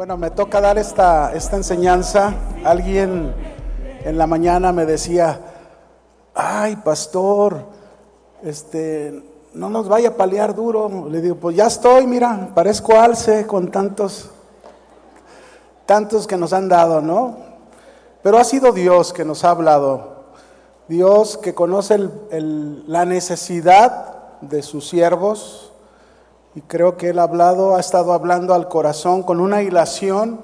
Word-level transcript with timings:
Bueno, 0.00 0.16
me 0.16 0.30
toca 0.30 0.62
dar 0.62 0.78
esta, 0.78 1.34
esta 1.34 1.56
enseñanza. 1.56 2.32
Alguien 2.64 3.34
en 4.02 4.16
la 4.16 4.26
mañana 4.26 4.72
me 4.72 4.86
decía, 4.86 5.38
ay, 6.34 6.76
pastor, 6.76 7.66
este, 8.42 9.22
no 9.52 9.68
nos 9.68 9.88
vaya 9.90 10.08
a 10.08 10.16
paliar 10.16 10.54
duro. 10.54 11.06
Le 11.10 11.20
digo, 11.20 11.34
pues 11.36 11.54
ya 11.54 11.66
estoy, 11.66 12.06
mira, 12.06 12.48
parezco 12.54 12.98
alce 12.98 13.46
con 13.46 13.70
tantos, 13.70 14.30
tantos 15.84 16.26
que 16.26 16.38
nos 16.38 16.54
han 16.54 16.70
dado, 16.70 17.02
¿no? 17.02 17.36
Pero 18.22 18.38
ha 18.38 18.44
sido 18.44 18.72
Dios 18.72 19.12
que 19.12 19.26
nos 19.26 19.44
ha 19.44 19.50
hablado. 19.50 20.22
Dios 20.88 21.36
que 21.36 21.52
conoce 21.52 22.08
la 22.86 23.04
necesidad 23.04 24.38
de 24.40 24.62
sus 24.62 24.88
siervos, 24.88 25.69
y 26.54 26.62
creo 26.62 26.96
que 26.96 27.10
Él 27.10 27.18
ha 27.18 27.24
hablado, 27.24 27.76
ha 27.76 27.80
estado 27.80 28.12
hablando 28.12 28.54
al 28.54 28.68
corazón 28.68 29.22
con 29.22 29.40
una 29.40 29.62
hilación 29.62 30.40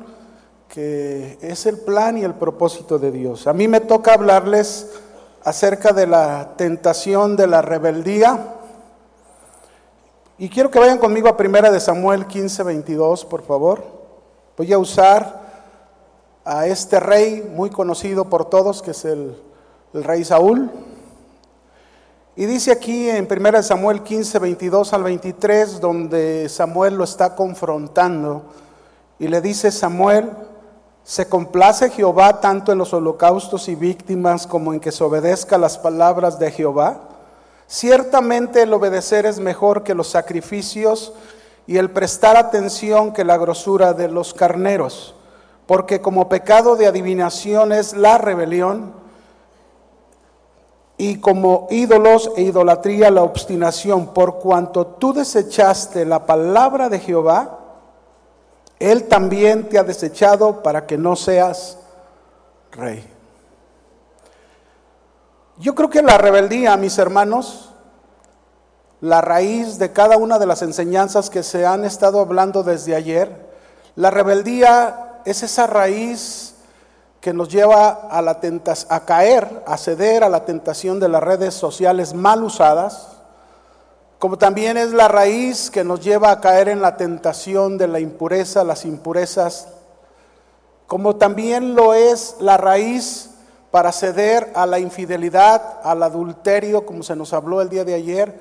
que 0.68 1.38
es 1.40 1.66
el 1.66 1.78
plan 1.78 2.18
y 2.18 2.24
el 2.24 2.34
propósito 2.34 2.98
de 2.98 3.10
Dios. 3.10 3.46
A 3.46 3.52
mí 3.52 3.66
me 3.66 3.80
toca 3.80 4.14
hablarles 4.14 4.90
acerca 5.42 5.92
de 5.92 6.06
la 6.06 6.54
tentación 6.56 7.36
de 7.36 7.46
la 7.46 7.62
rebeldía. 7.62 8.54
Y 10.38 10.48
quiero 10.48 10.70
que 10.70 10.78
vayan 10.78 10.98
conmigo 10.98 11.28
a 11.28 11.36
primera 11.36 11.70
de 11.70 11.80
Samuel 11.80 12.26
15, 12.26 12.62
22, 12.62 13.24
por 13.24 13.42
favor. 13.42 13.84
Voy 14.56 14.72
a 14.72 14.78
usar 14.78 15.40
a 16.44 16.66
este 16.66 17.00
rey 17.00 17.50
muy 17.54 17.70
conocido 17.70 18.26
por 18.26 18.50
todos, 18.50 18.82
que 18.82 18.90
es 18.90 19.04
el, 19.04 19.40
el 19.94 20.04
rey 20.04 20.24
Saúl. 20.24 20.70
Y 22.38 22.44
dice 22.44 22.70
aquí 22.70 23.08
en 23.08 23.26
1 23.30 23.62
Samuel 23.62 24.02
15, 24.02 24.38
22 24.38 24.92
al 24.92 25.04
23, 25.04 25.80
donde 25.80 26.50
Samuel 26.50 26.96
lo 26.96 27.04
está 27.04 27.34
confrontando, 27.34 28.42
y 29.18 29.28
le 29.28 29.40
dice 29.40 29.70
Samuel, 29.70 30.30
¿se 31.02 31.30
complace 31.30 31.88
Jehová 31.88 32.42
tanto 32.42 32.72
en 32.72 32.78
los 32.78 32.92
holocaustos 32.92 33.70
y 33.70 33.74
víctimas 33.74 34.46
como 34.46 34.74
en 34.74 34.80
que 34.80 34.92
se 34.92 35.02
obedezca 35.02 35.56
las 35.56 35.78
palabras 35.78 36.38
de 36.38 36.50
Jehová? 36.50 37.00
Ciertamente 37.66 38.60
el 38.64 38.74
obedecer 38.74 39.24
es 39.24 39.40
mejor 39.40 39.82
que 39.82 39.94
los 39.94 40.08
sacrificios 40.08 41.14
y 41.66 41.78
el 41.78 41.90
prestar 41.90 42.36
atención 42.36 43.14
que 43.14 43.24
la 43.24 43.38
grosura 43.38 43.94
de 43.94 44.08
los 44.08 44.34
carneros, 44.34 45.14
porque 45.64 46.02
como 46.02 46.28
pecado 46.28 46.76
de 46.76 46.86
adivinación 46.86 47.72
es 47.72 47.94
la 47.94 48.18
rebelión, 48.18 49.05
y 50.98 51.20
como 51.20 51.66
ídolos 51.70 52.30
e 52.36 52.42
idolatría 52.42 53.10
la 53.10 53.22
obstinación, 53.22 54.14
por 54.14 54.38
cuanto 54.38 54.86
tú 54.86 55.12
desechaste 55.12 56.06
la 56.06 56.24
palabra 56.24 56.88
de 56.88 56.98
Jehová, 56.98 57.58
Él 58.78 59.04
también 59.04 59.68
te 59.68 59.78
ha 59.78 59.84
desechado 59.84 60.62
para 60.62 60.86
que 60.86 60.96
no 60.96 61.14
seas 61.14 61.78
rey. 62.72 63.04
Yo 65.58 65.74
creo 65.74 65.90
que 65.90 66.02
la 66.02 66.18
rebeldía, 66.18 66.76
mis 66.76 66.98
hermanos, 66.98 67.70
la 69.00 69.20
raíz 69.20 69.78
de 69.78 69.92
cada 69.92 70.16
una 70.16 70.38
de 70.38 70.46
las 70.46 70.62
enseñanzas 70.62 71.28
que 71.30 71.42
se 71.42 71.66
han 71.66 71.84
estado 71.84 72.20
hablando 72.20 72.62
desde 72.62 72.94
ayer, 72.94 73.46
la 73.94 74.10
rebeldía 74.10 75.20
es 75.24 75.42
esa 75.42 75.66
raíz 75.66 76.55
que 77.26 77.34
nos 77.34 77.48
lleva 77.48 78.06
a, 78.08 78.22
la 78.22 78.38
a 78.88 79.00
caer, 79.04 79.64
a 79.66 79.76
ceder 79.76 80.22
a 80.22 80.28
la 80.28 80.44
tentación 80.44 81.00
de 81.00 81.08
las 81.08 81.20
redes 81.20 81.54
sociales 81.54 82.14
mal 82.14 82.44
usadas, 82.44 83.16
como 84.20 84.38
también 84.38 84.76
es 84.76 84.92
la 84.92 85.08
raíz 85.08 85.68
que 85.68 85.82
nos 85.82 85.98
lleva 86.04 86.30
a 86.30 86.40
caer 86.40 86.68
en 86.68 86.80
la 86.80 86.96
tentación 86.96 87.78
de 87.78 87.88
la 87.88 87.98
impureza, 87.98 88.62
las 88.62 88.84
impurezas, 88.84 89.66
como 90.86 91.16
también 91.16 91.74
lo 91.74 91.94
es 91.94 92.36
la 92.38 92.58
raíz 92.58 93.30
para 93.72 93.90
ceder 93.90 94.52
a 94.54 94.64
la 94.64 94.78
infidelidad, 94.78 95.80
al 95.82 96.04
adulterio, 96.04 96.86
como 96.86 97.02
se 97.02 97.16
nos 97.16 97.32
habló 97.32 97.60
el 97.60 97.68
día 97.68 97.84
de 97.84 97.94
ayer. 97.94 98.38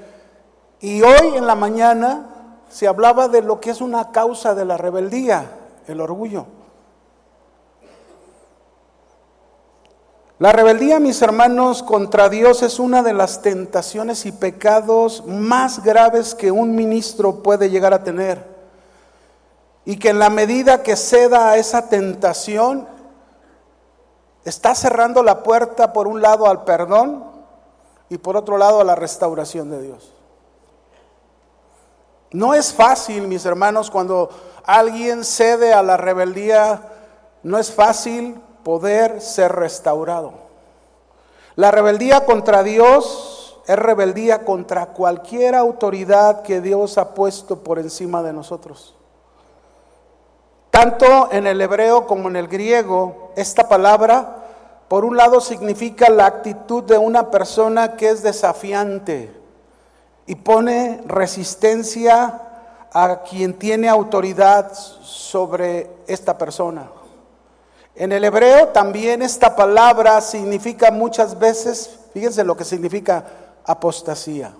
Y 0.80 1.02
hoy 1.02 1.38
en 1.38 1.48
la 1.48 1.56
mañana 1.56 2.62
se 2.70 2.88
hablaba 2.88 3.30
de 3.30 3.42
lo 3.42 3.60
que 3.60 3.72
es 3.72 3.82
una 3.82 4.12
causa 4.12 4.54
de 4.54 4.66
la 4.66 4.78
rebeldía, 4.78 5.50
el 5.88 6.02
orgullo. 6.02 6.46
La 10.38 10.52
rebeldía, 10.52 11.00
mis 11.00 11.22
hermanos, 11.22 11.82
contra 11.82 12.28
Dios 12.28 12.62
es 12.62 12.78
una 12.78 13.02
de 13.02 13.14
las 13.14 13.42
tentaciones 13.42 14.26
y 14.26 14.34
pecados 14.34 15.26
más 15.26 15.82
graves 15.82 16.36
que 16.36 16.52
un 16.52 16.76
ministro 16.76 17.42
puede 17.42 17.70
llegar 17.70 17.94
a 17.94 18.04
tener. 18.04 18.46
Y 19.86 19.98
que 19.98 20.10
en 20.10 20.20
la 20.20 20.30
medida 20.30 20.84
que 20.84 20.98
ceda 20.98 21.50
a 21.50 21.58
esa 21.58 21.88
tentación, 21.88 22.86
está 24.44 24.76
cerrando 24.76 25.24
la 25.24 25.42
puerta 25.42 25.94
por 25.94 26.06
un 26.06 26.22
lado 26.22 26.48
al 26.48 26.66
perdón 26.66 27.24
y 28.10 28.18
por 28.18 28.36
otro 28.36 28.58
lado 28.58 28.82
a 28.82 28.84
la 28.84 28.96
restauración 28.96 29.70
de 29.70 29.82
Dios. 29.82 30.12
No 32.32 32.54
es 32.54 32.74
fácil, 32.74 33.30
mis 33.30 33.46
hermanos, 33.46 33.90
cuando 33.90 34.30
alguien 34.66 35.24
cede 35.24 35.74
a 35.74 35.82
la 35.82 35.96
rebeldía, 35.96 36.82
no 37.42 37.58
es 37.58 37.72
fácil 37.72 38.36
poder 38.66 39.22
ser 39.22 39.52
restaurado. 39.52 40.34
La 41.56 41.70
rebeldía 41.70 42.26
contra 42.26 42.64
Dios 42.64 43.62
es 43.68 43.76
rebeldía 43.78 44.44
contra 44.44 44.88
cualquier 44.88 45.54
autoridad 45.54 46.42
que 46.42 46.62
Dios 46.62 46.98
ha 46.98 47.14
puesto 47.14 47.60
por 47.60 47.78
encima 47.78 48.24
de 48.24 48.34
nosotros. 48.34 48.96
Tanto 50.72 51.32
en 51.32 51.46
el 51.46 51.62
hebreo 51.62 52.08
como 52.08 52.28
en 52.28 52.38
el 52.38 52.48
griego, 52.48 53.30
esta 53.36 53.70
palabra, 53.70 54.38
por 54.88 55.06
un 55.06 55.16
lado, 55.16 55.42
significa 55.42 56.10
la 56.10 56.26
actitud 56.26 56.84
de 56.86 56.98
una 56.98 57.30
persona 57.30 57.96
que 57.96 58.10
es 58.10 58.24
desafiante 58.24 59.32
y 60.26 60.34
pone 60.34 61.04
resistencia 61.06 62.42
a 62.92 63.22
quien 63.22 63.54
tiene 63.54 63.90
autoridad 63.90 64.74
sobre 64.74 65.88
esta 66.08 66.36
persona. 66.36 66.95
En 67.96 68.12
el 68.12 68.24
hebreo 68.26 68.70
también 68.70 69.22
esta 69.22 69.56
palabra 69.56 70.20
significa 70.20 70.92
muchas 70.92 71.40
veces, 71.40 72.00
fíjense 72.14 72.44
lo 72.44 72.58
que 72.58 72.66
significa 72.66 73.26
apostasía. 73.66 74.54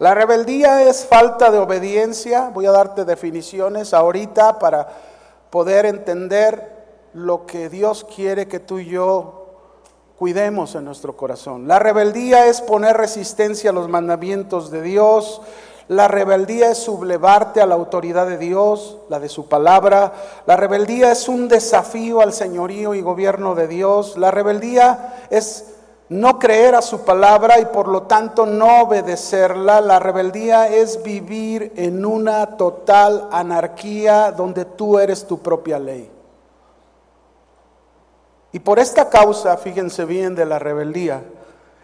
La 0.00 0.14
rebeldía 0.14 0.82
es 0.82 1.04
falta 1.04 1.50
de 1.50 1.58
obediencia. 1.58 2.48
Voy 2.48 2.66
a 2.66 2.72
darte 2.72 3.04
definiciones 3.04 3.92
ahorita 3.92 4.58
para 4.58 4.88
poder 5.50 5.84
entender 5.84 6.80
lo 7.12 7.44
que 7.44 7.68
Dios 7.68 8.04
quiere 8.04 8.48
que 8.48 8.60
tú 8.60 8.78
y 8.78 8.86
yo 8.86 9.40
cuidemos 10.18 10.74
en 10.74 10.86
nuestro 10.86 11.16
corazón. 11.16 11.68
La 11.68 11.78
rebeldía 11.78 12.46
es 12.46 12.62
poner 12.62 12.96
resistencia 12.96 13.70
a 13.70 13.72
los 13.74 13.88
mandamientos 13.88 14.70
de 14.70 14.82
Dios. 14.82 15.42
La 15.90 16.06
rebeldía 16.06 16.70
es 16.70 16.78
sublevarte 16.78 17.60
a 17.60 17.66
la 17.66 17.74
autoridad 17.74 18.24
de 18.28 18.38
Dios, 18.38 18.98
la 19.08 19.18
de 19.18 19.28
su 19.28 19.48
palabra. 19.48 20.12
La 20.46 20.54
rebeldía 20.54 21.10
es 21.10 21.28
un 21.28 21.48
desafío 21.48 22.20
al 22.20 22.32
señorío 22.32 22.94
y 22.94 23.02
gobierno 23.02 23.56
de 23.56 23.66
Dios. 23.66 24.16
La 24.16 24.30
rebeldía 24.30 25.26
es 25.30 25.74
no 26.08 26.38
creer 26.38 26.76
a 26.76 26.82
su 26.82 27.00
palabra 27.00 27.58
y 27.58 27.64
por 27.64 27.88
lo 27.88 28.02
tanto 28.02 28.46
no 28.46 28.82
obedecerla. 28.82 29.80
La 29.80 29.98
rebeldía 29.98 30.68
es 30.68 31.02
vivir 31.02 31.72
en 31.74 32.06
una 32.06 32.56
total 32.56 33.26
anarquía 33.32 34.30
donde 34.30 34.66
tú 34.66 34.96
eres 34.96 35.26
tu 35.26 35.40
propia 35.40 35.80
ley. 35.80 36.08
Y 38.52 38.60
por 38.60 38.78
esta 38.78 39.08
causa, 39.08 39.56
fíjense 39.56 40.04
bien 40.04 40.36
de 40.36 40.46
la 40.46 40.60
rebeldía, 40.60 41.24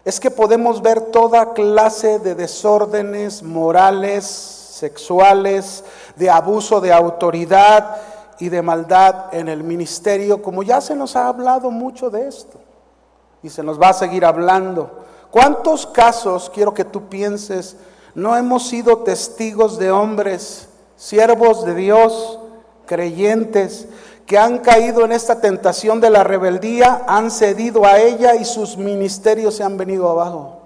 es 0.07 0.21
que 0.21 0.31
podemos 0.31 0.81
ver 0.81 1.01
toda 1.01 1.51
clase 1.51 2.19
de 2.19 2.33
desórdenes 2.33 3.43
morales, 3.43 4.23
sexuales, 4.23 5.83
de 6.15 6.29
abuso 6.29 6.79
de 6.79 6.93
autoridad 6.93 7.97
y 8.39 8.47
de 8.47 8.61
maldad 8.61 9.33
en 9.33 9.49
el 9.49 9.65
ministerio, 9.65 10.41
como 10.41 10.63
ya 10.63 10.79
se 10.79 10.95
nos 10.95 11.17
ha 11.17 11.27
hablado 11.27 11.71
mucho 11.71 12.09
de 12.09 12.25
esto 12.25 12.57
y 13.43 13.49
se 13.49 13.63
nos 13.63 13.81
va 13.81 13.89
a 13.89 13.93
seguir 13.93 14.23
hablando. 14.23 15.03
¿Cuántos 15.29 15.85
casos, 15.85 16.49
quiero 16.53 16.73
que 16.73 16.85
tú 16.85 17.09
pienses, 17.09 17.75
no 18.15 18.37
hemos 18.37 18.65
sido 18.65 18.99
testigos 18.99 19.77
de 19.77 19.91
hombres, 19.91 20.69
siervos 20.95 21.65
de 21.65 21.75
Dios, 21.75 22.39
creyentes, 22.85 23.89
que 24.27 24.37
han 24.37 24.59
caído 24.59 25.05
en 25.05 25.13
esta 25.13 25.39
tentación 25.39 26.01
de 26.01 26.09
la 26.09 26.21
rebeldía 26.21 27.05
han 27.07 27.31
cedido 27.31 27.85
a 27.85 27.97
ella 27.97 28.35
y 28.35 28.43
sus 28.43 28.77
ministerios 28.77 29.55
se 29.55 29.63
han 29.63 29.77
venido 29.77 30.09
abajo. 30.09 30.57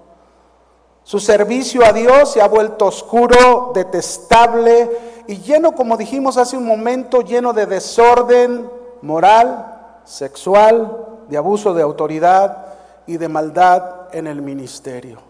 Su 1.04 1.20
servicio 1.20 1.84
a 1.84 1.92
Dios 1.92 2.32
se 2.32 2.42
ha 2.42 2.48
vuelto 2.48 2.86
oscuro, 2.86 3.70
detestable 3.72 4.90
y 5.28 5.36
lleno, 5.38 5.76
como 5.76 5.96
dijimos 5.96 6.38
hace 6.38 6.56
un 6.56 6.66
momento, 6.66 7.20
lleno 7.20 7.52
de 7.52 7.66
desorden 7.66 8.68
moral, 9.00 10.00
sexual, 10.04 11.06
de 11.28 11.36
abuso 11.36 11.72
de 11.72 11.82
autoridad 11.82 12.66
y 13.06 13.16
de 13.16 13.28
maldad 13.28 14.08
en 14.10 14.26
el 14.26 14.42
ministerio. 14.42 15.20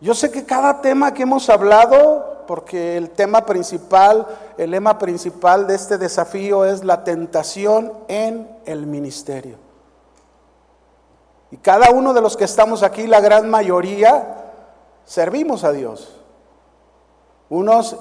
Yo 0.00 0.14
sé 0.14 0.30
que 0.30 0.46
cada 0.46 0.80
tema 0.80 1.12
que 1.12 1.24
hemos 1.24 1.50
hablado 1.50 2.31
porque 2.52 2.98
el 2.98 3.08
tema 3.08 3.46
principal, 3.46 4.26
el 4.58 4.72
lema 4.72 4.98
principal 4.98 5.66
de 5.66 5.74
este 5.74 5.96
desafío 5.96 6.66
es 6.66 6.84
la 6.84 7.02
tentación 7.02 7.94
en 8.08 8.46
el 8.66 8.84
ministerio. 8.86 9.56
Y 11.50 11.56
cada 11.56 11.90
uno 11.92 12.12
de 12.12 12.20
los 12.20 12.36
que 12.36 12.44
estamos 12.44 12.82
aquí, 12.82 13.06
la 13.06 13.22
gran 13.22 13.48
mayoría, 13.48 14.52
servimos 15.06 15.64
a 15.64 15.72
Dios. 15.72 16.14
Unos 17.48 17.96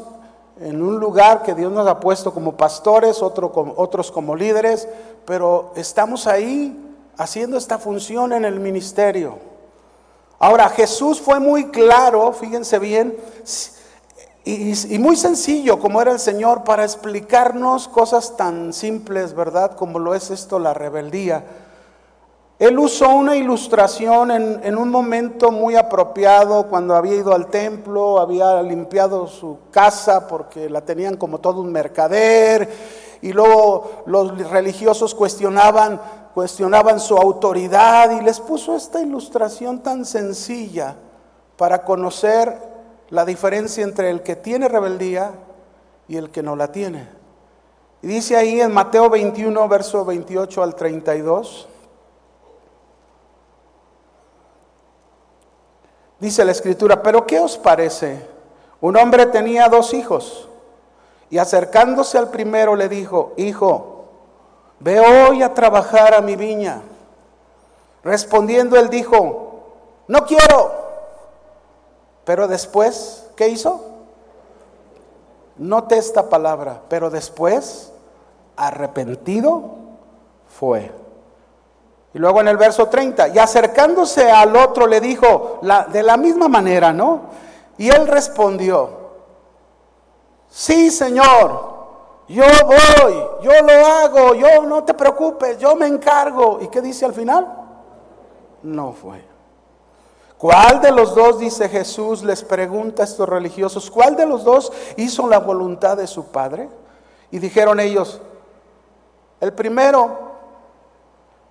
en 0.60 0.82
un 0.82 1.00
lugar 1.00 1.44
que 1.44 1.56
Dios 1.56 1.72
nos 1.72 1.88
ha 1.88 2.02
puesto 2.02 2.34
como 2.34 2.58
pastores, 2.58 3.22
otros 3.22 4.12
como 4.12 4.36
líderes, 4.36 4.86
pero 5.24 5.72
estamos 5.78 6.28
ahí 6.28 6.78
haciendo 7.16 7.56
esta 7.56 7.80
función 7.80 8.34
en 8.34 8.44
el 8.44 8.60
ministerio. 8.60 9.38
Ahora, 10.40 10.68
Jesús 10.68 11.22
fue 11.22 11.40
muy 11.40 11.72
claro, 11.72 12.34
fíjense 12.34 12.80
bien, 12.80 13.16
y, 14.44 14.98
muy 14.98 15.16
sencillo 15.16 15.80
como 15.80 16.02
era 16.02 16.12
el 16.12 16.20
Señor 16.20 16.64
para 16.64 16.84
explicarnos 16.84 17.88
cosas 17.88 18.36
tan 18.36 18.74
simples, 18.74 19.36
¿verdad? 19.36 19.76
Como 19.76 20.00
lo 20.00 20.16
es 20.16 20.32
esto, 20.32 20.58
la 20.58 20.74
rebeldía. 20.74 21.44
Él 22.58 22.78
usó 22.78 23.10
una 23.10 23.36
ilustración 23.36 24.30
en, 24.30 24.78
un 24.78 24.90
momento 24.90 25.52
muy 25.52 25.76
apropiado 25.76 26.68
cuando 26.68 26.96
había 26.96 27.16
ido 27.16 27.34
al 27.34 27.48
templo, 27.48 28.20
había 28.20 28.62
limpiado 28.62 29.26
su 29.28 29.58
casa 29.72 30.28
porque 30.28 30.70
la 30.70 30.82
tenían 30.82 31.18
como 31.18 31.40
todo 31.40 31.62
un 31.62 31.72
mercader 31.72 32.70
y 33.22 33.34
luego 33.34 34.04
los 34.06 34.38
religiosos 34.50 35.16
cuestionaban, 35.16 36.00
cuestionaban 36.36 37.00
su 37.00 37.18
autoridad 37.18 38.12
y 38.12 38.24
les 38.24 38.40
puso 38.40 38.76
esta 38.76 39.02
ilustración 39.02 39.80
tan 39.80 40.06
sencilla 40.06 40.96
para 41.58 41.84
conocer 41.84 42.71
la 43.12 43.26
diferencia 43.26 43.84
entre 43.84 44.10
el 44.10 44.24
que 44.24 44.36
tiene 44.36 44.68
rebeldía 44.68 45.34
y 46.08 46.18
el 46.18 46.32
que 46.32 46.42
no 46.42 46.56
la 46.56 46.72
tiene. 46.72 47.08
Y 48.02 48.08
dice 48.08 48.36
ahí 48.36 48.60
en 48.60 48.74
Mateo 48.74 49.10
21, 49.10 49.68
verso 49.68 50.04
28 50.04 50.64
al 50.64 50.76
32. 50.76 51.68
Dice 56.20 56.46
la 56.46 56.52
escritura, 56.52 57.04
pero 57.04 57.28
¿qué 57.28 57.40
os 57.40 57.58
parece? 57.58 58.26
Un 58.80 58.96
hombre 58.96 59.26
tenía 59.28 59.68
dos 59.68 59.94
hijos 59.94 60.48
y 61.30 61.38
acercándose 61.38 62.18
al 62.18 62.30
primero 62.30 62.76
le 62.76 62.88
dijo, 62.88 63.34
hijo, 63.38 64.06
ve 64.80 65.00
hoy 65.00 65.44
a 65.44 65.54
trabajar 65.54 66.14
a 66.14 66.22
mi 66.22 66.36
viña. 66.36 66.82
Respondiendo 68.04 68.78
él 68.78 68.90
dijo, 68.90 69.64
no 70.08 70.26
quiero. 70.26 70.91
Pero 72.24 72.48
después, 72.48 73.28
¿qué 73.36 73.50
hizo? 73.50 73.82
Note 75.58 75.98
esta 75.98 76.30
palabra, 76.30 76.82
pero 76.90 77.10
después, 77.10 77.92
arrepentido 78.56 79.64
fue. 80.48 80.92
Y 82.14 82.20
luego 82.20 82.42
en 82.42 82.50
el 82.50 82.58
verso 82.58 82.88
30, 82.88 83.30
y 83.30 83.40
acercándose 83.40 84.30
al 84.30 84.56
otro 84.56 84.86
le 84.88 85.00
dijo 85.00 85.60
de 85.92 86.04
la 86.04 86.18
misma 86.18 86.48
manera, 86.48 86.92
¿no? 86.92 87.22
Y 87.78 87.90
él 87.90 88.08
respondió, 88.08 88.90
sí 90.50 90.92
Señor, 90.92 91.72
yo 92.28 92.46
voy, 92.66 93.14
yo 93.42 93.52
lo 93.62 93.86
hago, 93.86 94.34
yo 94.36 94.64
no 94.64 94.84
te 94.84 94.94
preocupes, 94.94 95.58
yo 95.58 95.76
me 95.76 95.88
encargo. 95.88 96.60
¿Y 96.62 96.70
qué 96.70 96.82
dice 96.82 97.06
al 97.06 97.14
final? 97.14 97.46
No 98.64 98.94
fue. 98.94 99.31
¿Cuál 100.42 100.82
de 100.82 100.92
los 100.92 101.14
dos, 101.14 101.38
dice 101.38 101.70
Jesús, 101.70 102.24
les 102.24 102.44
pregunta 102.44 103.04
a 103.04 103.06
estos 103.06 103.30
religiosos, 103.30 103.92
cuál 103.92 104.16
de 104.16 104.26
los 104.26 104.44
dos 104.44 104.74
hizo 104.98 105.28
la 105.28 105.38
voluntad 105.38 105.96
de 105.96 106.08
su 106.08 106.30
Padre? 106.32 106.68
Y 107.30 107.38
dijeron 107.38 107.80
ellos, 107.80 108.20
el 109.40 109.54
primero, 109.54 110.18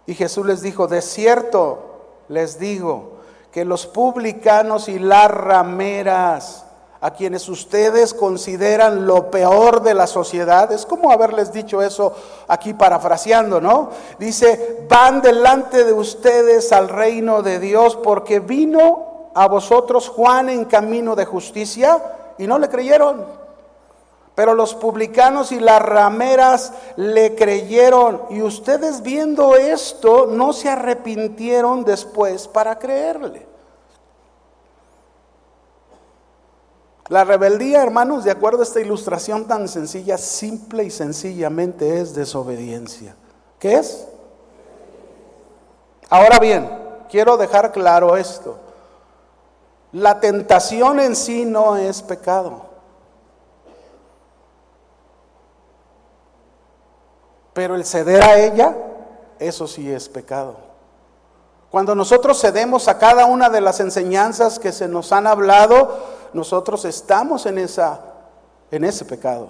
y 0.06 0.14
Jesús 0.14 0.44
les 0.44 0.60
dijo, 0.60 0.88
de 0.88 1.02
cierto 1.02 2.00
les 2.26 2.58
digo 2.58 3.12
que 3.52 3.64
los 3.64 3.86
publicanos 3.86 4.88
y 4.88 4.98
las 4.98 5.30
rameras, 5.30 6.64
a 7.02 7.12
quienes 7.12 7.48
ustedes 7.48 8.12
consideran 8.12 9.06
lo 9.06 9.30
peor 9.30 9.82
de 9.82 9.94
la 9.94 10.06
sociedad, 10.06 10.70
es 10.70 10.84
como 10.84 11.10
haberles 11.10 11.52
dicho 11.52 11.80
eso 11.80 12.14
aquí 12.46 12.74
parafraseando, 12.74 13.60
¿no? 13.60 13.90
Dice, 14.18 14.86
van 14.88 15.22
delante 15.22 15.84
de 15.84 15.94
ustedes 15.94 16.72
al 16.72 16.88
reino 16.88 17.42
de 17.42 17.58
Dios 17.58 17.96
porque 17.96 18.40
vino 18.40 19.30
a 19.34 19.48
vosotros 19.48 20.08
Juan 20.08 20.50
en 20.50 20.66
camino 20.66 21.16
de 21.16 21.24
justicia 21.24 22.02
y 22.36 22.46
no 22.46 22.58
le 22.58 22.68
creyeron. 22.68 23.24
Pero 24.34 24.54
los 24.54 24.74
publicanos 24.74 25.52
y 25.52 25.60
las 25.60 25.82
rameras 25.82 26.72
le 26.96 27.34
creyeron 27.34 28.22
y 28.30 28.42
ustedes 28.42 29.02
viendo 29.02 29.56
esto 29.56 30.26
no 30.26 30.52
se 30.52 30.68
arrepintieron 30.68 31.84
después 31.84 32.46
para 32.46 32.78
creerle. 32.78 33.49
La 37.10 37.24
rebeldía, 37.24 37.82
hermanos, 37.82 38.22
de 38.22 38.30
acuerdo 38.30 38.60
a 38.60 38.62
esta 38.62 38.78
ilustración 38.78 39.48
tan 39.48 39.66
sencilla, 39.66 40.16
simple 40.16 40.84
y 40.84 40.90
sencillamente 40.92 42.00
es 42.00 42.14
desobediencia. 42.14 43.16
¿Qué 43.58 43.74
es? 43.74 44.06
Ahora 46.08 46.38
bien, 46.38 46.70
quiero 47.10 47.36
dejar 47.36 47.72
claro 47.72 48.16
esto. 48.16 48.58
La 49.90 50.20
tentación 50.20 51.00
en 51.00 51.16
sí 51.16 51.44
no 51.44 51.76
es 51.76 52.00
pecado. 52.00 52.62
Pero 57.52 57.74
el 57.74 57.84
ceder 57.84 58.22
a 58.22 58.38
ella, 58.38 58.76
eso 59.40 59.66
sí 59.66 59.90
es 59.90 60.08
pecado. 60.08 60.54
Cuando 61.72 61.96
nosotros 61.96 62.40
cedemos 62.40 62.86
a 62.86 62.98
cada 62.98 63.26
una 63.26 63.50
de 63.50 63.60
las 63.60 63.80
enseñanzas 63.80 64.60
que 64.60 64.70
se 64.70 64.86
nos 64.86 65.10
han 65.10 65.26
hablado, 65.26 66.19
nosotros 66.32 66.84
estamos 66.84 67.46
en, 67.46 67.58
esa, 67.58 68.00
en 68.70 68.84
ese 68.84 69.04
pecado. 69.04 69.48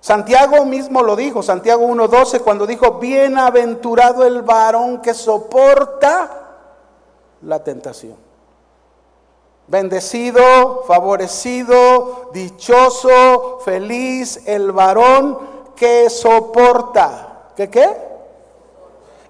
Santiago 0.00 0.64
mismo 0.64 1.02
lo 1.02 1.14
dijo, 1.14 1.42
Santiago 1.42 1.86
1.12, 1.86 2.40
cuando 2.40 2.66
dijo, 2.66 2.94
bienaventurado 2.94 4.24
el 4.26 4.42
varón 4.42 5.00
que 5.00 5.14
soporta 5.14 6.28
la 7.42 7.62
tentación. 7.62 8.16
Bendecido, 9.68 10.82
favorecido, 10.88 12.30
dichoso, 12.32 13.60
feliz 13.64 14.42
el 14.46 14.72
varón 14.72 15.38
que 15.76 16.10
soporta. 16.10 17.50
¿Qué 17.56 17.70
qué? 17.70 18.11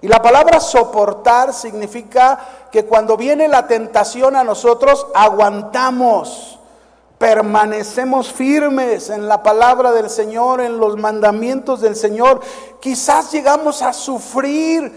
Y 0.03 0.09
la 0.09 0.21
palabra 0.21 0.59
soportar 0.59 1.53
significa 1.53 2.37
que 2.69 2.83
cuando 2.83 3.15
viene 3.15 3.47
la 3.47 3.67
tentación 3.67 4.35
a 4.35 4.43
nosotros, 4.43 5.07
aguantamos, 5.15 6.59
permanecemos 7.17 8.29
firmes 8.29 9.09
en 9.09 9.29
la 9.29 9.41
palabra 9.41 9.93
del 9.93 10.09
Señor, 10.09 10.59
en 10.59 10.77
los 10.77 10.97
mandamientos 10.97 11.79
del 11.79 11.95
Señor. 11.95 12.41
Quizás 12.81 13.31
llegamos 13.31 13.81
a 13.81 13.93
sufrir 13.93 14.91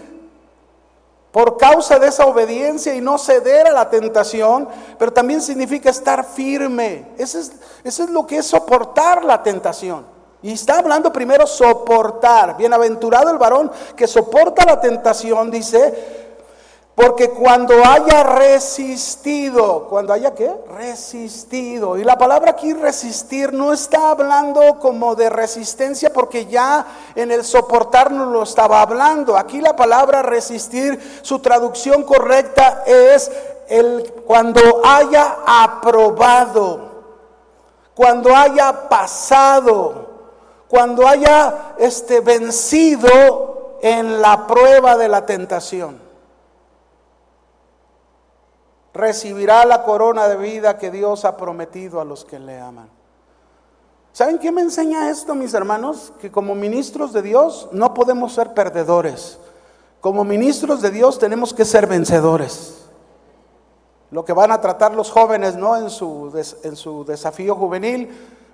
por 1.31 1.55
causa 1.55 1.99
de 1.99 2.07
esa 2.09 2.25
obediencia 2.25 2.93
y 2.93 2.99
no 2.99 3.17
ceder 3.17 3.65
a 3.67 3.71
la 3.71 3.89
tentación, 3.89 4.67
pero 4.99 5.13
también 5.13 5.41
significa 5.41 5.89
estar 5.89 6.25
firme. 6.25 7.13
Eso 7.17 7.39
es, 7.39 7.53
es 7.85 8.09
lo 8.09 8.27
que 8.27 8.39
es 8.39 8.45
soportar 8.45 9.23
la 9.23 9.41
tentación. 9.41 10.16
Y 10.43 10.53
está 10.53 10.79
hablando 10.79 11.11
primero 11.11 11.47
soportar. 11.47 12.57
Bienaventurado 12.57 13.31
el 13.31 13.37
varón 13.37 13.71
que 13.95 14.07
soporta 14.07 14.65
la 14.65 14.79
tentación, 14.79 15.49
dice, 15.49 16.27
porque 16.97 17.29
cuando 17.29 17.75
haya 17.85 18.23
resistido, 18.23 19.87
cuando 19.87 20.13
haya 20.13 20.33
qué? 20.33 20.51
Resistido. 20.75 21.95
Y 21.95 22.03
la 22.03 22.17
palabra 22.17 22.49
aquí 22.49 22.73
resistir 22.73 23.53
no 23.53 23.71
está 23.71 24.09
hablando 24.09 24.79
como 24.79 25.13
de 25.13 25.29
resistencia 25.29 26.11
porque 26.11 26.47
ya 26.47 26.87
en 27.13 27.31
el 27.31 27.43
soportar 27.43 28.11
no 28.11 28.25
lo 28.25 28.41
estaba 28.41 28.81
hablando. 28.81 29.37
Aquí 29.37 29.61
la 29.61 29.75
palabra 29.75 30.23
resistir, 30.23 31.19
su 31.21 31.37
traducción 31.37 32.01
correcta 32.01 32.83
es 32.87 33.31
el 33.69 34.11
cuando 34.25 34.81
haya 34.83 35.37
aprobado, 35.45 36.79
cuando 37.93 38.35
haya 38.35 38.89
pasado 38.89 40.16
cuando 40.67 41.07
haya 41.07 41.75
este, 41.77 42.19
vencido 42.19 43.77
en 43.81 44.21
la 44.21 44.47
prueba 44.47 44.97
de 44.97 45.07
la 45.07 45.25
tentación. 45.25 45.99
Recibirá 48.93 49.63
la 49.65 49.83
corona 49.83 50.27
de 50.27 50.37
vida 50.37 50.77
que 50.77 50.89
Dios 50.91 51.23
ha 51.25 51.37
prometido 51.37 52.01
a 52.01 52.05
los 52.05 52.25
que 52.25 52.39
le 52.39 52.59
aman. 52.59 52.89
¿Saben 54.11 54.39
qué 54.39 54.51
me 54.51 54.61
enseña 54.61 55.11
esto, 55.11 55.35
mis 55.35 55.53
hermanos? 55.53 56.11
Que 56.19 56.31
como 56.31 56.55
ministros 56.55 57.13
de 57.13 57.21
Dios 57.21 57.69
no 57.71 57.93
podemos 57.93 58.33
ser 58.33 58.55
perdedores. 58.55 59.37
Como 60.01 60.23
ministros 60.23 60.81
de 60.81 60.89
Dios 60.89 61.19
tenemos 61.19 61.53
que 61.53 61.65
ser 61.65 61.85
vencedores. 61.85 62.73
lo 64.09 64.23
que 64.23 64.33
van 64.33 64.51
a 64.51 64.61
tratar 64.61 64.95
los 64.95 65.11
jóvenes, 65.11 65.57
¿no? 65.57 65.75
En 65.75 65.89
su, 65.89 66.31
en 66.63 66.75
su 66.77 67.03
desafío 67.03 67.55
juvenil, 67.55 68.09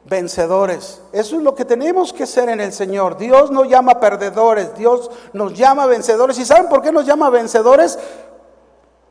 vencedores. 0.06 1.02
Eso 1.12 1.38
es 1.38 1.42
lo 1.44 1.56
que 1.56 1.66
tenemos 1.66 2.14
que 2.14 2.26
ser 2.26 2.50
en 2.50 2.62
el 2.62 2.74
Señor. 2.74 3.18
Dios 3.18 3.52
no 3.52 3.66
llama 3.66 4.00
perdedores, 4.00 4.76
Dios 4.76 5.10
nos 5.34 5.54
llama 5.54 5.86
vencedores. 5.86 6.38
¿Y 6.40 6.46
saben 6.46 6.70
por 6.70 6.82
qué 6.82 6.92
nos 6.92 7.06
llama 7.06 7.30
vencedores? 7.30 7.98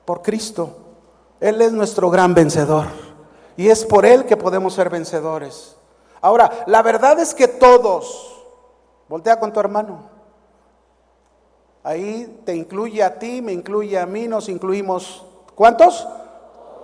Por 0.05 0.23
Cristo. 0.23 0.77
Él 1.41 1.61
es 1.61 1.73
nuestro 1.73 2.11
gran 2.11 2.35
vencedor. 2.35 2.87
Y 3.57 3.69
es 3.69 3.85
por 3.85 4.07
Él 4.07 4.25
que 4.25 4.37
podemos 4.37 4.75
ser 4.75 4.91
vencedores. 4.91 5.77
Ahora, 6.21 6.65
la 6.67 6.83
verdad 6.83 7.19
es 7.19 7.35
que 7.35 7.49
todos, 7.49 8.45
voltea 9.09 9.41
con 9.41 9.53
tu 9.53 9.59
hermano, 9.59 10.09
ahí 11.83 12.43
te 12.45 12.55
incluye 12.55 13.03
a 13.03 13.19
ti, 13.19 13.43
me 13.43 13.53
incluye 13.53 13.99
a 13.99 14.07
mí, 14.07 14.29
nos 14.29 14.49
incluimos, 14.49 15.25
¿cuántos? 15.57 16.07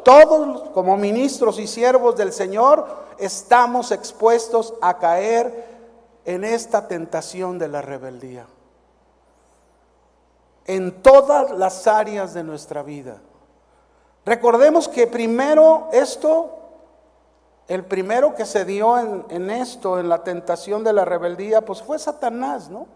Todos 0.05 0.71
como 0.71 0.97
ministros 0.97 1.59
y 1.61 1.67
siervos 1.69 2.17
del 2.17 2.33
Señor 2.33 3.08
estamos 3.19 3.93
expuestos 3.93 4.75
a 4.81 4.99
caer 4.99 5.67
en 6.25 6.45
esta 6.45 6.89
tentación 6.89 7.59
de 7.59 7.69
la 7.69 7.83
rebeldía. 7.83 8.47
En 10.67 11.03
todas 11.03 11.51
las 11.53 11.87
áreas 11.87 12.35
de 12.35 12.45
nuestra 12.45 12.83
vida. 12.83 13.19
Recordemos 14.27 14.89
que 14.89 15.07
primero 15.07 15.89
esto, 15.91 16.59
el 17.67 17.85
primero 17.87 18.35
que 18.35 18.45
se 18.45 18.67
dio 18.67 18.99
en, 18.99 19.51
esto, 19.51 19.99
en 19.99 20.11
la 20.11 20.23
tentación 20.23 20.85
de 20.85 20.93
la 20.93 21.07
rebeldía, 21.07 21.63
pues 21.63 21.83
fue 21.83 21.99
Satanás, 21.99 22.69
¿no? 22.69 22.87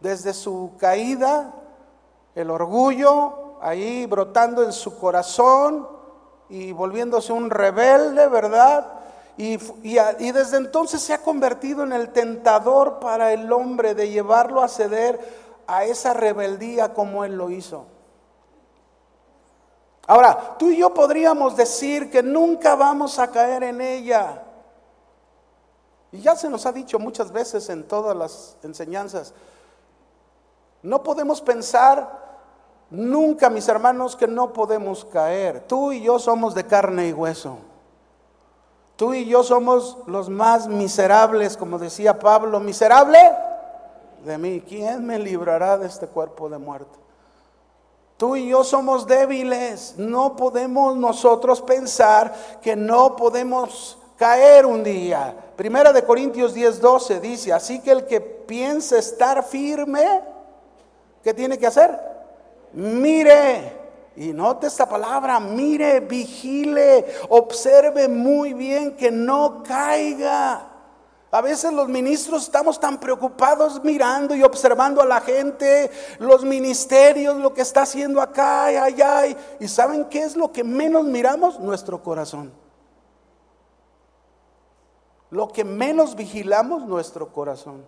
Desde 0.00 0.34
su 0.34 0.72
caída, 0.76 1.54
el 2.34 2.50
orgullo 2.50 3.56
ahí 3.62 4.04
brotando 4.04 4.62
en 4.62 4.74
su 4.74 4.98
corazón 4.98 5.88
y 6.50 6.72
volviéndose 6.72 7.32
un 7.32 7.48
rebelde, 7.48 8.28
¿verdad? 8.28 8.93
Y, 9.36 9.56
desde 9.56 10.58
entonces 10.58 11.02
se 11.02 11.12
ha 11.12 11.22
convertido 11.22 11.82
en 11.82 11.92
el 11.92 12.10
tentador 12.10 13.00
para 13.00 13.32
el 13.32 13.52
hombre 13.52 13.94
de 13.94 14.10
llevarlo 14.10 14.62
a 14.62 14.68
ceder 14.68 15.18
a 15.66 15.84
esa 15.84 16.14
rebeldía 16.14 16.94
como 16.94 17.24
él 17.24 17.36
lo 17.36 17.50
hizo. 17.50 17.86
Ahora, 20.06 20.56
tú 20.58 20.68
y 20.70 20.76
yo 20.76 20.92
podríamos 20.94 21.56
decir 21.56 22.10
que 22.10 22.22
nunca 22.22 22.76
vamos 22.76 23.18
a 23.18 23.30
caer 23.30 23.64
en 23.64 23.80
ella. 23.80 24.42
Y 26.12 26.20
ya 26.20 26.36
se 26.36 26.48
nos 26.48 26.66
ha 26.66 26.72
dicho 26.72 26.98
muchas 26.98 27.32
veces 27.32 27.68
en 27.70 27.88
todas 27.88 28.16
las 28.16 28.56
enseñanzas. 28.62 29.34
No 30.82 31.02
podemos 31.02 31.40
pensar 31.40 32.22
nunca, 32.90 33.50
mis 33.50 33.66
hermanos, 33.66 34.14
que 34.14 34.28
no 34.28 34.52
podemos 34.52 35.04
caer. 35.06 35.66
Tú 35.66 35.90
y 35.90 36.02
yo 36.02 36.20
somos 36.20 36.54
de 36.54 36.66
carne 36.66 37.08
y 37.08 37.12
hueso. 37.12 37.58
Tú 38.96 39.12
y 39.12 39.24
yo 39.24 39.42
somos 39.42 39.98
los 40.06 40.28
más 40.28 40.68
miserables, 40.68 41.56
como 41.56 41.78
decía 41.78 42.18
Pablo, 42.18 42.60
miserable 42.60 43.18
de 44.24 44.38
mí. 44.38 44.62
¿Quién 44.66 45.04
me 45.04 45.18
librará 45.18 45.76
de 45.76 45.86
este 45.88 46.06
cuerpo 46.06 46.48
de 46.48 46.58
muerte? 46.58 46.98
Tú 48.16 48.36
y 48.36 48.48
yo 48.48 48.62
somos 48.62 49.06
débiles. 49.06 49.94
No 49.98 50.36
podemos 50.36 50.96
nosotros 50.96 51.60
pensar 51.60 52.32
que 52.62 52.76
no 52.76 53.16
podemos 53.16 53.98
caer 54.16 54.64
un 54.64 54.84
día. 54.84 55.34
Primera 55.56 55.92
de 55.92 56.04
Corintios 56.04 56.54
10:12 56.54 57.20
dice, 57.20 57.52
así 57.52 57.80
que 57.80 57.90
el 57.90 58.06
que 58.06 58.20
piensa 58.20 58.96
estar 58.96 59.42
firme, 59.42 60.20
¿qué 61.24 61.34
tiene 61.34 61.58
que 61.58 61.66
hacer? 61.66 61.98
Mire 62.72 63.83
y 64.16 64.32
note 64.32 64.68
esta 64.68 64.88
palabra, 64.88 65.40
mire, 65.40 66.00
vigile, 66.00 67.04
observe 67.28 68.08
muy 68.08 68.54
bien 68.54 68.96
que 68.96 69.10
no 69.10 69.62
caiga. 69.62 70.70
A 71.32 71.40
veces 71.40 71.72
los 71.72 71.88
ministros 71.88 72.44
estamos 72.44 72.78
tan 72.78 73.00
preocupados 73.00 73.82
mirando 73.82 74.36
y 74.36 74.44
observando 74.44 75.02
a 75.02 75.04
la 75.04 75.20
gente, 75.20 75.90
los 76.20 76.44
ministerios, 76.44 77.38
lo 77.38 77.52
que 77.52 77.62
está 77.62 77.82
haciendo 77.82 78.20
acá 78.20 78.70
y 78.70 78.76
allá. 78.76 79.22
Y 79.58 79.66
¿saben 79.66 80.04
qué 80.04 80.22
es 80.22 80.36
lo 80.36 80.52
que 80.52 80.62
menos 80.62 81.04
miramos? 81.06 81.58
Nuestro 81.58 82.00
corazón. 82.00 82.52
Lo 85.30 85.48
que 85.48 85.64
menos 85.64 86.14
vigilamos, 86.14 86.86
nuestro 86.86 87.32
corazón. 87.32 87.84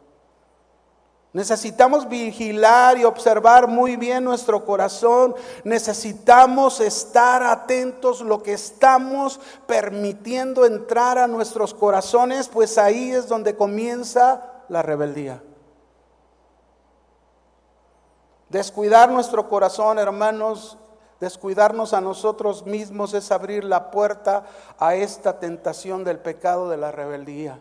Necesitamos 1.32 2.08
vigilar 2.08 2.96
y 2.96 3.04
observar 3.04 3.68
muy 3.68 3.96
bien 3.96 4.24
nuestro 4.24 4.64
corazón. 4.64 5.34
Necesitamos 5.64 6.80
estar 6.80 7.42
atentos 7.42 8.22
lo 8.22 8.42
que 8.42 8.54
estamos 8.54 9.38
permitiendo 9.66 10.64
entrar 10.64 11.18
a 11.18 11.26
nuestros 11.26 11.74
corazones, 11.74 12.48
pues 12.48 12.78
ahí 12.78 13.12
es 13.12 13.28
donde 13.28 13.54
comienza 13.54 14.50
la 14.68 14.82
rebeldía. 14.82 15.42
Descuidar 18.48 19.10
nuestro 19.10 19.48
corazón, 19.48 19.98
hermanos, 19.98 20.78
descuidarnos 21.20 21.92
a 21.92 22.00
nosotros 22.00 22.64
mismos 22.64 23.12
es 23.12 23.32
abrir 23.32 23.64
la 23.64 23.90
puerta 23.90 24.44
a 24.78 24.94
esta 24.94 25.38
tentación 25.40 26.04
del 26.04 26.18
pecado 26.18 26.70
de 26.70 26.76
la 26.76 26.92
rebeldía. 26.92 27.60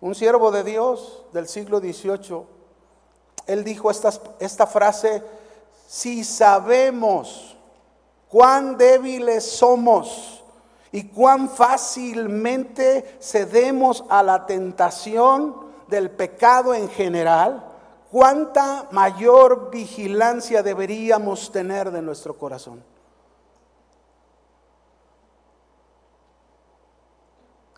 Un 0.00 0.14
siervo 0.14 0.50
de 0.50 0.62
Dios 0.62 1.24
del 1.32 1.48
siglo 1.48 1.80
XVIII, 1.80 2.44
él 3.46 3.64
dijo 3.64 3.90
esta, 3.90 4.12
esta 4.38 4.66
frase, 4.66 5.22
si 5.88 6.22
sabemos 6.22 7.56
cuán 8.28 8.76
débiles 8.76 9.44
somos 9.44 10.44
y 10.92 11.08
cuán 11.08 11.48
fácilmente 11.48 13.18
cedemos 13.20 14.04
a 14.08 14.22
la 14.22 14.46
tentación 14.46 15.56
del 15.88 16.10
pecado 16.10 16.74
en 16.74 16.88
general, 16.88 17.64
cuánta 18.10 18.86
mayor 18.90 19.70
vigilancia 19.70 20.62
deberíamos 20.62 21.50
tener 21.50 21.90
de 21.90 22.02
nuestro 22.02 22.36
corazón. 22.36 22.82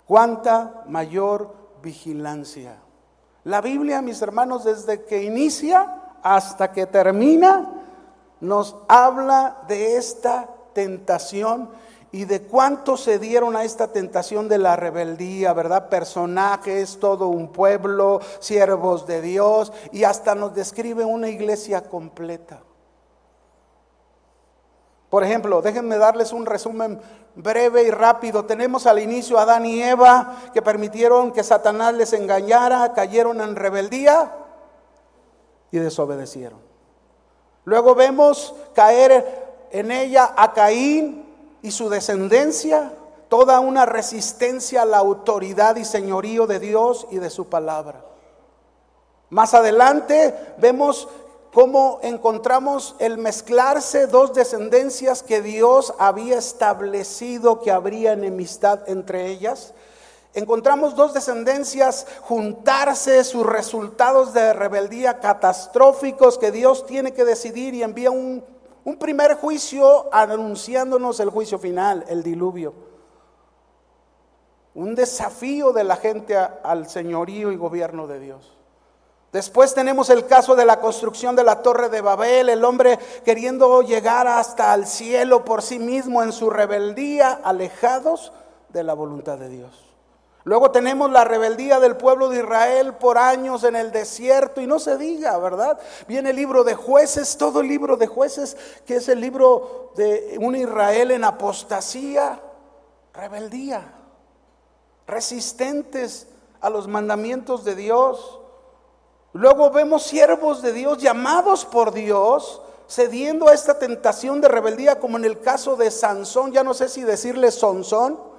Cuánta 0.07 0.83
mayor 0.89 1.55
vigilancia. 1.83 2.77
La 3.45 3.61
Biblia, 3.61 4.03
mis 4.03 4.21
hermanos, 4.23 4.65
desde 4.65 5.05
que 5.05 5.23
inicia 5.23 6.15
hasta 6.23 6.73
que 6.73 6.87
termina, 6.87 7.73
nos 8.41 8.77
habla 8.89 9.63
de 9.69 9.97
esta 9.97 10.49
tentación 10.73 11.71
y 12.13 12.25
de 12.25 12.43
cuánto 12.43 12.97
se 12.97 13.19
dieron 13.19 13.57
a 13.57 13.65
esta 13.65 13.93
tentación 13.93 14.49
de 14.49 14.59
la 14.59 14.77
rebeldía, 14.77 15.53
¿verdad? 15.53 15.89
Personajes, 15.89 16.99
todo 16.99 17.29
un 17.29 17.49
pueblo, 17.49 18.21
siervos 18.41 19.07
de 19.07 19.23
Dios, 19.23 19.73
y 19.93 20.05
hasta 20.05 20.35
nos 20.35 20.55
describe 20.55 21.05
una 21.05 21.29
iglesia 21.29 21.83
completa. 21.89 22.63
Por 25.11 25.25
ejemplo, 25.25 25.61
déjenme 25.61 25.99
darles 25.99 26.33
un 26.33 26.47
resumen 26.47 27.01
breve 27.35 27.83
y 27.83 27.91
rápido. 27.91 28.45
Tenemos 28.45 28.87
al 28.87 29.01
inicio 29.01 29.39
a 29.39 29.43
Adán 29.43 29.67
y 29.67 29.83
Eva 29.83 30.37
que 30.55 30.63
permitieron 30.63 31.33
que 31.33 31.43
Satanás 31.43 31.95
les 31.95 32.13
engañara, 32.13 32.93
cayeron 32.93 33.41
en 33.41 33.57
rebeldía 33.57 34.31
y 35.73 35.79
desobedecieron. 35.79 36.61
Luego 37.65 37.97
vemos 37.97 38.55
caer 38.73 39.67
en 39.73 39.91
ella 39.91 40.33
a 40.37 40.53
Caín 40.53 41.27
y 41.61 41.73
su 41.73 41.89
descendencia, 41.89 42.93
toda 43.29 43.59
una 43.59 43.87
resistencia 43.87 44.83
a 44.83 44.87
la 44.87 44.99
autoridad 44.99 45.75
y 45.75 45.85
señorío 45.85 46.47
de 46.47 46.61
Dios 46.61 47.09
y 47.11 47.19
de 47.19 47.31
su 47.31 47.49
palabra. 47.49 48.05
Más 49.29 49.55
adelante 49.55 50.35
vemos 50.59 51.09
cómo 51.53 51.99
encontramos 52.03 52.95
el 52.99 53.19
mezclarse 53.19 54.07
dos 54.07 54.33
descendencias 54.33 55.23
que 55.23 55.43
Dios 55.43 55.95
había 55.99 56.39
establecido 56.39 57.61
que 57.61 57.71
habría 57.71 58.13
enemistad 58.13 58.89
entre 58.89 59.27
ellas. 59.29 59.75
Encontramos 60.33 60.95
dos 60.95 61.13
descendencias 61.13 62.07
juntarse, 62.23 63.25
sus 63.25 63.45
resultados 63.45 64.33
de 64.33 64.53
rebeldía 64.53 65.19
catastróficos 65.19 66.39
que 66.39 66.53
Dios 66.53 66.87
tiene 66.87 67.13
que 67.13 67.25
decidir 67.25 67.75
y 67.75 67.83
envía 67.83 68.13
un, 68.13 68.45
primer 69.01 69.35
juicio 69.35 70.13
anunciándonos 70.13 71.19
el 71.19 71.31
juicio 71.31 71.59
final, 71.59 72.05
el 72.09 72.23
diluvio. 72.23 72.75
Un 74.75 74.95
desafío 74.95 75.73
de 75.73 75.83
la 75.83 75.97
gente 75.97 76.37
al 76.37 76.89
señorío 76.89 77.51
y 77.51 77.57
gobierno 77.57 78.07
de 78.07 78.21
Dios. 78.21 78.60
Después 79.33 79.75
tenemos 79.75 80.11
el 80.11 80.27
caso 80.27 80.57
de 80.57 80.65
la 80.65 80.81
construcción 80.81 81.37
de 81.37 81.45
la 81.45 81.63
torre 81.63 81.89
de 81.89 82.01
Babel, 82.01 82.49
el 82.49 82.65
hombre 82.65 82.99
queriendo 83.25 83.83
llegar 83.83 84.27
hasta 84.27 84.75
el 84.75 84.87
cielo 84.87 85.45
por 85.45 85.63
sí 85.63 85.79
mismo 85.79 86.23
en 86.23 86.33
su 86.33 86.51
rebeldía, 86.51 87.41
alejados 87.45 88.33
de 88.71 88.83
la 88.83 88.95
voluntad 88.95 89.39
de 89.39 89.49
Dios. 89.49 89.91
Luego 90.45 90.71
tenemos 90.71 91.11
la 91.13 91.25
rebeldía 91.25 91.79
del 91.81 91.97
pueblo 91.97 92.29
de 92.29 92.39
Israel 92.39 92.95
por 92.95 93.19
años 93.19 93.63
en 93.63 93.77
el 93.77 93.93
desierto 93.93 94.61
y 94.61 94.67
no 94.67 94.79
se 94.79 94.97
diga, 94.97 95.37
¿verdad? 95.39 95.79
Viene 96.09 96.31
el 96.31 96.37
libro 96.37 96.65
de 96.65 96.75
jueces, 96.75 97.37
todo 97.37 97.61
el 97.61 97.69
libro 97.69 97.97
de 97.97 98.07
jueces, 98.07 98.57
que 98.87 98.97
es 98.97 99.09
el 99.09 99.21
libro 99.21 99.93
de 99.97 100.39
un 100.41 100.57
Israel 100.57 101.11
en 101.11 101.25
apostasía, 101.25 102.41
rebeldía, 103.13 103.93
resistentes 105.07 106.27
a 106.61 106.71
los 106.71 106.89
mandamientos 106.89 107.65
de 107.65 107.75
Dios. 107.75 108.40
Luego 109.33 109.71
vemos 109.71 110.03
siervos 110.03 110.63
de 110.63 110.73
Dios 110.73 110.99
llamados 110.99 111.65
por 111.65 111.93
Dios, 111.93 112.63
cediendo 112.89 113.49
a 113.49 113.55
esta 113.55 113.79
tentación 113.79 114.41
de 114.41 114.49
rebeldía, 114.49 114.99
como 114.99 115.17
en 115.17 115.25
el 115.25 115.41
caso 115.41 115.77
de 115.77 115.91
Sansón, 115.91 116.53
ya 116.53 116.65
no 116.65 116.75
sé 116.75 116.89
si 116.89 117.03
decirle 117.03 117.51
Sansón 117.51 118.31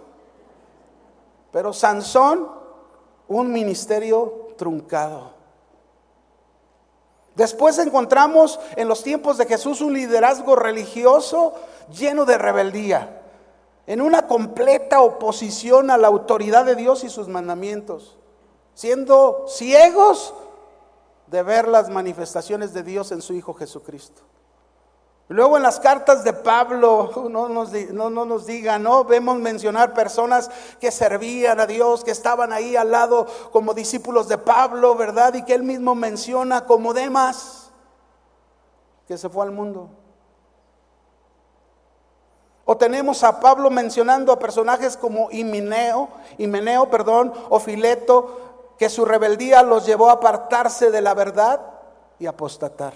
pero 1.51 1.73
Sansón, 1.73 2.49
un 3.27 3.51
ministerio 3.51 4.47
truncado. 4.57 5.33
Después 7.35 7.77
encontramos 7.77 8.59
en 8.75 8.87
los 8.87 9.03
tiempos 9.03 9.37
de 9.37 9.45
Jesús 9.45 9.81
un 9.81 9.93
liderazgo 9.93 10.55
religioso 10.55 11.53
lleno 11.91 12.25
de 12.25 12.37
rebeldía, 12.37 13.21
en 13.87 14.01
una 14.01 14.27
completa 14.27 15.01
oposición 15.01 15.91
a 15.91 15.97
la 15.97 16.07
autoridad 16.07 16.65
de 16.65 16.75
Dios 16.75 17.03
y 17.03 17.09
sus 17.09 17.27
mandamientos, 17.27 18.17
siendo 18.73 19.45
ciegos 19.47 20.33
de 21.31 21.43
ver 21.43 21.65
las 21.65 21.89
manifestaciones 21.89 22.73
de 22.73 22.83
Dios 22.83 23.13
en 23.13 23.21
su 23.21 23.33
Hijo 23.33 23.53
Jesucristo. 23.53 24.21
Luego 25.29 25.55
en 25.55 25.63
las 25.63 25.79
cartas 25.79 26.25
de 26.25 26.33
Pablo, 26.33 27.09
no 27.31 27.47
nos, 27.47 27.71
no, 27.71 28.39
digan, 28.39 28.83
¿no? 28.83 29.05
Vemos 29.05 29.37
mencionar 29.37 29.93
personas 29.93 30.51
que 30.81 30.91
servían 30.91 31.61
a 31.61 31.65
Dios, 31.65 32.03
que 32.03 32.11
estaban 32.11 32.51
ahí 32.51 32.75
al 32.75 32.91
lado 32.91 33.27
como 33.53 33.73
discípulos 33.73 34.27
de 34.27 34.37
Pablo, 34.37 34.93
¿verdad? 34.95 35.33
Y 35.33 35.45
que 35.45 35.53
él 35.53 35.63
mismo 35.63 35.95
menciona 35.95 36.65
como 36.65 36.93
Demas, 36.93 37.71
que 39.07 39.17
se 39.17 39.29
fue 39.29 39.45
al 39.45 39.51
mundo. 39.51 39.89
O 42.65 42.75
tenemos 42.75 43.23
a 43.23 43.39
Pablo 43.39 43.69
mencionando 43.69 44.33
a 44.33 44.39
personajes 44.39 44.97
como 44.97 45.31
Himeneo, 45.31 46.09
Himeneo, 46.37 46.89
perdón, 46.89 47.33
o 47.49 47.57
Fileto, 47.57 48.50
que 48.81 48.89
su 48.89 49.05
rebeldía 49.05 49.61
los 49.61 49.85
llevó 49.85 50.09
a 50.09 50.13
apartarse 50.13 50.89
de 50.89 51.01
la 51.01 51.13
verdad 51.13 51.61
y 52.17 52.25
apostatar. 52.25 52.95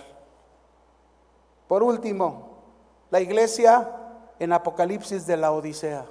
Por 1.68 1.84
último, 1.84 2.63
la 3.12 3.22
iglesia 3.22 3.92
en 4.39 4.51
Apocalipsis 4.51 5.27
de 5.27 5.38
la 5.38 5.51
Odisea. 5.51 6.08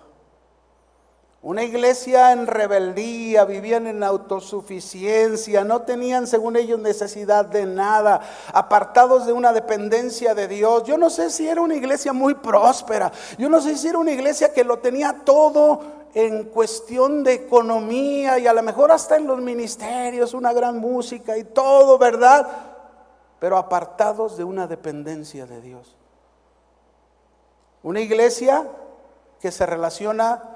Una 1.44 1.62
iglesia 1.62 2.32
en 2.32 2.46
rebeldía, 2.46 3.44
vivían 3.44 3.86
en 3.86 4.02
autosuficiencia, 4.02 5.62
no 5.62 5.82
tenían 5.82 6.26
según 6.26 6.56
ellos 6.56 6.80
necesidad 6.80 7.44
de 7.44 7.66
nada, 7.66 8.22
apartados 8.52 9.26
de 9.26 9.34
una 9.34 9.52
dependencia 9.52 10.34
de 10.34 10.48
Dios. 10.48 10.84
Yo 10.84 10.96
no 10.96 11.10
sé 11.10 11.28
si 11.28 11.46
era 11.46 11.60
una 11.60 11.76
iglesia 11.76 12.14
muy 12.14 12.32
próspera, 12.34 13.12
yo 13.36 13.50
no 13.50 13.60
sé 13.60 13.76
si 13.76 13.88
era 13.88 13.98
una 13.98 14.12
iglesia 14.12 14.54
que 14.54 14.64
lo 14.64 14.78
tenía 14.78 15.20
todo 15.22 15.82
en 16.14 16.44
cuestión 16.44 17.22
de 17.22 17.34
economía 17.34 18.38
y 18.38 18.46
a 18.46 18.54
lo 18.54 18.62
mejor 18.62 18.90
hasta 18.90 19.16
en 19.16 19.26
los 19.26 19.38
ministerios, 19.38 20.32
una 20.32 20.54
gran 20.54 20.78
música 20.78 21.36
y 21.36 21.44
todo, 21.44 21.98
¿verdad? 21.98 22.48
pero 23.38 23.58
apartados 23.58 24.38
de 24.38 24.44
una 24.44 24.66
dependencia 24.66 25.44
de 25.44 25.60
Dios. 25.60 25.94
Una 27.82 28.00
iglesia 28.00 28.66
que 29.38 29.52
se 29.52 29.66
relaciona 29.66 30.53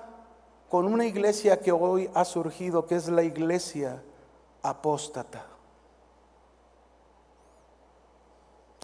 con 0.69 0.87
una 0.87 1.07
iglesia 1.07 1.61
que 1.61 1.73
hoy 1.73 2.11
ha 2.15 2.25
surgido, 2.25 2.87
que 2.87 2.97
es 2.97 3.09
la 3.09 3.23
iglesia 3.23 4.03
apóstata. 4.63 5.47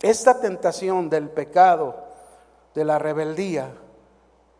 Esta 0.00 0.40
tentación 0.40 1.08
del 1.08 1.30
pecado, 1.30 1.96
de 2.74 2.84
la 2.84 2.98
rebeldía, 2.98 3.74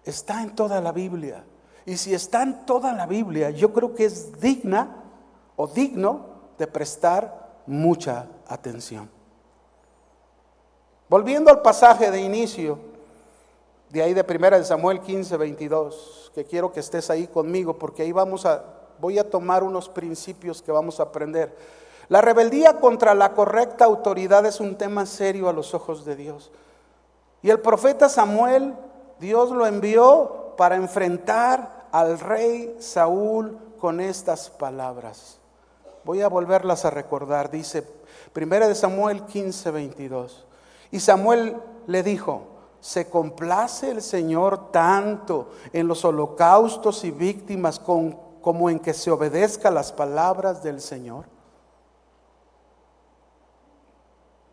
está 0.04 0.42
en 0.42 0.54
toda 0.54 0.80
la 0.80 0.92
Biblia. 0.92 1.44
Y 1.86 1.96
si 1.96 2.14
está 2.14 2.42
en 2.42 2.64
toda 2.64 2.92
la 2.92 3.06
Biblia, 3.06 3.50
yo 3.50 3.72
creo 3.72 3.94
que 3.94 4.06
es 4.06 4.40
digna 4.40 5.02
o 5.56 5.66
digno 5.66 6.26
de 6.58 6.66
prestar 6.66 7.62
mucha 7.66 8.26
atención. 8.48 9.10
Volviendo 11.08 11.50
al 11.50 11.62
pasaje 11.62 12.10
de 12.10 12.20
inicio, 12.20 12.93
de 13.94 14.02
ahí 14.02 14.12
de 14.12 14.24
primera 14.24 14.58
de 14.58 14.64
Samuel 14.64 14.98
15, 14.98 15.36
22, 15.36 16.32
que 16.34 16.44
quiero 16.44 16.72
que 16.72 16.80
estés 16.80 17.10
ahí 17.10 17.28
conmigo 17.28 17.78
porque 17.78 18.02
ahí 18.02 18.10
vamos 18.10 18.44
a, 18.44 18.64
voy 19.00 19.20
a 19.20 19.30
tomar 19.30 19.62
unos 19.62 19.88
principios 19.88 20.60
que 20.60 20.72
vamos 20.72 20.98
a 20.98 21.04
aprender. 21.04 21.56
La 22.08 22.20
rebeldía 22.20 22.80
contra 22.80 23.14
la 23.14 23.34
correcta 23.34 23.84
autoridad 23.84 24.44
es 24.46 24.58
un 24.58 24.74
tema 24.74 25.06
serio 25.06 25.48
a 25.48 25.52
los 25.52 25.74
ojos 25.74 26.04
de 26.04 26.16
Dios. 26.16 26.50
Y 27.40 27.50
el 27.50 27.60
profeta 27.60 28.08
Samuel, 28.08 28.74
Dios 29.20 29.52
lo 29.52 29.64
envió 29.64 30.54
para 30.56 30.74
enfrentar 30.74 31.86
al 31.92 32.18
rey 32.18 32.74
Saúl 32.80 33.56
con 33.78 34.00
estas 34.00 34.50
palabras. 34.50 35.38
Voy 36.02 36.20
a 36.20 36.28
volverlas 36.28 36.84
a 36.84 36.90
recordar. 36.90 37.48
Dice, 37.48 37.86
primera 38.32 38.66
de 38.66 38.74
Samuel 38.74 39.22
15, 39.22 39.70
22. 39.70 40.46
Y 40.90 40.98
Samuel 40.98 41.56
le 41.86 42.02
dijo, 42.02 42.53
¿se 42.84 43.08
complace 43.08 43.90
el 43.90 44.02
Señor 44.02 44.70
tanto 44.70 45.48
en 45.72 45.88
los 45.88 46.04
holocaustos 46.04 47.02
y 47.04 47.10
víctimas 47.10 47.80
como 47.80 48.68
en 48.68 48.78
que 48.78 48.92
se 48.92 49.10
obedezca 49.10 49.70
las 49.70 49.90
palabras 49.90 50.62
del 50.62 50.82
Señor? 50.82 51.24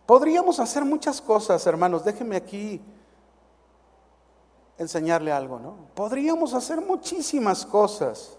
Podríamos 0.05 0.61
hacer 0.61 0.85
muchas 0.85 1.19
cosas, 1.19 1.67
hermanos. 1.67 2.05
Déjenme 2.05 2.37
aquí 2.37 2.81
enseñarle 4.77 5.33
algo, 5.33 5.59
¿no? 5.59 5.75
Podríamos 5.93 6.53
hacer 6.53 6.79
muchísimas 6.79 7.65
cosas. 7.65 8.37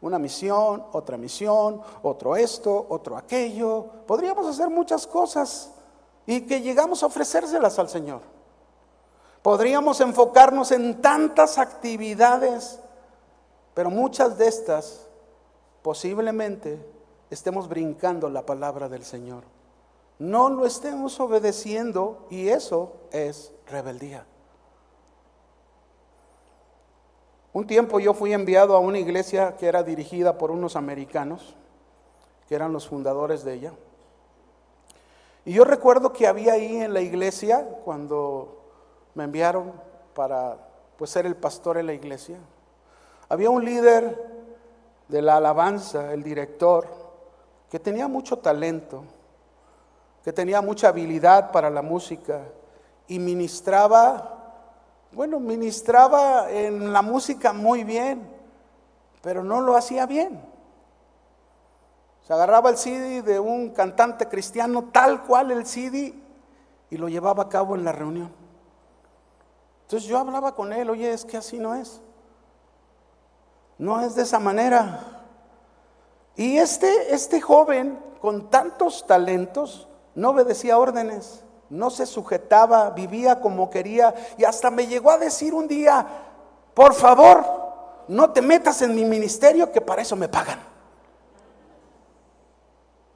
Una 0.00 0.20
misión, 0.20 0.84
otra 0.92 1.16
misión, 1.16 1.82
otro 2.04 2.36
esto, 2.36 2.86
otro 2.90 3.16
aquello. 3.16 3.86
Podríamos 4.06 4.46
hacer 4.46 4.70
muchas 4.70 5.04
cosas 5.04 5.72
y 6.28 6.42
que 6.42 6.60
llegamos 6.60 7.02
a 7.02 7.06
ofrecérselas 7.06 7.78
al 7.78 7.88
Señor. 7.88 8.20
Podríamos 9.40 10.02
enfocarnos 10.02 10.72
en 10.72 11.00
tantas 11.00 11.56
actividades, 11.56 12.80
pero 13.72 13.88
muchas 13.88 14.36
de 14.36 14.46
estas 14.46 15.06
posiblemente 15.80 16.84
estemos 17.30 17.66
brincando 17.66 18.28
la 18.28 18.44
palabra 18.44 18.90
del 18.90 19.06
Señor. 19.06 19.44
No 20.18 20.50
lo 20.50 20.66
estemos 20.66 21.18
obedeciendo 21.18 22.26
y 22.28 22.48
eso 22.48 22.92
es 23.10 23.50
rebeldía. 23.66 24.26
Un 27.54 27.66
tiempo 27.66 28.00
yo 28.00 28.12
fui 28.12 28.34
enviado 28.34 28.76
a 28.76 28.80
una 28.80 28.98
iglesia 28.98 29.56
que 29.56 29.66
era 29.66 29.82
dirigida 29.82 30.36
por 30.36 30.50
unos 30.50 30.76
americanos, 30.76 31.56
que 32.46 32.54
eran 32.54 32.74
los 32.74 32.86
fundadores 32.86 33.44
de 33.44 33.54
ella. 33.54 33.72
Y 35.48 35.54
yo 35.54 35.64
recuerdo 35.64 36.12
que 36.12 36.26
había 36.26 36.52
ahí 36.52 36.76
en 36.76 36.92
la 36.92 37.00
iglesia, 37.00 37.66
cuando 37.82 38.66
me 39.14 39.24
enviaron 39.24 39.72
para 40.14 40.58
pues, 40.98 41.08
ser 41.08 41.24
el 41.24 41.36
pastor 41.36 41.78
en 41.78 41.86
la 41.86 41.94
iglesia, 41.94 42.36
había 43.30 43.48
un 43.48 43.64
líder 43.64 44.30
de 45.08 45.22
la 45.22 45.38
alabanza, 45.38 46.12
el 46.12 46.22
director, 46.22 46.86
que 47.70 47.80
tenía 47.80 48.08
mucho 48.08 48.36
talento, 48.40 49.04
que 50.22 50.34
tenía 50.34 50.60
mucha 50.60 50.88
habilidad 50.88 51.50
para 51.50 51.70
la 51.70 51.80
música 51.80 52.42
y 53.06 53.18
ministraba, 53.18 54.52
bueno, 55.12 55.40
ministraba 55.40 56.50
en 56.50 56.92
la 56.92 57.00
música 57.00 57.54
muy 57.54 57.84
bien, 57.84 58.28
pero 59.22 59.42
no 59.42 59.62
lo 59.62 59.76
hacía 59.76 60.04
bien. 60.04 60.42
Se 62.28 62.34
agarraba 62.34 62.68
el 62.68 62.76
CD 62.76 63.22
de 63.22 63.40
un 63.40 63.70
cantante 63.70 64.28
cristiano, 64.28 64.90
tal 64.92 65.24
cual 65.24 65.50
el 65.50 65.64
CD, 65.64 66.14
y 66.90 66.96
lo 66.98 67.08
llevaba 67.08 67.44
a 67.44 67.48
cabo 67.48 67.74
en 67.74 67.86
la 67.86 67.92
reunión. 67.92 68.30
Entonces 69.84 70.06
yo 70.06 70.18
hablaba 70.18 70.54
con 70.54 70.74
él, 70.74 70.90
oye, 70.90 71.10
es 71.10 71.24
que 71.24 71.38
así 71.38 71.58
no 71.58 71.74
es. 71.74 72.02
No 73.78 74.02
es 74.02 74.14
de 74.14 74.24
esa 74.24 74.38
manera. 74.38 75.24
Y 76.36 76.58
este, 76.58 77.14
este 77.14 77.40
joven, 77.40 77.98
con 78.20 78.50
tantos 78.50 79.06
talentos, 79.06 79.88
no 80.14 80.28
obedecía 80.28 80.78
órdenes, 80.78 81.42
no 81.70 81.88
se 81.88 82.04
sujetaba, 82.04 82.90
vivía 82.90 83.40
como 83.40 83.70
quería, 83.70 84.14
y 84.36 84.44
hasta 84.44 84.70
me 84.70 84.86
llegó 84.86 85.12
a 85.12 85.16
decir 85.16 85.54
un 85.54 85.66
día, 85.66 86.06
por 86.74 86.92
favor, 86.92 87.42
no 88.06 88.32
te 88.32 88.42
metas 88.42 88.82
en 88.82 88.94
mi 88.94 89.06
ministerio, 89.06 89.72
que 89.72 89.80
para 89.80 90.02
eso 90.02 90.14
me 90.14 90.28
pagan. 90.28 90.67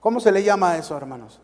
¿Cómo 0.03 0.19
se 0.19 0.33
le 0.33 0.43
llama 0.43 0.73
a 0.73 0.79
eso, 0.79 0.97
hermanos? 0.97 1.41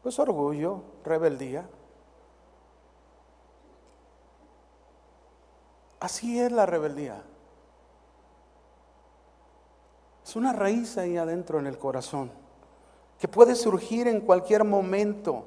Pues 0.00 0.16
orgullo, 0.20 0.80
rebeldía. 1.04 1.68
Así 5.98 6.38
es 6.38 6.52
la 6.52 6.66
rebeldía. 6.66 7.20
Es 10.24 10.36
una 10.36 10.52
raíz 10.52 10.96
ahí 10.98 11.16
adentro 11.16 11.58
en 11.58 11.66
el 11.66 11.78
corazón, 11.78 12.30
que 13.18 13.26
puede 13.26 13.56
surgir 13.56 14.06
en 14.06 14.20
cualquier 14.20 14.62
momento, 14.62 15.46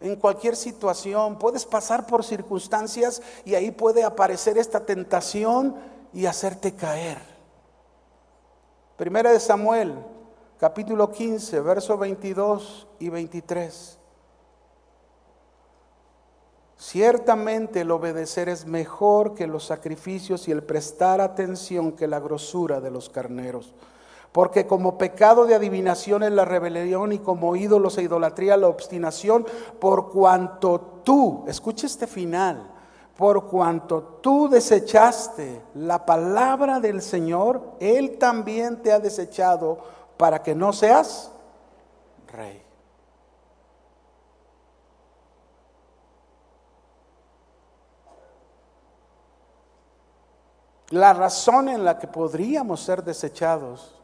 en 0.00 0.16
cualquier 0.16 0.56
situación. 0.56 1.38
Puedes 1.38 1.64
pasar 1.64 2.08
por 2.08 2.24
circunstancias 2.24 3.22
y 3.44 3.54
ahí 3.54 3.70
puede 3.70 4.02
aparecer 4.02 4.58
esta 4.58 4.84
tentación 4.84 5.76
y 6.12 6.26
hacerte 6.26 6.74
caer. 6.74 7.29
Primera 9.00 9.32
de 9.32 9.40
Samuel, 9.40 9.94
capítulo 10.58 11.10
15, 11.10 11.62
versos 11.62 11.98
22 11.98 12.86
y 12.98 13.08
23. 13.08 13.98
Ciertamente 16.76 17.80
el 17.80 17.92
obedecer 17.92 18.50
es 18.50 18.66
mejor 18.66 19.34
que 19.34 19.46
los 19.46 19.64
sacrificios 19.64 20.48
y 20.48 20.50
el 20.50 20.62
prestar 20.62 21.22
atención 21.22 21.92
que 21.92 22.06
la 22.06 22.20
grosura 22.20 22.82
de 22.82 22.90
los 22.90 23.08
carneros. 23.08 23.72
Porque 24.32 24.66
como 24.66 24.98
pecado 24.98 25.46
de 25.46 25.54
adivinación 25.54 26.22
es 26.22 26.32
la 26.32 26.44
rebelión 26.44 27.12
y 27.12 27.20
como 27.20 27.56
ídolos 27.56 27.96
e 27.96 28.02
idolatría 28.02 28.58
la 28.58 28.68
obstinación, 28.68 29.46
por 29.78 30.10
cuanto 30.10 30.78
tú, 31.04 31.44
escucha 31.48 31.86
este 31.86 32.06
final, 32.06 32.70
por 33.20 33.48
cuanto 33.48 34.02
tú 34.22 34.48
desechaste 34.48 35.60
la 35.74 36.06
palabra 36.06 36.80
del 36.80 37.02
Señor, 37.02 37.76
Él 37.78 38.16
también 38.16 38.80
te 38.80 38.92
ha 38.92 38.98
desechado 38.98 39.76
para 40.16 40.42
que 40.42 40.54
no 40.54 40.72
seas 40.72 41.30
rey. 42.32 42.64
La 50.88 51.12
razón 51.12 51.68
en 51.68 51.84
la 51.84 51.98
que 51.98 52.08
podríamos 52.08 52.80
ser 52.80 53.04
desechados 53.04 54.00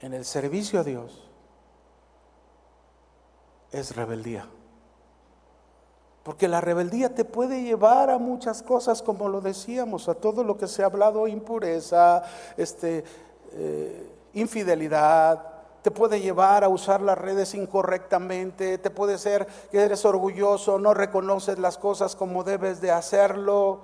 en 0.00 0.12
el 0.12 0.24
servicio 0.24 0.80
a 0.80 0.82
Dios 0.82 1.30
es 3.70 3.94
rebeldía. 3.94 4.48
Porque 6.22 6.48
la 6.48 6.60
rebeldía 6.60 7.14
te 7.14 7.24
puede 7.24 7.62
llevar 7.62 8.10
a 8.10 8.18
muchas 8.18 8.62
cosas, 8.62 9.02
como 9.02 9.28
lo 9.28 9.40
decíamos, 9.40 10.08
a 10.08 10.14
todo 10.14 10.44
lo 10.44 10.58
que 10.58 10.66
se 10.66 10.82
ha 10.82 10.86
hablado, 10.86 11.26
impureza, 11.26 12.22
este, 12.56 13.04
eh, 13.52 14.12
infidelidad, 14.34 15.58
te 15.82 15.90
puede 15.90 16.20
llevar 16.20 16.64
a 16.64 16.68
usar 16.68 17.00
las 17.00 17.16
redes 17.16 17.54
incorrectamente, 17.54 18.78
te 18.78 18.90
puede 18.90 19.16
ser 19.16 19.46
que 19.70 19.80
eres 19.80 20.04
orgulloso, 20.04 20.78
no 20.78 20.92
reconoces 20.92 21.58
las 21.58 21.78
cosas 21.78 22.16
como 22.16 22.44
debes 22.44 22.80
de 22.80 22.90
hacerlo. 22.90 23.80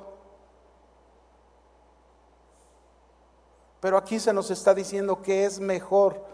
Pero 3.81 3.97
aquí 3.97 4.19
se 4.19 4.33
nos 4.33 4.51
está 4.51 4.75
diciendo 4.75 5.23
que 5.23 5.45
es 5.45 5.61
mejor. 5.61 6.25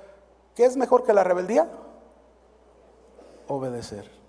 ¿Qué 0.54 0.64
es 0.64 0.76
mejor 0.76 1.04
que 1.04 1.12
la 1.12 1.24
rebeldía? 1.24 1.68
Obedecer. 3.48 4.19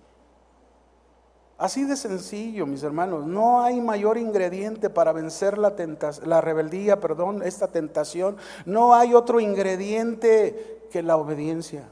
Así 1.62 1.84
de 1.84 1.95
sencillo, 1.95 2.65
mis 2.65 2.82
hermanos. 2.82 3.28
No 3.28 3.62
hay 3.62 3.80
mayor 3.80 4.17
ingrediente 4.17 4.89
para 4.89 5.12
vencer 5.12 5.60
la, 5.60 5.76
la 6.26 6.41
rebeldía, 6.41 7.00
perdón, 7.00 7.43
esta 7.43 7.67
tentación. 7.67 8.38
No 8.65 8.95
hay 8.95 9.13
otro 9.13 9.39
ingrediente 9.39 10.88
que 10.91 11.04
la 11.04 11.17
obediencia. 11.17 11.88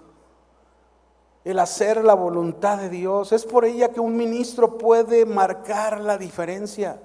El 1.43 1.59
hacer 1.59 2.03
la 2.03 2.15
voluntad 2.15 2.79
de 2.79 2.89
Dios. 2.89 3.31
Es 3.31 3.45
por 3.45 3.63
ella 3.63 3.89
que 3.89 3.99
un 3.99 4.17
ministro 4.17 4.79
puede 4.79 5.27
marcar 5.27 6.01
la 6.01 6.17
diferencia 6.17 6.99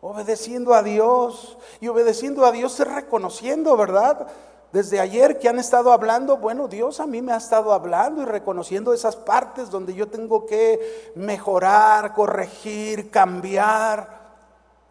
obedeciendo 0.00 0.74
a 0.74 0.82
Dios. 0.82 1.56
Y 1.80 1.86
obedeciendo 1.86 2.44
a 2.44 2.50
Dios 2.50 2.80
es 2.80 2.92
reconociendo, 2.92 3.76
¿verdad? 3.76 4.26
Desde 4.74 4.98
ayer 4.98 5.38
que 5.38 5.48
han 5.48 5.60
estado 5.60 5.92
hablando, 5.92 6.36
bueno, 6.38 6.66
Dios 6.66 6.98
a 6.98 7.06
mí 7.06 7.22
me 7.22 7.32
ha 7.32 7.36
estado 7.36 7.72
hablando 7.72 8.22
y 8.22 8.24
reconociendo 8.24 8.92
esas 8.92 9.14
partes 9.14 9.70
donde 9.70 9.94
yo 9.94 10.08
tengo 10.08 10.46
que 10.46 11.12
mejorar, 11.14 12.12
corregir, 12.12 13.08
cambiar. 13.08 14.34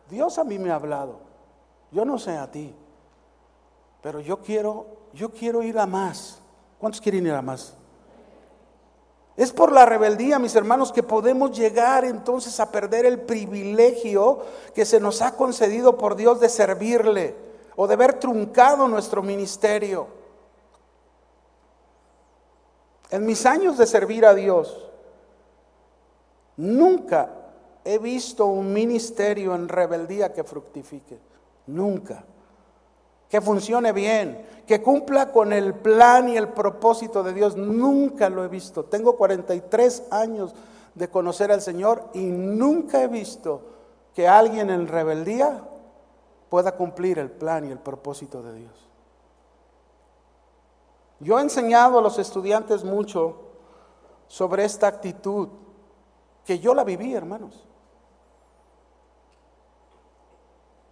Dios 0.10 0.38
a 0.38 0.46
mí 0.46 0.58
me 0.58 0.72
ha 0.72 0.76
hablado. 0.76 1.19
Yo 1.91 2.06
no 2.06 2.17
sé 2.17 2.38
a 2.38 2.50
ti, 2.50 2.74
pero 4.02 4.22
yo 4.22 4.38
quiero, 4.38 4.86
yo 5.12 5.34
quiero 5.34 5.62
ir 5.62 5.78
a 5.78 5.86
más. 5.86 6.39
¿Cuántos 6.80 7.02
quieren 7.02 7.28
ir 7.28 7.34
a 7.34 7.41
más? 7.41 7.74
Es 9.36 9.52
por 9.52 9.74
la 9.74 9.86
rebeldía, 9.86 10.39
mis 10.39 10.56
hermanos, 10.56 10.93
que 10.93 11.04
podemos 11.04 11.52
llegar 11.52 12.06
entonces 12.06 12.58
a 12.62 12.72
perder 12.72 13.06
el 13.06 13.19
privilegio 13.19 14.43
que 14.74 14.86
se 14.86 15.02
nos 15.02 15.22
ha 15.22 15.36
concedido 15.36 15.98
por 15.98 16.15
Dios 16.15 16.39
de 16.39 16.48
servirle 16.48 17.52
o 17.75 17.88
de 17.88 17.93
haber 17.93 18.19
truncado 18.19 18.88
nuestro 18.88 19.21
ministerio. 19.21 20.07
En 23.09 23.25
mis 23.25 23.45
años 23.45 23.77
de 23.77 23.86
servir 23.86 24.25
a 24.25 24.33
Dios, 24.33 24.89
nunca 26.57 27.29
he 27.86 27.97
visto 27.97 28.45
un 28.45 28.73
ministerio 28.73 29.55
en 29.55 29.67
rebeldía 29.67 30.33
que 30.33 30.43
fructifique. 30.43 31.19
Nunca 31.67 32.25
que 33.33 33.41
funcione 33.41 33.93
bien, 33.93 34.45
que 34.67 34.83
cumpla 34.83 35.31
con 35.31 35.53
el 35.53 35.73
plan 35.73 36.29
y 36.29 36.38
el 36.38 36.49
propósito 36.49 37.23
de 37.23 37.33
Dios. 37.33 37.57
Nunca 37.57 38.29
lo 38.29 38.45
he 38.45 38.47
visto. 38.47 38.86
Tengo 38.86 39.17
43 39.17 40.03
años 40.12 40.53
de 40.93 41.07
conocer 41.07 41.51
al 41.51 41.63
Señor 41.63 42.09
y 42.13 42.25
nunca 42.25 43.01
he 43.01 43.07
visto 43.07 43.62
que 44.13 44.27
alguien 44.27 44.69
en 44.69 44.88
rebeldía 44.88 45.63
pueda 46.53 46.73
cumplir 46.73 47.17
el 47.17 47.31
plan 47.31 47.65
y 47.65 47.71
el 47.71 47.79
propósito 47.79 48.43
de 48.43 48.53
Dios. 48.53 48.87
Yo 51.19 51.39
he 51.39 51.41
enseñado 51.41 51.97
a 51.97 52.01
los 52.03 52.19
estudiantes 52.19 52.83
mucho 52.83 53.37
sobre 54.27 54.63
esta 54.63 54.85
actitud, 54.85 55.47
que 56.45 56.59
yo 56.59 56.75
la 56.75 56.83
viví, 56.83 57.15
hermanos. 57.15 57.65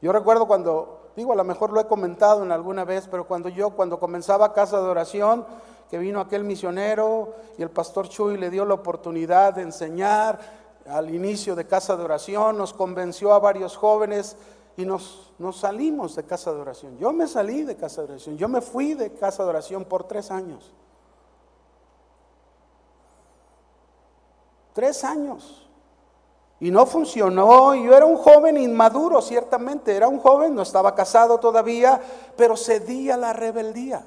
Yo 0.02 0.12
recuerdo 0.12 0.47
cuando 0.47 1.12
digo, 1.15 1.32
a 1.32 1.36
lo 1.36 1.43
mejor 1.43 1.71
lo 1.71 1.80
he 1.80 1.86
comentado 1.86 2.41
en 2.41 2.52
alguna 2.52 2.84
vez, 2.84 3.08
pero 3.08 3.28
cuando 3.28 3.47
yo, 3.47 3.69
cuando 3.69 4.00
comenzaba 4.00 4.54
Casa 4.54 4.82
de 4.82 4.89
Oración, 4.89 5.45
que 5.91 6.00
vino 6.00 6.21
aquel 6.21 6.43
misionero 6.43 7.36
y 7.60 7.62
el 7.62 7.69
pastor 7.69 8.10
Chuy 8.10 8.36
le 8.36 8.50
dio 8.50 8.65
la 8.65 8.74
oportunidad 8.74 9.54
de 9.54 9.62
enseñar 9.62 10.39
al 10.88 11.13
inicio 11.13 11.56
de 11.56 11.67
Casa 11.67 11.95
de 11.95 12.04
Oración, 12.04 12.58
nos 12.58 12.74
convenció 12.74 13.32
a 13.32 13.38
varios 13.38 13.78
jóvenes 13.78 14.38
y 14.78 14.86
nos, 14.86 15.34
nos 15.38 15.58
salimos 15.58 16.16
de 16.16 16.24
Casa 16.24 16.54
de 16.54 16.62
Oración. 16.62 16.98
Yo 16.98 17.12
me 17.12 17.28
salí 17.28 17.64
de 17.64 17.76
Casa 17.76 18.02
de 18.02 18.10
Oración, 18.10 18.38
yo 18.38 18.48
me 18.48 18.62
fui 18.62 18.94
de 18.94 19.12
Casa 19.14 19.44
de 19.44 19.50
Oración 19.50 19.86
por 19.86 20.06
tres 20.06 20.32
años. 20.32 20.72
Tres 24.74 25.04
años. 25.04 25.68
Y 26.62 26.70
no 26.70 26.86
funcionó. 26.86 27.74
Yo 27.76 27.96
era 27.96 28.06
un 28.06 28.18
joven 28.18 28.56
inmaduro, 28.56 29.22
ciertamente. 29.22 29.96
Era 29.96 30.08
un 30.08 30.20
joven, 30.20 30.56
no 30.56 30.62
estaba 30.62 30.94
casado 30.96 31.40
todavía, 31.40 32.00
pero 32.38 32.56
cedía 32.56 33.18
la 33.18 33.34
rebeldía. 33.34 34.06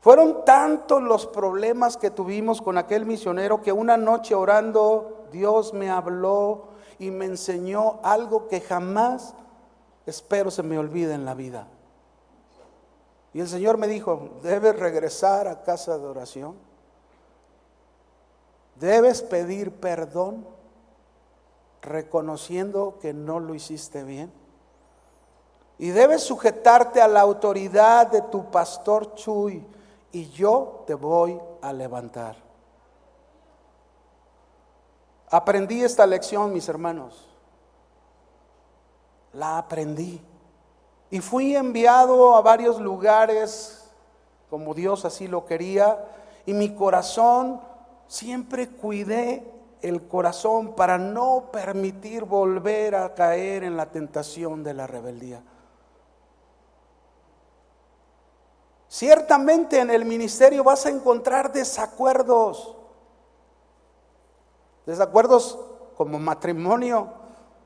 Fueron 0.00 0.44
tantos 0.44 1.02
los 1.02 1.26
problemas 1.26 1.96
que 1.96 2.10
tuvimos 2.10 2.62
con 2.62 2.78
aquel 2.78 3.04
misionero 3.04 3.62
que 3.62 3.72
una 3.72 3.96
noche 3.96 4.34
orando 4.34 5.26
Dios 5.30 5.74
me 5.74 5.90
habló 5.90 6.71
y 7.02 7.10
me 7.10 7.24
enseñó 7.24 7.98
algo 8.04 8.46
que 8.46 8.60
jamás 8.60 9.34
espero 10.06 10.52
se 10.52 10.62
me 10.62 10.78
olvide 10.78 11.14
en 11.14 11.24
la 11.24 11.34
vida. 11.34 11.66
Y 13.34 13.40
el 13.40 13.48
Señor 13.48 13.76
me 13.76 13.88
dijo, 13.88 14.38
debes 14.40 14.78
regresar 14.78 15.48
a 15.48 15.64
casa 15.64 15.98
de 15.98 16.06
oración. 16.06 16.54
Debes 18.78 19.20
pedir 19.20 19.72
perdón 19.72 20.46
reconociendo 21.80 22.98
que 23.00 23.12
no 23.12 23.40
lo 23.40 23.56
hiciste 23.56 24.04
bien. 24.04 24.32
Y 25.78 25.90
debes 25.90 26.22
sujetarte 26.22 27.00
a 27.00 27.08
la 27.08 27.22
autoridad 27.22 28.12
de 28.12 28.22
tu 28.22 28.48
pastor 28.48 29.16
Chuy 29.16 29.66
y 30.12 30.30
yo 30.30 30.84
te 30.86 30.94
voy 30.94 31.40
a 31.62 31.72
levantar. 31.72 32.51
Aprendí 35.32 35.82
esta 35.82 36.06
lección, 36.06 36.52
mis 36.52 36.68
hermanos. 36.68 37.28
La 39.32 39.58
aprendí. 39.58 40.20
Y 41.10 41.18
fui 41.20 41.56
enviado 41.56 42.36
a 42.36 42.40
varios 42.40 42.80
lugares 42.80 43.82
como 44.52 44.74
Dios 44.74 45.06
así 45.06 45.28
lo 45.28 45.46
quería. 45.46 45.98
Y 46.44 46.52
mi 46.52 46.74
corazón 46.74 47.62
siempre 48.06 48.68
cuidé 48.68 49.50
el 49.80 50.06
corazón 50.06 50.74
para 50.74 50.98
no 50.98 51.44
permitir 51.50 52.24
volver 52.26 52.94
a 52.94 53.14
caer 53.14 53.64
en 53.64 53.78
la 53.78 53.86
tentación 53.86 54.62
de 54.62 54.74
la 54.74 54.86
rebeldía. 54.86 55.42
Ciertamente 58.88 59.80
en 59.80 59.88
el 59.88 60.04
ministerio 60.04 60.62
vas 60.62 60.84
a 60.84 60.90
encontrar 60.90 61.50
desacuerdos, 61.50 62.76
desacuerdos 64.86 65.58
como 65.96 66.18
matrimonio, 66.18 67.08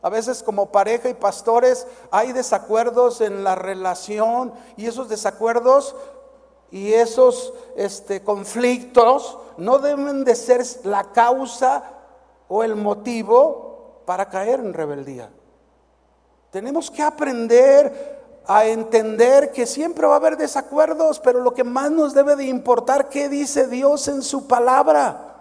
A 0.02 0.08
veces 0.08 0.42
como 0.42 0.70
pareja 0.70 1.08
y 1.08 1.14
pastores 1.14 1.86
hay 2.12 2.32
desacuerdos 2.32 3.20
en 3.20 3.42
la 3.42 3.56
relación 3.56 4.52
y 4.76 4.86
esos 4.86 5.08
desacuerdos 5.08 5.96
y 6.70 6.92
esos 6.92 7.52
este, 7.76 8.22
conflictos 8.22 9.38
no 9.56 9.78
deben 9.78 10.22
de 10.22 10.36
ser 10.36 10.64
la 10.84 11.04
causa 11.12 11.82
o 12.46 12.62
el 12.62 12.76
motivo 12.76 14.02
para 14.04 14.28
caer 14.28 14.60
en 14.60 14.74
rebeldía. 14.74 15.30
Tenemos 16.50 16.90
que 16.90 17.02
aprender 17.02 18.42
a 18.46 18.64
entender 18.66 19.50
que 19.50 19.66
siempre 19.66 20.06
va 20.06 20.14
a 20.14 20.18
haber 20.18 20.36
desacuerdos, 20.36 21.18
pero 21.18 21.40
lo 21.40 21.52
que 21.52 21.64
más 21.64 21.90
nos 21.90 22.14
debe 22.14 22.36
de 22.36 22.44
importar, 22.44 23.08
¿qué 23.08 23.28
dice 23.28 23.66
Dios 23.66 24.06
en 24.06 24.22
su 24.22 24.46
palabra? 24.46 25.35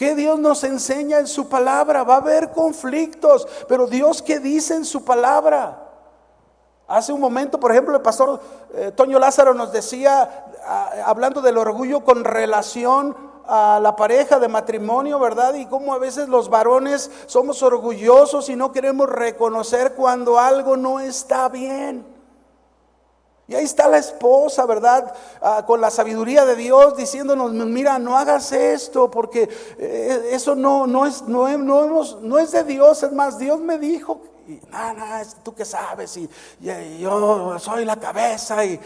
¿Qué 0.00 0.14
Dios 0.14 0.38
nos 0.38 0.64
enseña 0.64 1.18
en 1.18 1.26
su 1.26 1.50
palabra? 1.50 2.04
Va 2.04 2.14
a 2.14 2.20
haber 2.20 2.52
conflictos, 2.52 3.46
pero 3.68 3.86
Dios 3.86 4.22
qué 4.22 4.40
dice 4.40 4.74
en 4.74 4.86
su 4.86 5.04
palabra? 5.04 5.90
Hace 6.88 7.12
un 7.12 7.20
momento, 7.20 7.60
por 7.60 7.70
ejemplo, 7.70 7.94
el 7.94 8.00
pastor 8.00 8.40
eh, 8.72 8.92
Toño 8.96 9.18
Lázaro 9.18 9.52
nos 9.52 9.72
decía, 9.72 10.46
ah, 10.64 10.90
hablando 11.04 11.42
del 11.42 11.58
orgullo 11.58 12.02
con 12.02 12.24
relación 12.24 13.14
a 13.46 13.78
la 13.82 13.94
pareja 13.94 14.38
de 14.38 14.48
matrimonio, 14.48 15.18
¿verdad? 15.18 15.52
Y 15.52 15.66
cómo 15.66 15.92
a 15.92 15.98
veces 15.98 16.30
los 16.30 16.48
varones 16.48 17.10
somos 17.26 17.62
orgullosos 17.62 18.48
y 18.48 18.56
no 18.56 18.72
queremos 18.72 19.06
reconocer 19.06 19.92
cuando 19.92 20.38
algo 20.38 20.78
no 20.78 20.98
está 21.00 21.50
bien. 21.50 22.19
Y 23.50 23.54
ahí 23.56 23.64
está 23.64 23.88
la 23.88 23.98
esposa, 23.98 24.64
¿verdad? 24.64 25.12
Ah, 25.42 25.64
con 25.66 25.80
la 25.80 25.90
sabiduría 25.90 26.44
de 26.44 26.54
Dios 26.54 26.96
diciéndonos, 26.96 27.52
mira, 27.52 27.98
no 27.98 28.16
hagas 28.16 28.52
esto 28.52 29.10
porque 29.10 29.48
eh, 29.76 30.28
eso 30.30 30.54
no, 30.54 30.86
no, 30.86 31.04
es, 31.04 31.22
no, 31.22 31.48
no, 31.58 32.38
es 32.38 32.52
de 32.52 32.62
Dios, 32.62 33.02
es 33.02 33.10
más, 33.10 33.40
Dios 33.40 33.58
me 33.58 33.76
dijo, 33.76 34.20
y 34.46 34.60
nada, 34.70 35.24
tú 35.42 35.52
que 35.52 35.64
sabes, 35.64 36.16
y, 36.16 36.30
yo 37.00 37.58
soy 37.58 37.84
la 37.84 37.98
cabeza, 37.98 38.64
y, 38.64 38.80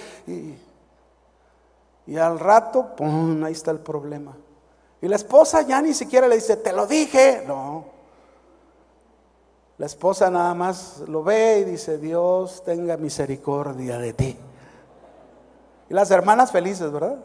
y, 2.07 2.17
al 2.17 2.41
rato, 2.41 2.97
¡pum!, 2.97 3.45
ahí 3.45 3.53
está 3.53 3.71
el 3.71 3.81
problema. 3.81 4.35
Y 5.03 5.09
la 5.09 5.17
esposa 5.17 5.61
ya 5.61 5.83
ni 5.83 5.93
siquiera 5.93 6.27
le 6.27 6.37
dice, 6.37 6.57
te 6.57 6.73
lo 6.73 6.87
dije, 6.87 7.45
no. 7.47 7.85
La 9.77 9.85
esposa 9.85 10.31
nada 10.31 10.55
más 10.55 11.01
lo 11.07 11.23
ve 11.23 11.59
y 11.59 11.65
dice, 11.65 11.99
Dios 11.99 12.63
tenga 12.65 12.97
misericordia 12.97 13.99
de 13.99 14.15
ti. 14.15 14.39
Y 15.89 15.95
las 15.95 16.11
hermanas 16.11 16.51
felices, 16.51 16.91
¿verdad? 16.91 17.19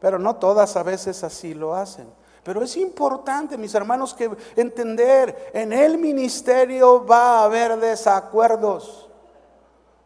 Pero 0.00 0.18
no 0.18 0.36
todas 0.36 0.76
a 0.76 0.82
veces 0.82 1.22
así 1.22 1.54
lo 1.54 1.74
hacen. 1.74 2.08
Pero 2.42 2.62
es 2.62 2.76
importante, 2.76 3.56
mis 3.56 3.74
hermanos, 3.74 4.14
que 4.14 4.30
entender, 4.56 5.50
en 5.54 5.72
el 5.72 5.96
ministerio 5.96 7.06
va 7.06 7.38
a 7.38 7.44
haber 7.44 7.78
desacuerdos, 7.78 9.08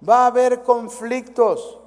va 0.06 0.24
a 0.24 0.26
haber 0.26 0.62
conflictos. 0.62 1.78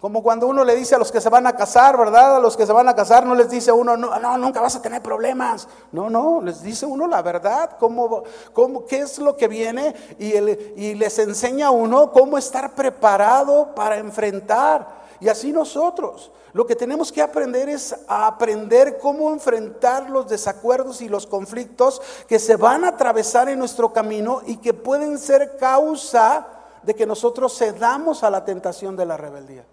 Como 0.00 0.22
cuando 0.22 0.46
uno 0.46 0.62
le 0.62 0.76
dice 0.76 0.94
a 0.94 0.98
los 0.98 1.10
que 1.10 1.20
se 1.20 1.28
van 1.28 1.48
a 1.48 1.56
casar, 1.56 1.98
¿verdad? 1.98 2.36
A 2.36 2.38
los 2.38 2.56
que 2.56 2.64
se 2.64 2.72
van 2.72 2.88
a 2.88 2.94
casar 2.94 3.26
no 3.26 3.34
les 3.34 3.50
dice 3.50 3.72
uno, 3.72 3.96
no, 3.96 4.16
no 4.20 4.38
nunca 4.38 4.60
vas 4.60 4.76
a 4.76 4.82
tener 4.82 5.02
problemas. 5.02 5.66
No, 5.90 6.08
no, 6.08 6.40
les 6.40 6.62
dice 6.62 6.86
uno 6.86 7.08
la 7.08 7.20
verdad, 7.20 7.70
cómo, 7.80 8.22
cómo, 8.52 8.86
qué 8.86 9.00
es 9.00 9.18
lo 9.18 9.36
que 9.36 9.48
viene 9.48 9.96
y, 10.20 10.36
y 10.36 10.94
les 10.94 11.18
enseña 11.18 11.72
uno 11.72 12.12
cómo 12.12 12.38
estar 12.38 12.76
preparado 12.76 13.74
para 13.74 13.96
enfrentar. 13.96 14.86
Y 15.18 15.28
así 15.28 15.50
nosotros, 15.50 16.30
lo 16.52 16.64
que 16.64 16.76
tenemos 16.76 17.10
que 17.10 17.20
aprender 17.20 17.68
es 17.68 17.96
a 18.06 18.28
aprender 18.28 18.98
cómo 18.98 19.32
enfrentar 19.32 20.10
los 20.10 20.28
desacuerdos 20.28 21.00
y 21.00 21.08
los 21.08 21.26
conflictos 21.26 22.00
que 22.28 22.38
se 22.38 22.54
van 22.54 22.84
a 22.84 22.90
atravesar 22.90 23.48
en 23.48 23.58
nuestro 23.58 23.92
camino 23.92 24.42
y 24.46 24.58
que 24.58 24.74
pueden 24.74 25.18
ser 25.18 25.56
causa 25.56 26.46
de 26.84 26.94
que 26.94 27.04
nosotros 27.04 27.58
cedamos 27.58 28.22
a 28.22 28.30
la 28.30 28.44
tentación 28.44 28.94
de 28.94 29.04
la 29.04 29.16
rebeldía 29.16 29.66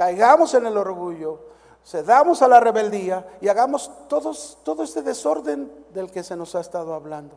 caigamos 0.00 0.54
en 0.54 0.64
el 0.64 0.78
orgullo, 0.78 1.40
cedamos 1.84 2.40
a 2.40 2.48
la 2.48 2.58
rebeldía 2.58 3.36
y 3.42 3.48
hagamos 3.48 3.90
todo 4.08 4.82
este 4.82 5.02
desorden 5.02 5.70
del 5.92 6.10
que 6.10 6.22
se 6.22 6.34
nos 6.36 6.54
ha 6.54 6.60
estado 6.60 6.94
hablando. 6.94 7.36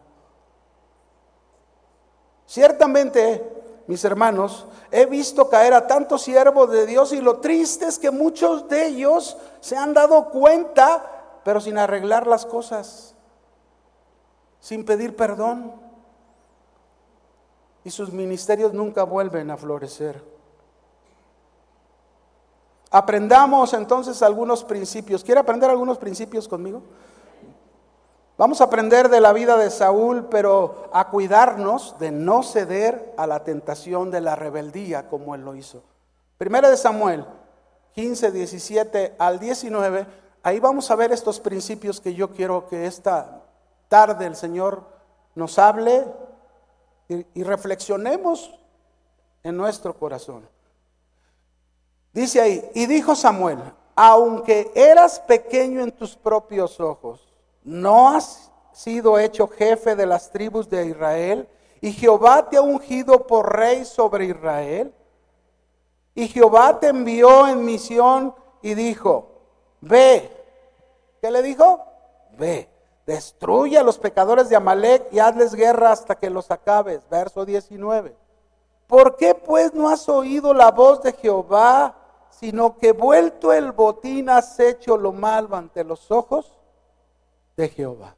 Ciertamente, 2.47 3.83
mis 3.87 4.05
hermanos, 4.05 4.65
he 4.91 5.05
visto 5.05 5.49
caer 5.49 5.73
a 5.73 5.87
tantos 5.87 6.21
siervos 6.21 6.71
de 6.71 6.85
Dios 6.85 7.11
y 7.11 7.19
lo 7.19 7.39
triste 7.41 7.83
es 7.83 7.99
que 7.99 8.11
muchos 8.11 8.69
de 8.69 8.87
ellos 8.87 9.35
se 9.59 9.75
han 9.75 9.93
dado 9.93 10.29
cuenta, 10.29 11.41
pero 11.43 11.59
sin 11.59 11.77
arreglar 11.77 12.27
las 12.27 12.45
cosas, 12.45 13.13
sin 14.61 14.85
pedir 14.85 15.17
perdón. 15.17 15.73
Y 17.83 17.91
sus 17.91 18.13
ministerios 18.13 18.73
nunca 18.73 19.03
vuelven 19.03 19.51
a 19.51 19.57
florecer. 19.57 20.32
Aprendamos 22.93 23.73
entonces 23.73 24.21
algunos 24.21 24.63
principios. 24.63 25.23
¿Quiere 25.23 25.41
aprender 25.41 25.67
algunos 25.67 25.97
principios 25.97 26.47
conmigo? 26.47 26.83
Vamos 28.37 28.61
a 28.61 28.65
aprender 28.65 29.09
de 29.09 29.19
la 29.19 29.33
vida 29.33 29.57
de 29.57 29.71
Saúl, 29.71 30.27
pero 30.29 30.91
a 30.93 31.09
cuidarnos 31.09 31.97
de 31.97 32.11
no 32.11 32.43
ceder 32.43 33.11
a 33.17 33.25
la 33.25 33.43
tentación 33.43 34.11
de 34.11 34.21
la 34.21 34.35
rebeldía 34.35 35.09
como 35.09 35.33
él 35.33 35.41
lo 35.41 35.55
hizo. 35.55 35.81
Primera 36.37 36.69
de 36.69 36.77
Samuel 36.77 37.25
15, 37.95 38.31
17 38.31 39.15
al 39.17 39.39
19, 39.39 40.05
ahí 40.43 40.59
vamos 40.59 40.91
a 40.91 40.95
ver 40.95 41.11
estos 41.11 41.39
principios 41.39 41.99
que 41.99 42.13
yo 42.13 42.29
quiero 42.29 42.67
que 42.67 42.85
esta 42.85 43.41
tarde 43.87 44.27
el 44.27 44.35
Señor 44.35 44.83
nos 45.33 45.57
hable 45.57 46.05
y, 47.07 47.25
y 47.33 47.41
reflexionemos 47.41 48.53
en 49.41 49.57
nuestro 49.57 49.97
corazón. 49.97 50.52
Dice 52.13 52.39
ahí, 52.39 52.69
y 52.75 52.85
dijo 52.85 53.15
Samuel, 53.15 53.59
aunque 53.95 54.71
eras 54.75 55.19
pequeño 55.19 55.81
en 55.81 55.91
tus 55.91 56.15
propios 56.15 56.79
ojos, 56.79 57.27
no 57.63 58.09
has 58.09 58.51
sido 58.71 59.19
hecho 59.19 59.47
jefe 59.47 59.95
de 59.95 60.05
las 60.05 60.31
tribus 60.31 60.69
de 60.69 60.85
Israel, 60.85 61.47
y 61.81 61.91
Jehová 61.91 62.49
te 62.49 62.55
ha 62.55 62.61
ungido 62.61 63.27
por 63.27 63.57
rey 63.57 63.83
sobre 63.83 64.25
Israel. 64.25 64.93
Y 66.15 66.29
Jehová 66.29 66.79
te 66.79 66.87
envió 66.87 67.45
en 67.47 67.65
misión 67.65 68.33
y 68.61 68.73
dijo, 68.73 69.27
ve. 69.81 70.31
¿Qué 71.21 71.29
le 71.29 71.41
dijo? 71.41 71.83
Ve, 72.37 72.69
destruye 73.05 73.77
a 73.77 73.83
los 73.83 73.97
pecadores 73.97 74.47
de 74.47 74.55
Amalek 74.55 75.07
y 75.11 75.19
hazles 75.19 75.55
guerra 75.55 75.91
hasta 75.91 76.15
que 76.15 76.29
los 76.29 76.51
acabes. 76.51 77.01
Verso 77.09 77.43
19. 77.43 78.15
¿Por 78.87 79.17
qué 79.17 79.35
pues 79.35 79.73
no 79.73 79.89
has 79.89 80.07
oído 80.07 80.53
la 80.53 80.71
voz 80.71 81.01
de 81.01 81.11
Jehová? 81.11 82.02
Sino 82.39 82.77
que 82.77 82.91
vuelto 82.91 83.53
el 83.53 83.71
botín 83.71 84.29
has 84.29 84.59
hecho 84.59 84.97
lo 84.97 85.11
malo 85.11 85.55
ante 85.55 85.83
los 85.83 86.11
ojos 86.11 86.57
de 87.55 87.69
Jehová. 87.69 88.15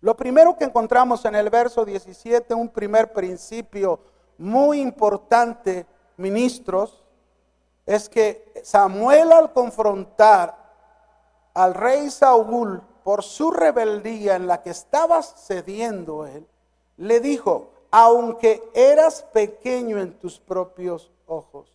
Lo 0.00 0.16
primero 0.16 0.56
que 0.56 0.64
encontramos 0.64 1.24
en 1.24 1.36
el 1.36 1.48
verso 1.48 1.84
17, 1.84 2.54
un 2.54 2.68
primer 2.68 3.12
principio 3.12 4.00
muy 4.38 4.80
importante, 4.80 5.86
ministros, 6.16 7.04
es 7.86 8.08
que 8.08 8.52
Samuel 8.64 9.30
al 9.32 9.52
confrontar 9.52 10.56
al 11.54 11.74
rey 11.74 12.10
Saúl 12.10 12.82
por 13.04 13.22
su 13.22 13.50
rebeldía 13.50 14.36
en 14.36 14.46
la 14.46 14.62
que 14.62 14.70
estaba 14.70 15.22
cediendo 15.22 16.26
él, 16.26 16.46
le 16.96 17.20
dijo, 17.20 17.70
aunque 17.90 18.62
eras 18.74 19.22
pequeño 19.32 19.98
en 20.00 20.18
tus 20.18 20.40
propios 20.40 21.12
ojos, 21.26 21.71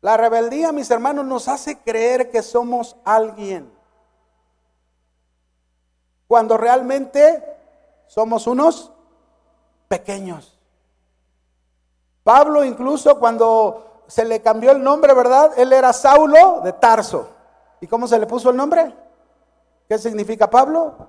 la 0.00 0.16
rebeldía, 0.16 0.72
mis 0.72 0.90
hermanos, 0.90 1.26
nos 1.26 1.48
hace 1.48 1.78
creer 1.78 2.30
que 2.30 2.42
somos 2.42 2.96
alguien. 3.04 3.70
Cuando 6.26 6.56
realmente 6.56 7.44
somos 8.06 8.46
unos 8.46 8.92
pequeños. 9.88 10.58
Pablo 12.22 12.64
incluso 12.64 13.18
cuando 13.18 14.04
se 14.06 14.24
le 14.24 14.40
cambió 14.40 14.70
el 14.70 14.82
nombre, 14.82 15.14
¿verdad? 15.14 15.52
Él 15.56 15.72
era 15.72 15.92
Saulo 15.92 16.60
de 16.62 16.72
Tarso. 16.72 17.28
¿Y 17.80 17.86
cómo 17.86 18.06
se 18.06 18.18
le 18.18 18.26
puso 18.26 18.50
el 18.50 18.56
nombre? 18.56 18.94
¿Qué 19.88 19.98
significa 19.98 20.48
Pablo? 20.48 21.08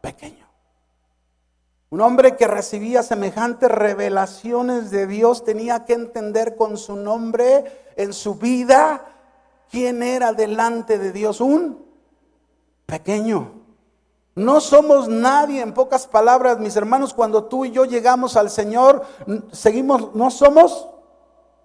Pequeño. 0.00 0.46
Un 1.90 2.00
hombre 2.00 2.36
que 2.36 2.46
recibía 2.46 3.02
semejantes 3.02 3.70
revelaciones 3.70 4.90
de 4.90 5.06
Dios 5.06 5.44
tenía 5.44 5.84
que 5.84 5.92
entender 5.92 6.56
con 6.56 6.76
su 6.76 6.96
nombre 6.96 7.85
en 7.96 8.12
su 8.12 8.36
vida 8.36 9.04
quién 9.70 10.02
era 10.02 10.32
delante 10.32 10.98
de 10.98 11.12
Dios. 11.12 11.40
Un 11.40 11.84
pequeño. 12.86 13.52
No 14.34 14.60
somos 14.60 15.08
nadie, 15.08 15.62
en 15.62 15.72
pocas 15.72 16.06
palabras, 16.06 16.58
mis 16.58 16.76
hermanos, 16.76 17.14
cuando 17.14 17.44
tú 17.44 17.64
y 17.64 17.70
yo 17.70 17.86
llegamos 17.86 18.36
al 18.36 18.50
Señor, 18.50 19.02
seguimos, 19.50 20.14
no 20.14 20.30
somos 20.30 20.88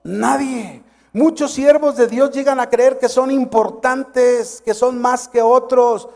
nadie. 0.04 0.82
Muchos 1.12 1.52
siervos 1.52 1.98
de 1.98 2.08
Dios 2.08 2.32
llegan 2.32 2.62
a 2.62 2.70
creer 2.70 2.98
que 2.98 3.10
son 3.10 3.30
importantes, 3.30 4.62
que 4.64 4.74
son 4.74 5.02
más 5.02 5.28
que 5.28 5.42
otros. 5.42 6.08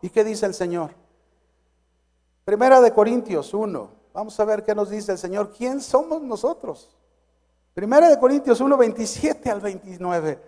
¿Y 0.00 0.10
qué 0.10 0.22
dice 0.22 0.46
el 0.46 0.54
Señor? 0.54 0.92
Primera 2.44 2.80
de 2.80 2.92
Corintios 2.92 3.52
1. 3.52 3.90
Vamos 4.14 4.38
a 4.38 4.44
ver 4.44 4.62
qué 4.62 4.76
nos 4.76 4.88
dice 4.88 5.10
el 5.10 5.18
Señor. 5.18 5.50
¿Quién 5.50 5.80
somos 5.80 6.22
nosotros? 6.22 6.96
Primera 7.76 8.08
de 8.08 8.18
Corintios 8.18 8.62
1, 8.62 8.74
27 8.74 9.50
al 9.50 9.60
29. 9.60 10.40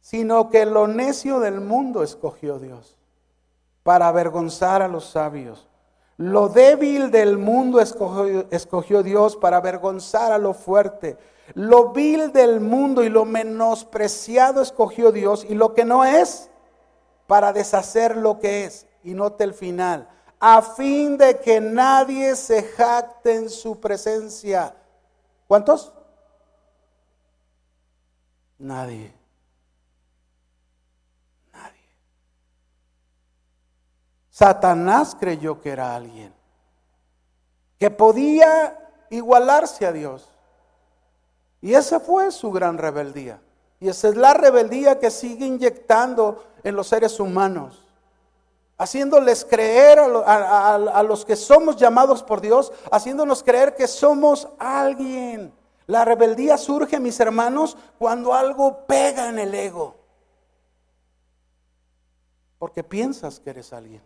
Sino 0.00 0.48
que 0.48 0.66
lo 0.66 0.86
necio 0.86 1.40
del 1.40 1.60
mundo 1.60 2.04
escogió 2.04 2.60
Dios 2.60 2.96
para 3.82 4.06
avergonzar 4.06 4.82
a 4.82 4.86
los 4.86 5.06
sabios. 5.06 5.66
Lo 6.16 6.48
débil 6.48 7.10
del 7.10 7.38
mundo 7.38 7.80
escogió, 7.80 8.46
escogió, 8.52 9.02
Dios 9.02 9.34
para 9.34 9.56
avergonzar 9.56 10.30
a 10.30 10.38
lo 10.38 10.54
fuerte. 10.54 11.18
Lo 11.54 11.90
vil 11.90 12.30
del 12.30 12.60
mundo 12.60 13.02
y 13.02 13.08
lo 13.08 13.24
menospreciado 13.24 14.62
escogió 14.62 15.10
Dios 15.10 15.44
y 15.48 15.56
lo 15.56 15.74
que 15.74 15.84
no 15.84 16.04
es 16.04 16.50
para 17.26 17.52
deshacer 17.52 18.16
lo 18.16 18.38
que 18.38 18.66
es. 18.66 18.86
Y 19.02 19.14
note 19.14 19.42
el 19.42 19.54
final 19.54 20.08
a 20.38 20.62
fin 20.62 21.18
de 21.18 21.40
que 21.40 21.60
nadie 21.60 22.36
se 22.36 22.62
jacte 22.62 23.34
en 23.34 23.50
su 23.50 23.80
presencia. 23.80 24.76
¿Cuántos? 25.46 25.92
Nadie. 28.58 29.14
Nadie. 31.52 31.80
Satanás 34.30 35.16
creyó 35.18 35.60
que 35.60 35.70
era 35.70 35.94
alguien, 35.94 36.34
que 37.78 37.90
podía 37.90 39.06
igualarse 39.10 39.86
a 39.86 39.92
Dios. 39.92 40.28
Y 41.60 41.74
esa 41.74 42.00
fue 42.00 42.30
su 42.30 42.50
gran 42.50 42.78
rebeldía. 42.78 43.40
Y 43.80 43.88
esa 43.88 44.08
es 44.08 44.16
la 44.16 44.34
rebeldía 44.34 44.98
que 44.98 45.10
sigue 45.10 45.46
inyectando 45.46 46.44
en 46.62 46.76
los 46.76 46.88
seres 46.88 47.20
humanos 47.20 47.83
haciéndoles 48.76 49.44
creer 49.44 49.98
a, 49.98 51.02
los 51.02 51.24
que 51.24 51.36
somos 51.36 51.76
llamados 51.76 52.22
por 52.22 52.40
Dios, 52.40 52.72
haciéndonos 52.90 53.42
creer 53.42 53.74
que 53.74 53.86
somos 53.86 54.48
alguien. 54.58 55.52
La 55.86 56.04
rebeldía 56.04 56.56
surge, 56.56 56.98
mis 56.98 57.20
hermanos, 57.20 57.76
cuando 57.98 58.34
algo 58.34 58.86
pega 58.86 59.28
en 59.28 59.38
el 59.38 59.54
ego. 59.54 59.96
Porque 62.58 62.82
piensas 62.82 63.38
que 63.38 63.50
eres 63.50 63.72
alguien. 63.72 64.02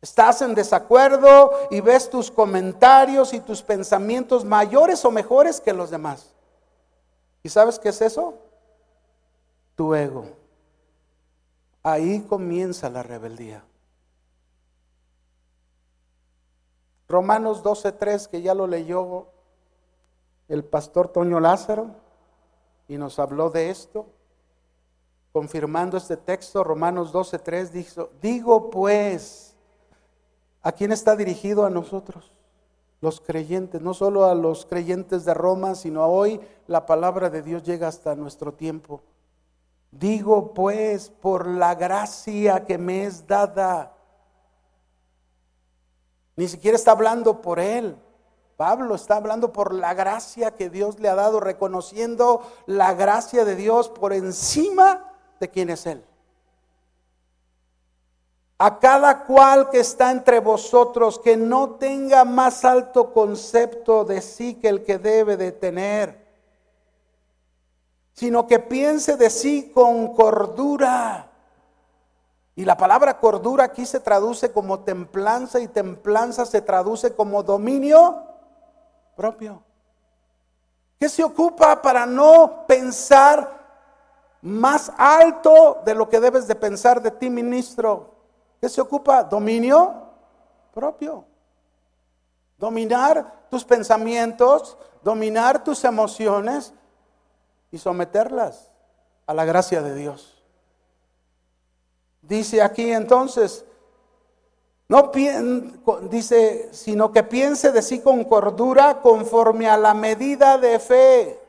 Estás 0.00 0.40
en 0.40 0.54
desacuerdo 0.54 1.52
y 1.70 1.82
ves 1.82 2.08
tus 2.08 2.30
comentarios 2.30 3.34
y 3.34 3.40
tus 3.40 3.62
pensamientos 3.62 4.46
mayores 4.46 5.04
o 5.04 5.10
mejores 5.10 5.60
que 5.60 5.74
los 5.74 5.90
demás. 5.90 6.34
¿Y 7.42 7.50
sabes 7.50 7.78
qué 7.78 7.90
es 7.90 8.00
eso? 8.00 8.34
Tu 9.74 9.94
ego. 9.94 10.39
Ahí 11.82 12.20
comienza 12.20 12.90
la 12.90 13.02
rebeldía. 13.02 13.64
Romanos 17.08 17.64
12.3, 17.64 18.28
que 18.28 18.42
ya 18.42 18.54
lo 18.54 18.66
leyó 18.66 19.26
el 20.48 20.64
pastor 20.64 21.08
Toño 21.08 21.40
Lázaro 21.40 21.90
y 22.86 22.98
nos 22.98 23.18
habló 23.18 23.50
de 23.50 23.70
esto, 23.70 24.06
confirmando 25.32 25.96
este 25.96 26.16
texto, 26.16 26.62
Romanos 26.64 27.12
12.3 27.12 27.70
dijo, 27.70 28.10
digo 28.20 28.68
pues, 28.68 29.56
¿a 30.62 30.72
quién 30.72 30.92
está 30.92 31.16
dirigido 31.16 31.64
a 31.64 31.70
nosotros? 31.70 32.32
Los 33.00 33.20
creyentes, 33.20 33.80
no 33.80 33.94
solo 33.94 34.26
a 34.26 34.34
los 34.34 34.66
creyentes 34.66 35.24
de 35.24 35.34
Roma, 35.34 35.74
sino 35.74 36.02
a 36.02 36.06
hoy 36.06 36.40
la 36.66 36.84
palabra 36.84 37.30
de 37.30 37.42
Dios 37.42 37.62
llega 37.62 37.88
hasta 37.88 38.14
nuestro 38.14 38.52
tiempo. 38.52 39.02
Digo 39.90 40.54
pues 40.54 41.10
por 41.10 41.46
la 41.46 41.74
gracia 41.74 42.64
que 42.64 42.78
me 42.78 43.04
es 43.04 43.26
dada. 43.26 43.92
Ni 46.36 46.48
siquiera 46.48 46.76
está 46.76 46.92
hablando 46.92 47.42
por 47.42 47.58
él. 47.58 47.96
Pablo 48.56 48.94
está 48.94 49.16
hablando 49.16 49.52
por 49.52 49.74
la 49.74 49.94
gracia 49.94 50.54
que 50.54 50.68
Dios 50.68 51.00
le 51.00 51.08
ha 51.08 51.14
dado, 51.14 51.40
reconociendo 51.40 52.42
la 52.66 52.92
gracia 52.94 53.44
de 53.44 53.56
Dios 53.56 53.88
por 53.88 54.12
encima 54.12 55.14
de 55.40 55.48
quien 55.48 55.70
es 55.70 55.86
él. 55.86 56.04
A 58.58 58.78
cada 58.78 59.24
cual 59.24 59.70
que 59.70 59.80
está 59.80 60.10
entre 60.10 60.40
vosotros 60.40 61.18
que 61.18 61.38
no 61.38 61.76
tenga 61.76 62.26
más 62.26 62.66
alto 62.66 63.14
concepto 63.14 64.04
de 64.04 64.20
sí 64.20 64.56
que 64.56 64.68
el 64.68 64.84
que 64.84 64.98
debe 64.98 65.38
de 65.38 65.52
tener 65.52 66.19
sino 68.20 68.46
que 68.46 68.58
piense 68.58 69.16
de 69.16 69.30
sí 69.30 69.72
con 69.72 70.14
cordura. 70.14 71.30
Y 72.54 72.66
la 72.66 72.76
palabra 72.76 73.18
cordura 73.18 73.64
aquí 73.64 73.86
se 73.86 73.98
traduce 73.98 74.52
como 74.52 74.80
templanza 74.80 75.58
y 75.58 75.68
templanza 75.68 76.44
se 76.44 76.60
traduce 76.60 77.14
como 77.14 77.42
dominio 77.42 78.22
propio. 79.16 79.62
¿Qué 80.98 81.08
se 81.08 81.24
ocupa 81.24 81.80
para 81.80 82.04
no 82.04 82.66
pensar 82.68 83.58
más 84.42 84.92
alto 84.98 85.80
de 85.86 85.94
lo 85.94 86.10
que 86.10 86.20
debes 86.20 86.46
de 86.46 86.56
pensar 86.56 87.00
de 87.00 87.12
ti, 87.12 87.30
ministro? 87.30 88.16
¿Qué 88.60 88.68
se 88.68 88.82
ocupa? 88.82 89.24
Dominio 89.24 89.94
propio. 90.74 91.24
Dominar 92.58 93.46
tus 93.48 93.64
pensamientos, 93.64 94.76
dominar 95.02 95.64
tus 95.64 95.84
emociones, 95.84 96.74
y 97.70 97.78
someterlas 97.78 98.70
a 99.26 99.34
la 99.34 99.44
gracia 99.44 99.82
de 99.82 99.94
Dios. 99.94 100.42
Dice 102.22 102.62
aquí 102.62 102.92
entonces, 102.92 103.64
no 104.88 105.12
dice, 106.10 106.68
sino 106.72 107.12
que 107.12 107.22
piense 107.22 107.70
de 107.70 107.80
sí 107.80 108.00
con 108.00 108.24
cordura 108.24 109.00
conforme 109.00 109.68
a 109.68 109.76
la 109.76 109.94
medida 109.94 110.58
de 110.58 110.78
fe. 110.80 111.40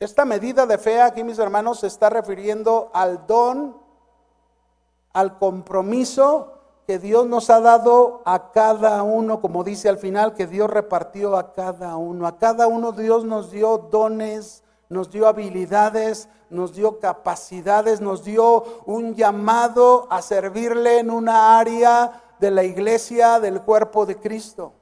Esta 0.00 0.24
medida 0.24 0.64
de 0.64 0.78
fe 0.78 1.02
aquí, 1.02 1.22
mis 1.22 1.38
hermanos, 1.38 1.80
se 1.80 1.86
está 1.86 2.08
refiriendo 2.08 2.90
al 2.94 3.26
don, 3.26 3.76
al 5.12 5.38
compromiso 5.38 6.54
que 6.86 6.98
Dios 6.98 7.26
nos 7.26 7.50
ha 7.50 7.60
dado 7.60 8.22
a 8.24 8.52
cada 8.52 9.02
uno, 9.02 9.42
como 9.42 9.62
dice 9.62 9.90
al 9.90 9.98
final, 9.98 10.34
que 10.34 10.46
Dios 10.46 10.70
repartió 10.70 11.36
a 11.36 11.52
cada 11.52 11.96
uno. 11.96 12.26
A 12.26 12.38
cada 12.38 12.68
uno 12.68 12.92
Dios 12.92 13.26
nos 13.26 13.50
dio 13.50 13.76
dones, 13.76 14.62
nos 14.88 15.10
dio 15.10 15.26
habilidades, 15.26 16.28
nos 16.50 16.74
dio 16.74 16.98
capacidades, 16.98 18.00
nos 18.00 18.24
dio 18.24 18.64
un 18.86 19.14
llamado 19.14 20.06
a 20.10 20.22
servirle 20.22 21.00
en 21.00 21.10
una 21.10 21.58
área 21.58 22.22
de 22.40 22.50
la 22.50 22.64
iglesia 22.64 23.38
del 23.40 23.60
cuerpo 23.62 24.06
de 24.06 24.16
Cristo. 24.16 24.72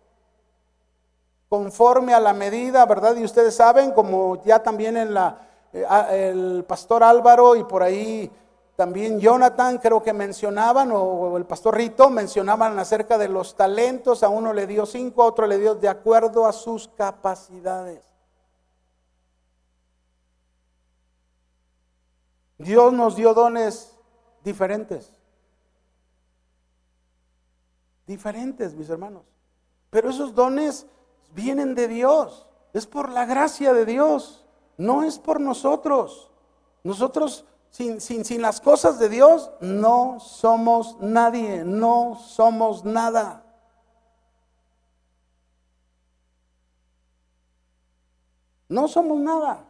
Conforme 1.48 2.14
a 2.14 2.20
la 2.20 2.32
medida, 2.32 2.84
¿verdad? 2.86 3.16
Y 3.16 3.24
ustedes 3.24 3.54
saben, 3.54 3.92
como 3.92 4.42
ya 4.44 4.62
también 4.62 4.96
en 4.96 5.14
la, 5.14 5.40
eh, 5.72 6.30
el 6.30 6.64
pastor 6.66 7.02
Álvaro 7.02 7.56
y 7.56 7.64
por 7.64 7.82
ahí 7.82 8.30
también 8.76 9.18
Jonathan 9.18 9.78
creo 9.78 10.02
que 10.02 10.12
mencionaban, 10.12 10.90
o 10.92 11.36
el 11.36 11.46
pastor 11.46 11.76
Rito 11.76 12.10
mencionaban 12.10 12.78
acerca 12.78 13.16
de 13.16 13.28
los 13.28 13.56
talentos, 13.56 14.22
a 14.22 14.28
uno 14.28 14.52
le 14.52 14.66
dio 14.66 14.84
cinco, 14.84 15.22
a 15.22 15.26
otro 15.26 15.46
le 15.46 15.58
dio 15.58 15.74
de 15.74 15.88
acuerdo 15.88 16.46
a 16.46 16.52
sus 16.52 16.88
capacidades. 16.88 18.05
Dios 22.58 22.92
nos 22.92 23.16
dio 23.16 23.34
dones 23.34 23.96
diferentes. 24.42 25.12
Diferentes, 28.06 28.74
mis 28.74 28.88
hermanos. 28.88 29.24
Pero 29.90 30.10
esos 30.10 30.34
dones 30.34 30.86
vienen 31.34 31.74
de 31.74 31.88
Dios. 31.88 32.46
Es 32.72 32.86
por 32.86 33.10
la 33.10 33.24
gracia 33.24 33.72
de 33.72 33.84
Dios. 33.84 34.44
No 34.76 35.02
es 35.02 35.18
por 35.18 35.40
nosotros. 35.40 36.30
Nosotros, 36.84 37.44
sin, 37.70 38.00
sin, 38.00 38.24
sin 38.24 38.42
las 38.42 38.60
cosas 38.60 38.98
de 38.98 39.08
Dios, 39.08 39.50
no 39.60 40.20
somos 40.20 40.96
nadie. 41.00 41.64
No 41.64 42.18
somos 42.20 42.84
nada. 42.84 43.42
No 48.68 48.88
somos 48.88 49.20
nada. 49.20 49.64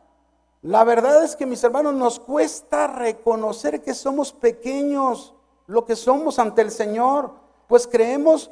La 0.66 0.82
verdad 0.82 1.22
es 1.22 1.36
que 1.36 1.46
mis 1.46 1.62
hermanos 1.62 1.94
nos 1.94 2.18
cuesta 2.18 2.88
reconocer 2.88 3.82
que 3.82 3.94
somos 3.94 4.32
pequeños, 4.32 5.32
lo 5.68 5.84
que 5.84 5.94
somos 5.94 6.40
ante 6.40 6.60
el 6.60 6.72
Señor, 6.72 7.30
pues 7.68 7.86
creemos, 7.86 8.50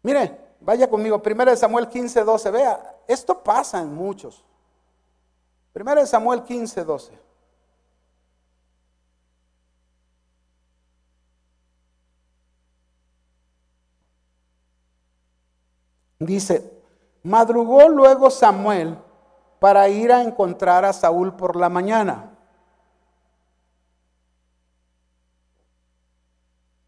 mire, 0.00 0.38
vaya 0.60 0.88
conmigo, 0.88 1.20
1 1.26 1.56
Samuel 1.56 1.88
15, 1.88 2.22
12, 2.22 2.50
vea, 2.52 2.98
esto 3.08 3.42
pasa 3.42 3.80
en 3.80 3.92
muchos. 3.92 4.44
1 5.74 6.06
Samuel 6.06 6.44
15, 6.44 6.84
12. 6.84 7.18
Dice, 16.20 16.78
Madrugó 17.24 17.88
luego 17.88 18.30
Samuel 18.30 18.98
para 19.58 19.88
ir 19.88 20.12
a 20.12 20.22
encontrar 20.22 20.84
a 20.84 20.92
Saúl 20.92 21.34
por 21.34 21.56
la 21.56 21.68
mañana. 21.68 22.30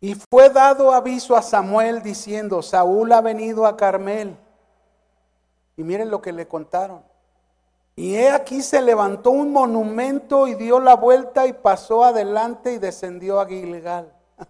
Y 0.00 0.14
fue 0.14 0.48
dado 0.48 0.92
aviso 0.92 1.36
a 1.36 1.42
Samuel 1.42 2.02
diciendo, 2.02 2.62
Saúl 2.62 3.12
ha 3.12 3.20
venido 3.20 3.66
a 3.66 3.76
Carmel. 3.76 4.36
Y 5.76 5.82
miren 5.82 6.10
lo 6.10 6.22
que 6.22 6.32
le 6.32 6.48
contaron. 6.48 7.02
Y 7.96 8.14
he 8.14 8.30
aquí 8.30 8.62
se 8.62 8.80
levantó 8.80 9.30
un 9.30 9.52
monumento 9.52 10.46
y 10.46 10.54
dio 10.54 10.80
la 10.80 10.96
vuelta 10.96 11.46
y 11.46 11.52
pasó 11.52 12.02
adelante 12.02 12.72
y 12.72 12.78
descendió 12.78 13.40
a 13.40 13.46
Gilgal. 13.46 14.14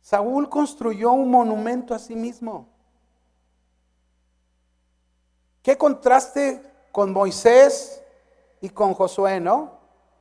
Saúl 0.00 0.48
construyó 0.48 1.10
un 1.10 1.32
monumento 1.32 1.94
a 1.94 1.98
sí 1.98 2.14
mismo. 2.14 2.68
Qué 5.68 5.76
contraste 5.76 6.62
con 6.92 7.12
Moisés 7.12 8.02
y 8.62 8.70
con 8.70 8.94
Josué, 8.94 9.38
¿no? 9.38 9.72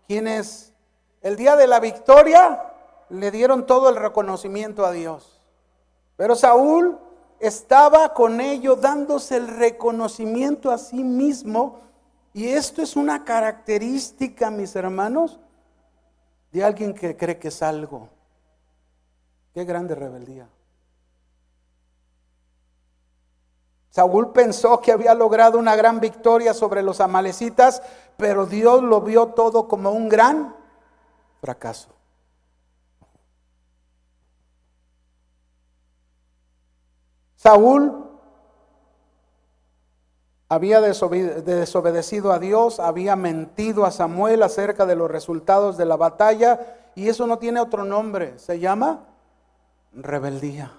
Quienes 0.05 0.73
el 1.21 1.37
día 1.37 1.55
de 1.55 1.67
la 1.67 1.79
victoria 1.79 2.73
le 3.07 3.31
dieron 3.31 3.65
todo 3.65 3.87
el 3.87 3.95
reconocimiento 3.95 4.85
a 4.85 4.91
Dios. 4.91 5.41
Pero 6.17 6.35
Saúl 6.35 6.99
estaba 7.39 8.13
con 8.13 8.41
ellos 8.41 8.81
dándose 8.81 9.37
el 9.37 9.47
reconocimiento 9.47 10.69
a 10.69 10.77
sí 10.77 11.01
mismo. 11.01 11.79
Y 12.33 12.49
esto 12.49 12.81
es 12.81 12.97
una 12.97 13.23
característica, 13.23 14.51
mis 14.51 14.75
hermanos, 14.75 15.39
de 16.51 16.65
alguien 16.65 16.93
que 16.93 17.15
cree 17.15 17.39
que 17.39 17.47
es 17.47 17.63
algo. 17.63 18.09
Qué 19.53 19.63
grande 19.63 19.95
rebeldía. 19.95 20.49
Saúl 23.97 24.31
pensó 24.31 24.79
que 24.79 24.91
había 24.91 25.15
logrado 25.15 25.57
una 25.57 25.75
gran 25.75 25.99
victoria 25.99 26.53
sobre 26.53 26.83
los 26.83 27.01
amalecitas, 27.01 27.81
pero 28.15 28.45
Dios 28.45 28.83
lo 28.83 29.01
vio 29.01 29.29
todo 29.29 29.67
como 29.67 29.89
un 29.89 30.07
gran 30.07 30.55
fracaso. 31.41 31.89
Saúl 37.37 38.07
había 40.47 40.79
desobedecido 40.79 42.31
a 42.31 42.37
Dios, 42.37 42.79
había 42.79 43.15
mentido 43.15 43.83
a 43.83 43.89
Samuel 43.89 44.43
acerca 44.43 44.85
de 44.85 44.95
los 44.95 45.09
resultados 45.09 45.75
de 45.75 45.85
la 45.85 45.95
batalla 45.95 46.91
y 46.93 47.09
eso 47.09 47.25
no 47.25 47.39
tiene 47.39 47.61
otro 47.61 47.83
nombre, 47.83 48.37
se 48.37 48.59
llama 48.59 49.07
rebeldía. 49.91 50.71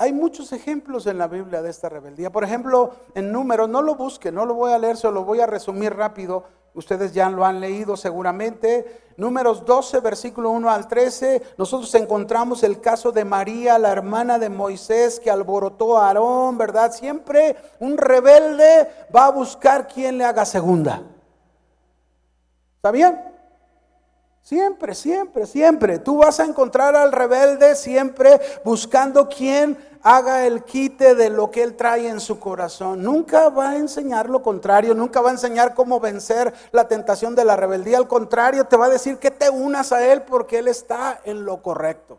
Hay 0.00 0.14
muchos 0.14 0.54
ejemplos 0.54 1.06
en 1.06 1.18
la 1.18 1.28
Biblia 1.28 1.60
de 1.60 1.68
esta 1.68 1.90
rebeldía. 1.90 2.32
Por 2.32 2.42
ejemplo, 2.42 2.92
en 3.14 3.30
números, 3.30 3.68
no 3.68 3.82
lo 3.82 3.96
busque, 3.96 4.32
no 4.32 4.46
lo 4.46 4.54
voy 4.54 4.72
a 4.72 4.78
leer, 4.78 4.96
se 4.96 5.10
lo 5.10 5.26
voy 5.26 5.40
a 5.40 5.46
resumir 5.46 5.94
rápido. 5.94 6.44
Ustedes 6.72 7.12
ya 7.12 7.28
lo 7.28 7.44
han 7.44 7.60
leído 7.60 7.98
seguramente. 7.98 9.02
Números 9.18 9.66
12, 9.66 10.00
versículo 10.00 10.52
1 10.52 10.70
al 10.70 10.88
13. 10.88 11.42
Nosotros 11.58 11.94
encontramos 11.96 12.62
el 12.62 12.80
caso 12.80 13.12
de 13.12 13.26
María, 13.26 13.78
la 13.78 13.92
hermana 13.92 14.38
de 14.38 14.48
Moisés, 14.48 15.20
que 15.20 15.30
alborotó 15.30 15.98
a 15.98 16.06
Aarón, 16.06 16.56
¿verdad? 16.56 16.92
Siempre 16.92 17.56
un 17.78 17.98
rebelde 17.98 18.88
va 19.14 19.26
a 19.26 19.30
buscar 19.30 19.86
quien 19.86 20.16
le 20.16 20.24
haga 20.24 20.46
segunda. 20.46 21.02
¿Está 22.76 22.90
bien? 22.90 23.29
Siempre, 24.42 24.94
siempre, 24.94 25.46
siempre. 25.46 25.98
Tú 25.98 26.18
vas 26.18 26.40
a 26.40 26.44
encontrar 26.44 26.96
al 26.96 27.12
rebelde 27.12 27.76
siempre 27.76 28.40
buscando 28.64 29.28
quien 29.28 29.78
haga 30.02 30.46
el 30.46 30.64
quite 30.64 31.14
de 31.14 31.30
lo 31.30 31.50
que 31.50 31.62
él 31.62 31.76
trae 31.76 32.08
en 32.08 32.20
su 32.20 32.40
corazón. 32.40 33.02
Nunca 33.02 33.50
va 33.50 33.70
a 33.70 33.76
enseñar 33.76 34.30
lo 34.30 34.42
contrario, 34.42 34.94
nunca 34.94 35.20
va 35.20 35.28
a 35.28 35.32
enseñar 35.32 35.74
cómo 35.74 36.00
vencer 36.00 36.52
la 36.72 36.88
tentación 36.88 37.34
de 37.34 37.44
la 37.44 37.56
rebeldía. 37.56 37.98
Al 37.98 38.08
contrario, 38.08 38.64
te 38.64 38.76
va 38.76 38.86
a 38.86 38.90
decir 38.90 39.18
que 39.18 39.30
te 39.30 39.50
unas 39.50 39.92
a 39.92 40.04
él 40.06 40.22
porque 40.22 40.58
él 40.58 40.68
está 40.68 41.20
en 41.24 41.44
lo 41.44 41.62
correcto. 41.62 42.18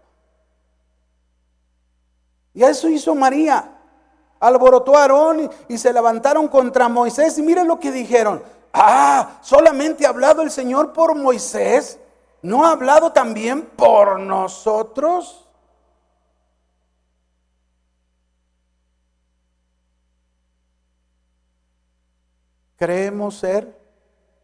Y 2.54 2.64
eso 2.64 2.88
hizo 2.90 3.16
María. 3.16 3.78
Alborotó 4.40 4.98
a 4.98 5.04
Aarón 5.04 5.50
y, 5.68 5.78
se 5.78 5.94
levantaron 5.94 6.48
contra 6.48 6.90
Moisés. 6.90 7.38
Y 7.38 7.42
miren 7.42 7.68
lo 7.68 7.80
que 7.80 7.92
dijeron. 7.92 8.44
Ah, 8.74 9.38
solamente 9.42 10.06
ha 10.06 10.10
hablado 10.10 10.42
el 10.42 10.52
Señor 10.52 10.94
por 10.94 11.16
Moisés. 11.16 12.00
¿No 12.42 12.66
ha 12.66 12.72
hablado 12.72 13.12
también 13.12 13.66
por 13.66 14.20
nosotros? 14.20 15.48
Creemos 22.78 23.36
ser 23.36 23.80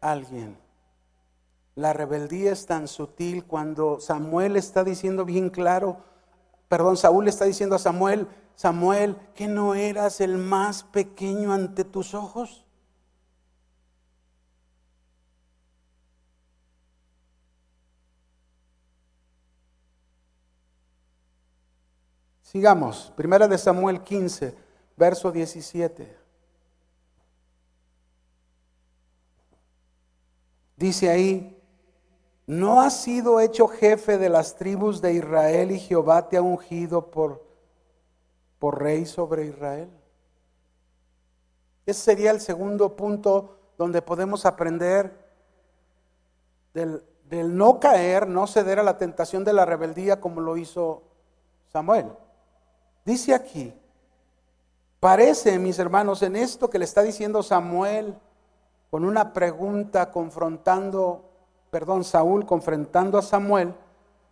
alguien. 0.00 0.56
La 1.74 1.92
rebeldía 1.92 2.52
es 2.52 2.66
tan 2.66 2.86
sutil 2.86 3.44
cuando 3.44 3.98
Samuel 3.98 4.56
está 4.56 4.84
diciendo 4.84 5.24
bien 5.24 5.50
claro, 5.50 5.98
perdón, 6.68 6.96
Saúl 6.96 7.26
está 7.26 7.46
diciendo 7.46 7.74
a 7.74 7.80
Samuel, 7.80 8.28
Samuel, 8.54 9.16
que 9.34 9.48
no 9.48 9.74
eras 9.74 10.20
el 10.20 10.38
más 10.38 10.84
pequeño 10.84 11.52
ante 11.52 11.84
tus 11.84 12.14
ojos. 12.14 12.67
Sigamos, 22.50 23.12
primera 23.14 23.46
de 23.46 23.58
Samuel 23.58 24.00
15, 24.00 24.54
verso 24.96 25.30
17. 25.30 26.16
Dice 30.74 31.10
ahí, 31.10 31.62
¿no 32.46 32.80
has 32.80 33.02
sido 33.02 33.38
hecho 33.40 33.68
jefe 33.68 34.16
de 34.16 34.30
las 34.30 34.56
tribus 34.56 35.02
de 35.02 35.12
Israel 35.12 35.72
y 35.72 35.78
Jehová 35.78 36.30
te 36.30 36.38
ha 36.38 36.42
ungido 36.42 37.10
por, 37.10 37.44
por 38.58 38.82
rey 38.82 39.04
sobre 39.04 39.44
Israel? 39.44 39.90
Ese 41.84 42.00
sería 42.00 42.30
el 42.30 42.40
segundo 42.40 42.96
punto 42.96 43.58
donde 43.76 44.00
podemos 44.00 44.46
aprender 44.46 45.12
del, 46.72 47.04
del 47.24 47.54
no 47.54 47.78
caer, 47.78 48.26
no 48.26 48.46
ceder 48.46 48.78
a 48.78 48.84
la 48.84 48.96
tentación 48.96 49.44
de 49.44 49.52
la 49.52 49.66
rebeldía 49.66 50.18
como 50.18 50.40
lo 50.40 50.56
hizo 50.56 51.02
Samuel. 51.70 52.10
Dice 53.08 53.32
aquí, 53.32 53.72
parece, 55.00 55.58
mis 55.58 55.78
hermanos, 55.78 56.20
en 56.20 56.36
esto 56.36 56.68
que 56.68 56.78
le 56.78 56.84
está 56.84 57.02
diciendo 57.02 57.42
Samuel 57.42 58.14
con 58.90 59.02
una 59.02 59.32
pregunta 59.32 60.10
confrontando, 60.10 61.24
perdón, 61.70 62.04
Saúl 62.04 62.44
confrontando 62.44 63.16
a 63.16 63.22
Samuel, 63.22 63.72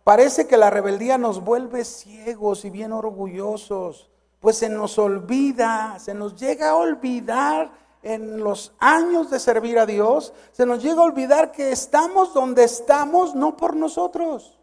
parece 0.03 0.45
que 0.45 0.57
la 0.57 0.69
rebeldía 0.69 1.17
nos 1.17 1.43
vuelve 1.43 1.83
ciegos 1.85 2.65
y 2.65 2.69
bien 2.69 2.93
orgullosos, 2.93 4.11
pues 4.39 4.59
se 4.59 4.69
nos 4.69 4.99
olvida, 4.99 5.97
se 5.97 6.13
nos 6.13 6.35
llega 6.35 6.69
a 6.69 6.75
olvidar 6.75 7.71
en 8.03 8.43
los 8.43 8.75
años 8.77 9.31
de 9.31 9.39
servir 9.39 9.79
a 9.79 9.87
Dios, 9.87 10.33
se 10.51 10.67
nos 10.67 10.83
llega 10.83 11.01
a 11.01 11.05
olvidar 11.05 11.51
que 11.51 11.71
estamos 11.71 12.31
donde 12.31 12.65
estamos 12.65 13.33
no 13.33 13.57
por 13.57 13.75
nosotros. 13.75 14.56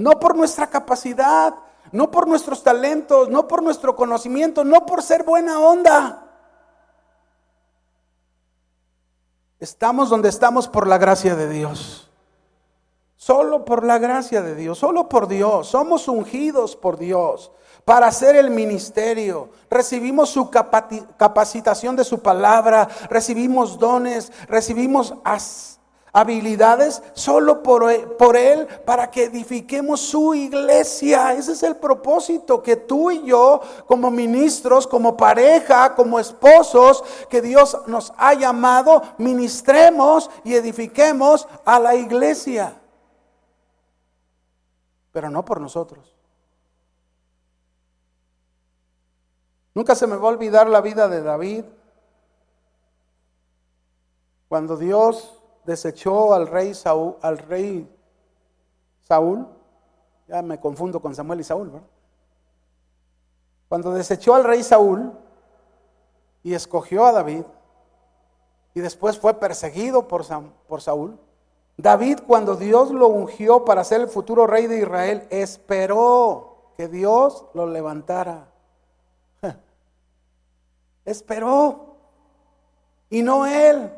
No 0.00 0.18
por 0.18 0.34
nuestra 0.34 0.68
capacidad, 0.68 1.54
no 1.92 2.10
por 2.10 2.26
nuestros 2.26 2.62
talentos, 2.62 3.28
no 3.28 3.46
por 3.46 3.62
nuestro 3.62 3.94
conocimiento, 3.94 4.64
no 4.64 4.86
por 4.86 5.02
ser 5.02 5.24
buena 5.24 5.60
onda. 5.60 6.26
Estamos 9.58 10.08
donde 10.08 10.30
estamos 10.30 10.68
por 10.68 10.86
la 10.86 10.96
gracia 10.96 11.36
de 11.36 11.50
Dios. 11.50 12.10
Solo 13.16 13.66
por 13.66 13.84
la 13.84 13.98
gracia 13.98 14.40
de 14.40 14.54
Dios, 14.54 14.78
solo 14.78 15.06
por 15.06 15.28
Dios. 15.28 15.68
Somos 15.68 16.08
ungidos 16.08 16.76
por 16.76 16.96
Dios 16.96 17.52
para 17.84 18.06
hacer 18.06 18.36
el 18.36 18.48
ministerio. 18.48 19.50
Recibimos 19.68 20.30
su 20.30 20.48
capacitación 20.48 21.94
de 21.94 22.04
su 22.04 22.22
palabra, 22.22 22.88
recibimos 23.10 23.78
dones, 23.78 24.32
recibimos 24.48 25.12
habilidades 26.12 27.02
solo 27.14 27.62
por, 27.62 27.90
e, 27.90 28.06
por, 28.06 28.36
Él 28.36 28.66
para 28.84 29.10
que 29.10 29.24
edifiquemos 29.24 30.00
su 30.00 30.34
iglesia. 30.34 31.34
Ese 31.34 31.52
es 31.52 31.62
el 31.62 31.76
propósito, 31.76 32.62
que 32.62 32.76
tú 32.76 33.10
y 33.10 33.24
yo 33.24 33.60
como 33.86 34.10
ministros, 34.10 34.86
como 34.86 35.16
pareja, 35.16 35.94
como 35.94 36.18
esposos, 36.18 37.04
que 37.28 37.40
Dios 37.40 37.76
nos 37.86 38.12
ha 38.16 38.34
llamado, 38.34 39.02
ministremos 39.18 40.30
y 40.44 40.54
edifiquemos 40.54 41.46
a 41.64 41.78
la 41.78 41.94
iglesia. 41.94 42.80
Pero 45.12 45.30
no 45.30 45.44
por 45.44 45.60
nosotros. 45.60 46.14
Nunca 49.74 49.94
se 49.94 50.06
me 50.06 50.16
va 50.16 50.28
a 50.28 50.32
olvidar 50.32 50.68
la 50.68 50.80
vida 50.80 51.08
de 51.08 51.22
David. 51.22 51.64
Cuando 54.48 54.76
Dios 54.76 55.39
desechó 55.64 56.34
al 56.34 56.46
rey, 56.46 56.74
Saúl, 56.74 57.16
al 57.22 57.38
rey 57.38 57.88
Saúl, 59.00 59.46
ya 60.28 60.42
me 60.42 60.60
confundo 60.60 61.00
con 61.00 61.14
Samuel 61.14 61.40
y 61.40 61.44
Saúl. 61.44 61.72
Cuando 63.68 63.92
desechó 63.92 64.34
al 64.34 64.44
rey 64.44 64.62
Saúl 64.62 65.12
y 66.42 66.54
escogió 66.54 67.04
a 67.06 67.12
David, 67.12 67.44
y 68.74 68.80
después 68.80 69.18
fue 69.18 69.34
perseguido 69.34 70.06
por, 70.06 70.24
por 70.68 70.80
Saúl, 70.80 71.18
David 71.76 72.20
cuando 72.26 72.56
Dios 72.56 72.90
lo 72.90 73.08
ungió 73.08 73.64
para 73.64 73.84
ser 73.84 74.02
el 74.02 74.08
futuro 74.08 74.46
rey 74.46 74.66
de 74.66 74.78
Israel, 74.78 75.26
esperó 75.30 76.72
que 76.76 76.88
Dios 76.88 77.46
lo 77.54 77.66
levantara. 77.66 78.48
Esperó. 81.04 81.96
Y 83.08 83.22
no 83.22 83.46
él, 83.46 83.90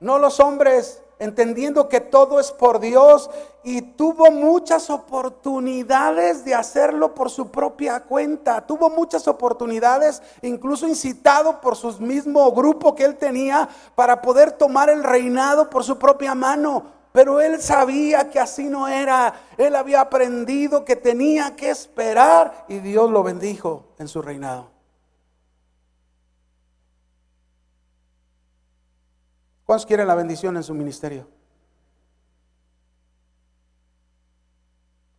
no 0.00 0.18
los 0.18 0.40
hombres, 0.40 1.02
entendiendo 1.18 1.88
que 1.88 2.00
todo 2.00 2.38
es 2.38 2.52
por 2.52 2.78
Dios 2.78 3.28
y 3.64 3.82
tuvo 3.82 4.30
muchas 4.30 4.88
oportunidades 4.88 6.44
de 6.44 6.54
hacerlo 6.54 7.14
por 7.14 7.30
su 7.30 7.50
propia 7.50 8.00
cuenta. 8.00 8.66
Tuvo 8.66 8.88
muchas 8.88 9.26
oportunidades, 9.28 10.22
incluso 10.42 10.86
incitado 10.86 11.60
por 11.60 11.76
su 11.76 12.00
mismo 12.00 12.50
grupo 12.52 12.94
que 12.94 13.04
él 13.04 13.16
tenía 13.16 13.68
para 13.94 14.22
poder 14.22 14.52
tomar 14.52 14.90
el 14.90 15.02
reinado 15.02 15.68
por 15.68 15.84
su 15.84 15.98
propia 15.98 16.34
mano. 16.34 16.98
Pero 17.12 17.40
él 17.40 17.60
sabía 17.60 18.30
que 18.30 18.38
así 18.38 18.64
no 18.64 18.86
era. 18.86 19.34
Él 19.56 19.74
había 19.74 20.02
aprendido 20.02 20.84
que 20.84 20.94
tenía 20.94 21.56
que 21.56 21.70
esperar 21.70 22.64
y 22.68 22.78
Dios 22.78 23.10
lo 23.10 23.22
bendijo 23.22 23.86
en 23.98 24.06
su 24.06 24.22
reinado. 24.22 24.77
¿Cuántos 29.68 29.84
quieren 29.84 30.06
la 30.08 30.14
bendición 30.14 30.56
en 30.56 30.62
su 30.62 30.72
ministerio? 30.72 31.26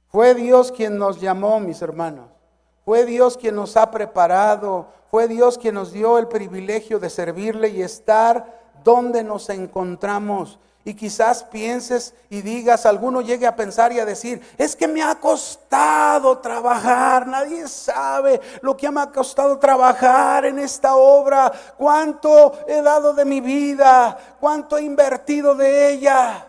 Fue 0.07 0.33
Dios 0.33 0.71
quien 0.71 0.97
nos 0.97 1.21
llamó, 1.21 1.59
mis 1.59 1.83
hermanos. 1.83 2.31
Fue 2.83 3.05
Dios 3.05 3.37
quien 3.37 3.53
nos 3.53 3.77
ha 3.77 3.91
preparado. 3.91 4.87
Fue 5.11 5.27
Dios 5.27 5.59
quien 5.59 5.75
nos 5.75 5.91
dio 5.91 6.17
el 6.17 6.27
privilegio 6.27 6.99
de 6.99 7.11
servirle 7.11 7.69
y 7.69 7.83
estar 7.83 8.59
donde 8.83 9.23
nos 9.23 9.51
encontramos. 9.51 10.57
Y 10.89 10.95
quizás 10.95 11.43
pienses 11.43 12.15
y 12.31 12.41
digas, 12.41 12.87
alguno 12.87 13.21
llegue 13.21 13.45
a 13.45 13.55
pensar 13.55 13.93
y 13.93 13.99
a 13.99 14.05
decir, 14.05 14.41
es 14.57 14.75
que 14.75 14.87
me 14.87 15.03
ha 15.03 15.19
costado 15.19 16.39
trabajar, 16.39 17.27
nadie 17.27 17.67
sabe 17.67 18.41
lo 18.63 18.75
que 18.75 18.89
me 18.89 18.99
ha 18.99 19.11
costado 19.11 19.59
trabajar 19.59 20.45
en 20.45 20.57
esta 20.57 20.95
obra, 20.95 21.51
cuánto 21.77 22.67
he 22.67 22.81
dado 22.81 23.13
de 23.13 23.23
mi 23.23 23.39
vida, 23.39 24.17
cuánto 24.39 24.79
he 24.79 24.81
invertido 24.81 25.53
de 25.53 25.91
ella. 25.93 26.47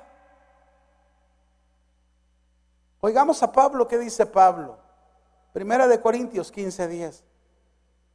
Oigamos 3.03 3.43
a 3.43 3.53
Pablo, 3.53 3.87
¿qué 3.87 3.99
dice 3.99 4.25
Pablo? 4.25 4.79
Primera 5.53 5.87
de 5.87 6.01
Corintios 6.01 6.51
15, 6.51 6.89
10. 6.89 7.25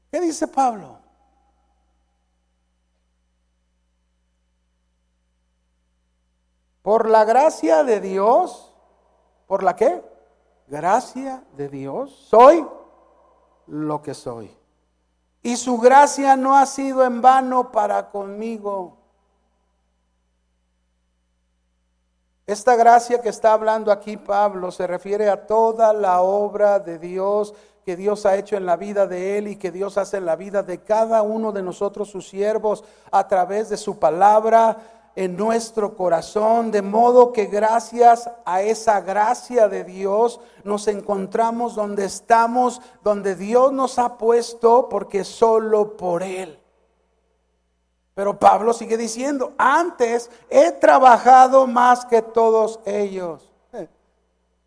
¿Qué 0.09 0.21
dice 0.21 0.47
Pablo? 0.47 1.05
Por 6.86 7.09
la 7.09 7.25
gracia 7.25 7.83
de 7.83 7.99
Dios, 7.99 8.71
¿por 9.47 9.63
la 9.63 9.75
qué? 9.75 10.03
Gracia 10.67 11.43
de 11.57 11.67
Dios, 11.67 12.11
soy 12.29 12.63
lo 13.65 14.03
que 14.03 14.13
soy. 14.13 14.55
Y 15.41 15.57
su 15.57 15.79
gracia 15.79 16.36
no 16.36 16.55
ha 16.55 16.67
sido 16.67 17.03
en 17.03 17.23
vano 17.23 17.71
para 17.71 18.11
conmigo. 18.11 18.97
Esta 22.45 22.75
gracia 22.75 23.19
que 23.19 23.29
está 23.29 23.53
hablando 23.53 23.91
aquí 23.91 24.15
Pablo 24.15 24.69
se 24.69 24.86
refiere 24.86 25.27
a 25.27 25.47
toda 25.47 25.91
la 25.91 26.21
obra 26.21 26.77
de 26.77 26.99
Dios 26.99 27.55
que 27.86 27.95
Dios 27.95 28.25
ha 28.25 28.36
hecho 28.36 28.57
en 28.57 28.65
la 28.65 28.77
vida 28.77 29.05
de 29.05 29.38
él 29.38 29.47
y 29.47 29.57
que 29.57 29.71
Dios 29.71 29.99
hace 29.99 30.17
en 30.17 30.25
la 30.25 30.36
vida 30.36 30.63
de 30.63 30.79
cada 30.79 31.21
uno 31.21 31.51
de 31.51 31.61
nosotros, 31.61 32.09
sus 32.09 32.27
siervos, 32.27 32.83
a 33.11 33.27
través 33.27 33.69
de 33.69 33.77
su 33.77 33.99
palabra, 33.99 34.77
en 35.16 35.38
nuestro 35.38 35.95
corazón, 35.95 36.72
de 36.72 36.82
modo 36.82 37.32
que 37.32 37.45
gracias 37.45 38.30
a 38.43 38.61
esa 38.61 38.99
gracia 38.99 39.70
de 39.70 39.86
Dios 39.86 40.41
nos 40.63 40.88
encontramos 40.88 41.76
donde 41.76 42.05
estamos, 42.05 42.82
donde 43.01 43.36
Dios 43.36 43.72
nos 43.72 43.97
ha 43.97 44.18
puesto, 44.18 44.89
porque 44.89 45.24
solo 45.24 45.95
por 45.95 46.22
Él. 46.22 46.59
Pero 48.13 48.39
Pablo 48.39 48.74
sigue 48.74 48.97
diciendo, 48.97 49.53
antes 49.57 50.30
he 50.49 50.72
trabajado 50.72 51.66
más 51.68 52.05
que 52.05 52.22
todos 52.22 52.80
ellos. 52.86 53.51
Eh, 53.74 53.89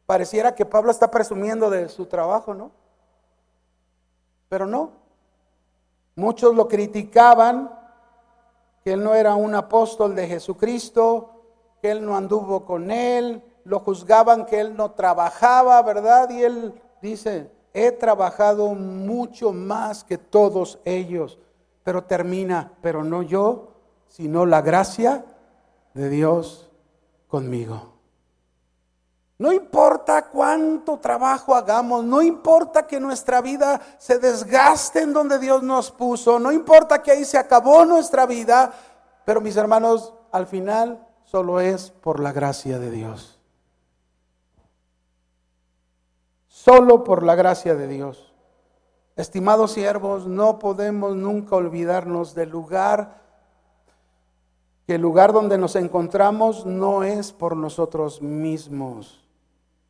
pareciera 0.07 0.55
que 0.55 0.66
Pablo 0.66 0.90
está 0.90 1.11
presumiendo 1.11 1.68
de 1.68 1.88
su 1.88 2.07
trabajo, 2.07 2.55
¿no? 2.55 2.70
Pero 4.49 4.66
no. 4.66 4.92
Muchos 6.14 6.55
lo 6.55 6.68
criticaban 6.68 7.70
que 8.85 8.93
él 8.93 9.03
no 9.03 9.14
era 9.14 9.35
un 9.35 9.55
apóstol 9.55 10.14
de 10.14 10.26
Jesucristo, 10.26 11.31
que 11.81 11.91
él 11.91 12.05
no 12.05 12.16
anduvo 12.16 12.64
con 12.64 12.91
él, 12.91 13.43
lo 13.64 13.81
juzgaban 13.81 14.47
que 14.47 14.61
él 14.61 14.76
no 14.76 14.93
trabajaba, 14.93 15.83
¿verdad? 15.83 16.31
Y 16.31 16.43
él 16.43 16.74
dice, 17.03 17.51
he 17.74 17.93
trabajado 17.93 18.74
mucho 18.74 19.53
más 19.53 20.05
que 20.05 20.18
todos 20.18 20.79
ellos, 20.85 21.39
pero 21.83 22.05
termina, 22.05 22.72
pero 22.81 23.05
no 23.05 23.22
yo, 23.22 23.68
sino 24.09 24.47
la 24.47 24.62
gracia 24.62 25.24
de 25.95 26.09
Dios 26.09 26.70
conmigo. 27.26 27.95
No 29.39 29.53
importa 29.53 29.88
cuánto 30.30 30.98
trabajo 30.98 31.54
hagamos, 31.54 32.04
no 32.04 32.22
importa 32.22 32.86
que 32.86 32.98
nuestra 32.98 33.40
vida 33.40 33.80
se 33.98 34.18
desgaste 34.18 35.02
en 35.02 35.12
donde 35.12 35.38
Dios 35.38 35.62
nos 35.62 35.90
puso, 35.90 36.38
no 36.38 36.50
importa 36.50 37.02
que 37.02 37.11
ahí 37.11 37.24
se 37.24 37.38
acabó 37.38 37.84
nuestra 37.84 38.24
vida, 38.26 38.72
pero 39.24 39.40
mis 39.40 39.56
hermanos, 39.56 40.14
al 40.32 40.46
final 40.46 41.06
solo 41.24 41.61
es 41.61 41.90
por 41.90 42.20
la 42.20 42.32
gracia 42.32 42.78
de 42.78 42.90
Dios. 42.90 43.38
Solo 46.46 47.04
por 47.04 47.22
la 47.22 47.34
gracia 47.34 47.74
de 47.74 47.86
Dios. 47.86 48.32
Estimados 49.16 49.72
siervos, 49.72 50.26
no 50.26 50.59
podemos 50.59 51.14
nunca 51.16 51.56
olvidarnos 51.56 52.34
del 52.34 52.50
lugar, 52.50 53.22
que 54.86 54.94
el 54.94 55.02
lugar 55.02 55.32
donde 55.34 55.59
nos 55.59 55.76
encontramos 55.76 56.64
no 56.64 57.02
es 57.02 57.32
por 57.32 57.56
nosotros 57.56 58.22
mismos. 58.22 59.17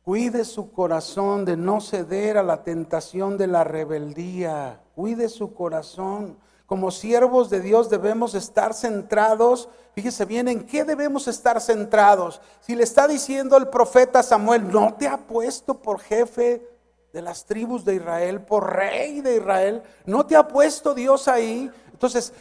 Cuide 0.09 0.43
su 0.43 0.71
corazón 0.71 1.45
de 1.45 1.55
no 1.55 1.79
ceder 1.79 2.39
a 2.39 2.41
la 2.41 2.63
tentación 2.63 3.37
de 3.37 3.45
la 3.45 3.63
rebeldía. 3.63 4.81
Cuide 4.95 5.29
su 5.29 5.53
corazón. 5.53 6.35
Como 6.65 6.89
siervos 6.89 7.51
de 7.51 7.59
Dios 7.59 7.91
debemos 7.91 8.33
estar 8.33 8.73
centrados. 8.73 9.69
Fíjese 9.93 10.25
bien, 10.25 10.47
¿en 10.47 10.65
qué 10.65 10.83
debemos 10.83 11.27
estar 11.27 11.61
centrados? 11.61 12.41
Si 12.59 12.73
le 12.73 12.85
está 12.85 13.07
diciendo 13.07 13.55
el 13.55 13.67
profeta 13.67 14.23
Samuel, 14.23 14.71
no 14.71 14.95
te 14.95 15.07
ha 15.07 15.15
puesto 15.15 15.79
por 15.79 15.99
jefe 15.99 16.67
de 17.13 17.21
las 17.21 17.45
tribus 17.45 17.85
de 17.85 17.93
Israel, 17.93 18.41
por 18.41 18.75
rey 18.75 19.21
de 19.21 19.35
Israel, 19.35 19.83
no 20.07 20.25
te 20.25 20.35
ha 20.35 20.47
puesto 20.47 20.95
Dios 20.95 21.27
ahí. 21.27 21.69
Entonces, 21.91 22.33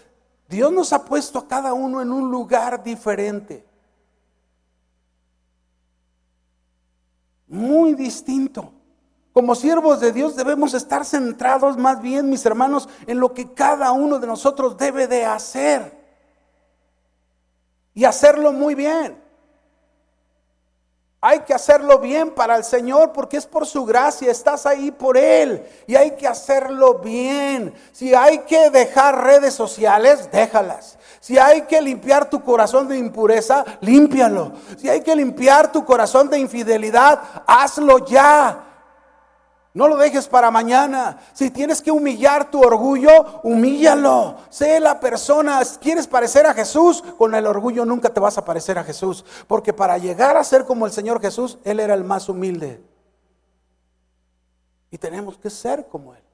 Dios 0.49 0.73
nos 0.73 0.95
ha 0.95 1.05
puesto 1.05 1.41
a 1.41 1.47
cada 1.47 1.75
uno 1.75 2.01
en 2.01 2.12
un 2.12 2.31
lugar 2.31 2.83
diferente. 2.83 3.68
Muy 7.49 7.95
distinto. 7.95 8.73
Como 9.33 9.55
siervos 9.55 10.01
de 10.01 10.13
Dios 10.13 10.35
debemos 10.37 10.75
estar 10.75 11.05
centrados 11.05 11.77
más 11.77 12.01
bien, 12.03 12.29
mis 12.29 12.45
hermanos, 12.45 12.89
en 13.07 13.21
lo 13.21 13.35
que 13.35 13.53
cada 13.53 13.93
uno 13.93 14.19
de 14.19 14.27
nosotros 14.27 14.77
debe 14.77 15.07
de 15.07 15.25
hacer. 15.25 15.97
Y 17.95 18.05
hacerlo 18.05 18.53
muy 18.53 18.75
bien. 18.75 19.28
Hay 21.21 21.41
que 21.41 21.53
hacerlo 21.53 21.99
bien 21.99 22.31
para 22.31 22.55
el 22.55 22.62
Señor 22.62 23.12
porque 23.12 23.39
es 23.39 23.47
por 23.47 23.66
su 23.66 23.85
gracia, 23.85 24.31
estás 24.31 24.66
ahí 24.66 24.93
por 24.93 25.16
Él 25.16 25.66
y 25.89 25.97
hay 25.97 26.12
que 26.12 26.29
hacerlo 26.29 27.01
bien. 27.01 27.75
Si 27.91 28.14
hay 28.14 28.39
que 28.41 28.71
dejar 28.71 29.25
redes 29.25 29.53
sociales, 29.53 30.31
déjalas. 30.31 30.97
Si 31.19 31.37
hay 31.37 31.62
que 31.62 31.83
limpiar 31.83 32.31
tu 32.31 32.41
corazón 32.45 32.87
de 32.87 32.99
impureza, 32.99 33.64
límpialo. 33.81 34.53
Si 34.77 34.89
hay 34.89 35.01
que 35.01 35.16
limpiar 35.16 35.73
tu 35.73 35.85
corazón 35.85 36.31
de 36.31 36.39
infidelidad, 36.39 37.21
hazlo 37.49 38.07
ya. 38.07 38.68
No 39.79 39.87
lo 39.87 39.97
dejes 39.97 40.26
para 40.26 40.51
mañana. 40.51 41.20
Si 41.33 41.53
tienes 41.53 41.81
que 41.81 41.93
humillar 41.93 42.51
tu 42.51 42.61
orgullo, 42.61 43.41
humíllalo. 43.45 44.35
Sé 44.51 44.81
la 44.81 44.99
persona. 44.99 45.61
¿Quieres 45.81 46.09
parecer 46.09 46.47
a 46.47 46.53
Jesús? 46.53 47.05
Con 47.16 47.33
el 47.33 47.47
orgullo 47.47 47.85
nunca 47.85 48.09
te 48.09 48.18
vas 48.18 48.37
a 48.39 48.45
parecer 48.45 48.76
a 48.76 48.83
Jesús. 48.83 49.24
Porque 49.47 49.72
para 49.72 49.97
llegar 49.97 50.37
a 50.37 50.43
ser 50.43 50.64
como 50.64 50.85
el 50.85 50.91
Señor 50.91 51.20
Jesús, 51.20 51.59
Él 51.62 51.79
era 51.79 51.95
el 51.95 52.03
más 52.03 52.29
humilde. 52.29 52.83
Y 54.91 54.99
tenemos 54.99 55.39
que 55.39 55.49
ser 55.49 55.87
como 55.87 56.12
Él. 56.12 56.28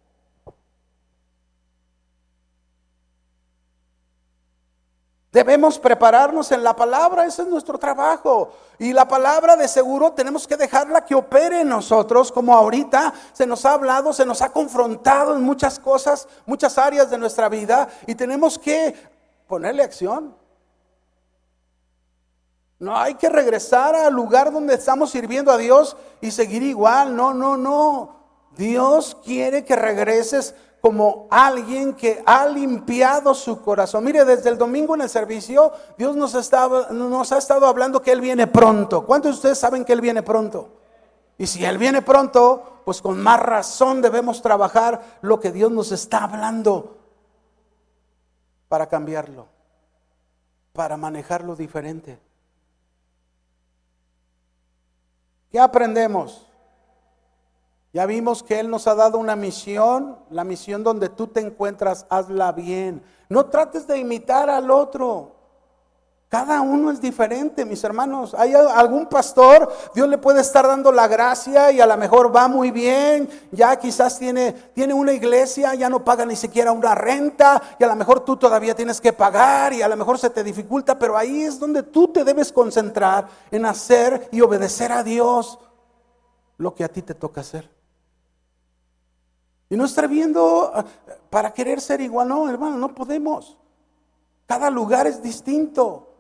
Debemos 5.34 5.80
prepararnos 5.80 6.52
en 6.52 6.62
la 6.62 6.76
palabra, 6.76 7.24
ese 7.24 7.42
es 7.42 7.48
nuestro 7.48 7.76
trabajo. 7.76 8.52
Y 8.78 8.92
la 8.92 9.08
palabra 9.08 9.56
de 9.56 9.66
seguro 9.66 10.12
tenemos 10.12 10.46
que 10.46 10.56
dejarla 10.56 11.04
que 11.04 11.16
opere 11.16 11.62
en 11.62 11.68
nosotros, 11.68 12.30
como 12.30 12.54
ahorita 12.54 13.12
se 13.32 13.44
nos 13.44 13.64
ha 13.64 13.72
hablado, 13.72 14.12
se 14.12 14.24
nos 14.24 14.42
ha 14.42 14.50
confrontado 14.50 15.34
en 15.34 15.42
muchas 15.42 15.80
cosas, 15.80 16.28
muchas 16.46 16.78
áreas 16.78 17.10
de 17.10 17.18
nuestra 17.18 17.48
vida, 17.48 17.88
y 18.06 18.14
tenemos 18.14 18.60
que 18.60 18.94
ponerle 19.48 19.82
acción. 19.82 20.36
No 22.78 22.96
hay 22.96 23.16
que 23.16 23.28
regresar 23.28 23.96
al 23.96 24.14
lugar 24.14 24.52
donde 24.52 24.74
estamos 24.74 25.10
sirviendo 25.10 25.50
a 25.50 25.56
Dios 25.56 25.96
y 26.20 26.30
seguir 26.30 26.62
igual. 26.62 27.16
No, 27.16 27.34
no, 27.34 27.56
no. 27.56 28.20
Dios 28.56 29.16
quiere 29.24 29.64
que 29.64 29.74
regreses 29.74 30.54
como 30.84 31.28
alguien 31.30 31.94
que 31.94 32.22
ha 32.26 32.46
limpiado 32.46 33.32
su 33.32 33.62
corazón. 33.62 34.04
Mire, 34.04 34.22
desde 34.26 34.50
el 34.50 34.58
domingo 34.58 34.94
en 34.94 35.00
el 35.00 35.08
servicio, 35.08 35.72
Dios 35.96 36.14
nos, 36.14 36.34
nos 36.90 37.32
ha 37.32 37.38
estado 37.38 37.66
hablando 37.66 38.02
que 38.02 38.12
Él 38.12 38.20
viene 38.20 38.46
pronto. 38.46 39.06
¿Cuántos 39.06 39.30
de 39.30 39.36
ustedes 39.36 39.58
saben 39.58 39.82
que 39.86 39.94
Él 39.94 40.02
viene 40.02 40.22
pronto? 40.22 40.68
Y 41.38 41.46
si 41.46 41.64
Él 41.64 41.78
viene 41.78 42.02
pronto, 42.02 42.82
pues 42.84 43.00
con 43.00 43.18
más 43.18 43.40
razón 43.40 44.02
debemos 44.02 44.42
trabajar 44.42 45.00
lo 45.22 45.40
que 45.40 45.52
Dios 45.52 45.72
nos 45.72 45.90
está 45.90 46.24
hablando 46.24 46.98
para 48.68 48.86
cambiarlo, 48.86 49.46
para 50.74 50.98
manejarlo 50.98 51.56
diferente. 51.56 52.18
¿Qué 55.50 55.58
aprendemos? 55.58 56.46
Ya 57.94 58.06
vimos 58.06 58.42
que 58.42 58.58
Él 58.58 58.68
nos 58.68 58.88
ha 58.88 58.96
dado 58.96 59.18
una 59.18 59.36
misión, 59.36 60.18
la 60.28 60.42
misión 60.42 60.82
donde 60.82 61.08
tú 61.08 61.28
te 61.28 61.38
encuentras, 61.38 62.06
hazla 62.10 62.50
bien. 62.50 63.04
No 63.28 63.46
trates 63.46 63.86
de 63.86 63.96
imitar 63.98 64.50
al 64.50 64.68
otro. 64.72 65.36
Cada 66.28 66.60
uno 66.60 66.90
es 66.90 67.00
diferente, 67.00 67.64
mis 67.64 67.84
hermanos. 67.84 68.34
Hay 68.34 68.52
algún 68.52 69.06
pastor, 69.06 69.72
Dios 69.94 70.08
le 70.08 70.18
puede 70.18 70.40
estar 70.40 70.66
dando 70.66 70.90
la 70.90 71.06
gracia 71.06 71.70
y 71.70 71.80
a 71.80 71.86
lo 71.86 71.96
mejor 71.96 72.34
va 72.34 72.48
muy 72.48 72.72
bien, 72.72 73.30
ya 73.52 73.76
quizás 73.76 74.18
tiene, 74.18 74.50
tiene 74.74 74.92
una 74.92 75.12
iglesia, 75.12 75.76
ya 75.76 75.88
no 75.88 76.02
paga 76.02 76.26
ni 76.26 76.34
siquiera 76.34 76.72
una 76.72 76.96
renta 76.96 77.62
y 77.78 77.84
a 77.84 77.86
lo 77.86 77.94
mejor 77.94 78.24
tú 78.24 78.36
todavía 78.36 78.74
tienes 78.74 79.00
que 79.00 79.12
pagar 79.12 79.72
y 79.72 79.82
a 79.82 79.88
lo 79.88 79.96
mejor 79.96 80.18
se 80.18 80.30
te 80.30 80.42
dificulta, 80.42 80.98
pero 80.98 81.16
ahí 81.16 81.44
es 81.44 81.60
donde 81.60 81.84
tú 81.84 82.08
te 82.08 82.24
debes 82.24 82.50
concentrar 82.50 83.28
en 83.52 83.64
hacer 83.66 84.28
y 84.32 84.40
obedecer 84.40 84.90
a 84.90 85.04
Dios 85.04 85.60
lo 86.56 86.74
que 86.74 86.82
a 86.82 86.88
ti 86.88 87.00
te 87.00 87.14
toca 87.14 87.42
hacer. 87.42 87.73
Y 89.68 89.76
no 89.76 89.84
estar 89.84 90.08
viendo 90.08 90.70
ah, 90.74 90.84
para 91.30 91.52
querer 91.52 91.80
ser 91.80 92.00
igual, 92.00 92.28
no, 92.28 92.48
hermano, 92.48 92.76
no 92.76 92.94
podemos. 92.94 93.58
Cada 94.46 94.70
lugar 94.70 95.06
es 95.06 95.22
distinto. 95.22 96.10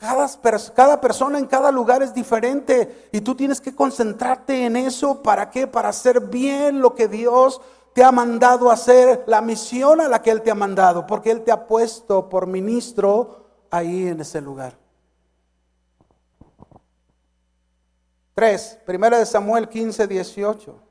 Cada, 0.00 0.98
persona 0.98 1.38
en 1.38 1.46
cada 1.46 1.70
lugar 1.70 2.02
es 2.02 2.14
diferente 2.14 3.10
y 3.12 3.20
tú 3.20 3.34
tienes 3.34 3.60
que 3.60 3.74
concentrarte 3.74 4.64
en 4.64 4.76
eso. 4.76 5.22
¿Para 5.22 5.50
qué? 5.50 5.66
Para 5.66 5.90
hacer 5.90 6.20
bien 6.20 6.80
lo 6.80 6.94
que 6.94 7.06
Dios 7.06 7.60
te 7.92 8.02
ha 8.02 8.10
mandado 8.10 8.70
hacer, 8.70 9.24
la 9.26 9.42
misión 9.42 10.00
a 10.00 10.08
la 10.08 10.22
que 10.22 10.30
Él 10.30 10.40
te 10.40 10.50
ha 10.50 10.54
mandado, 10.54 11.06
porque 11.06 11.30
Él 11.30 11.42
te 11.42 11.52
ha 11.52 11.66
puesto 11.66 12.30
por 12.30 12.46
ministro 12.46 13.44
ahí 13.70 14.06
en 14.06 14.20
ese 14.20 14.40
lugar. 14.40 14.78
Tres, 18.32 18.78
primera 18.86 19.18
de 19.18 19.26
Samuel 19.26 19.68
15, 19.68 20.06
18. 20.06 20.89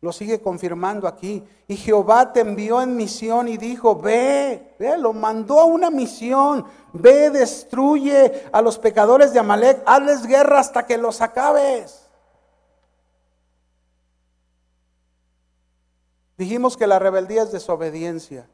Lo 0.00 0.12
sigue 0.12 0.40
confirmando 0.40 1.08
aquí. 1.08 1.42
Y 1.66 1.76
Jehová 1.76 2.32
te 2.32 2.40
envió 2.40 2.80
en 2.80 2.96
misión 2.96 3.48
y 3.48 3.56
dijo, 3.56 3.96
ve, 3.96 4.74
ve, 4.78 4.96
lo 4.96 5.12
mandó 5.12 5.60
a 5.60 5.64
una 5.64 5.90
misión. 5.90 6.64
Ve, 6.92 7.30
destruye 7.30 8.44
a 8.52 8.62
los 8.62 8.78
pecadores 8.78 9.32
de 9.32 9.40
Amalek, 9.40 9.82
hazles 9.86 10.26
guerra 10.26 10.60
hasta 10.60 10.86
que 10.86 10.98
los 10.98 11.20
acabes. 11.20 12.08
Dijimos 16.36 16.76
que 16.76 16.86
la 16.86 17.00
rebeldía 17.00 17.42
es 17.42 17.50
desobediencia. 17.50 18.48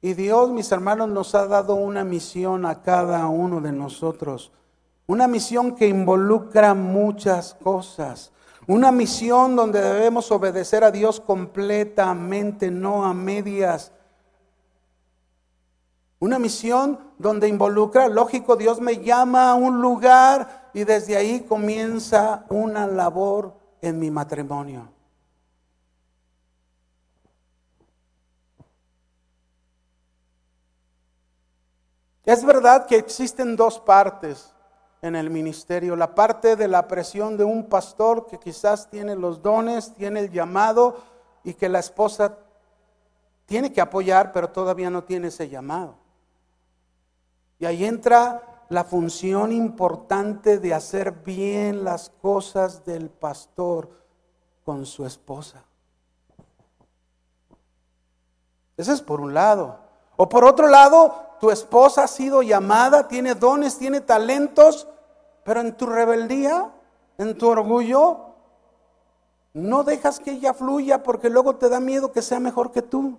Y 0.00 0.14
Dios, 0.14 0.50
mis 0.50 0.70
hermanos, 0.70 1.08
nos 1.08 1.34
ha 1.34 1.48
dado 1.48 1.74
una 1.74 2.04
misión 2.04 2.64
a 2.64 2.82
cada 2.82 3.26
uno 3.26 3.60
de 3.60 3.72
nosotros. 3.72 4.52
Una 5.08 5.26
misión 5.26 5.74
que 5.74 5.88
involucra 5.88 6.74
muchas 6.74 7.54
cosas. 7.54 8.30
Una 8.68 8.92
misión 8.92 9.56
donde 9.56 9.80
debemos 9.80 10.30
obedecer 10.30 10.84
a 10.84 10.90
Dios 10.90 11.20
completamente, 11.20 12.70
no 12.70 13.02
a 13.02 13.14
medias. 13.14 13.92
Una 16.18 16.38
misión 16.38 17.00
donde 17.16 17.48
involucra, 17.48 18.08
lógico, 18.08 18.56
Dios 18.56 18.78
me 18.78 19.02
llama 19.02 19.50
a 19.50 19.54
un 19.54 19.80
lugar 19.80 20.68
y 20.74 20.84
desde 20.84 21.16
ahí 21.16 21.40
comienza 21.40 22.44
una 22.50 22.86
labor 22.86 23.54
en 23.80 23.98
mi 23.98 24.10
matrimonio. 24.10 24.86
Es 32.26 32.44
verdad 32.44 32.84
que 32.84 32.96
existen 32.96 33.56
dos 33.56 33.80
partes 33.80 34.52
en 35.00 35.14
el 35.14 35.30
ministerio, 35.30 35.94
la 35.96 36.14
parte 36.14 36.56
de 36.56 36.68
la 36.68 36.88
presión 36.88 37.36
de 37.36 37.44
un 37.44 37.64
pastor 37.68 38.26
que 38.26 38.38
quizás 38.38 38.90
tiene 38.90 39.14
los 39.14 39.42
dones, 39.42 39.94
tiene 39.94 40.20
el 40.20 40.30
llamado 40.30 40.96
y 41.44 41.54
que 41.54 41.68
la 41.68 41.78
esposa 41.78 42.38
tiene 43.46 43.72
que 43.72 43.80
apoyar, 43.80 44.32
pero 44.32 44.50
todavía 44.50 44.90
no 44.90 45.04
tiene 45.04 45.28
ese 45.28 45.48
llamado. 45.48 45.94
Y 47.58 47.66
ahí 47.66 47.84
entra 47.84 48.64
la 48.68 48.84
función 48.84 49.52
importante 49.52 50.58
de 50.58 50.74
hacer 50.74 51.12
bien 51.12 51.84
las 51.84 52.10
cosas 52.10 52.84
del 52.84 53.08
pastor 53.08 53.90
con 54.64 54.84
su 54.84 55.06
esposa. 55.06 55.64
Ese 58.76 58.92
es 58.92 59.00
por 59.00 59.20
un 59.20 59.32
lado. 59.32 59.78
O 60.16 60.28
por 60.28 60.44
otro 60.44 60.68
lado, 60.68 61.27
tu 61.38 61.50
esposa 61.50 62.04
ha 62.04 62.08
sido 62.08 62.42
llamada, 62.42 63.08
tiene 63.08 63.34
dones, 63.34 63.78
tiene 63.78 64.00
talentos, 64.00 64.88
pero 65.44 65.60
en 65.60 65.76
tu 65.76 65.86
rebeldía, 65.86 66.72
en 67.16 67.36
tu 67.36 67.48
orgullo, 67.48 68.34
no 69.54 69.82
dejas 69.84 70.20
que 70.20 70.32
ella 70.32 70.54
fluya 70.54 71.02
porque 71.02 71.30
luego 71.30 71.56
te 71.56 71.68
da 71.68 71.80
miedo 71.80 72.12
que 72.12 72.22
sea 72.22 72.40
mejor 72.40 72.70
que 72.70 72.82
tú. 72.82 73.18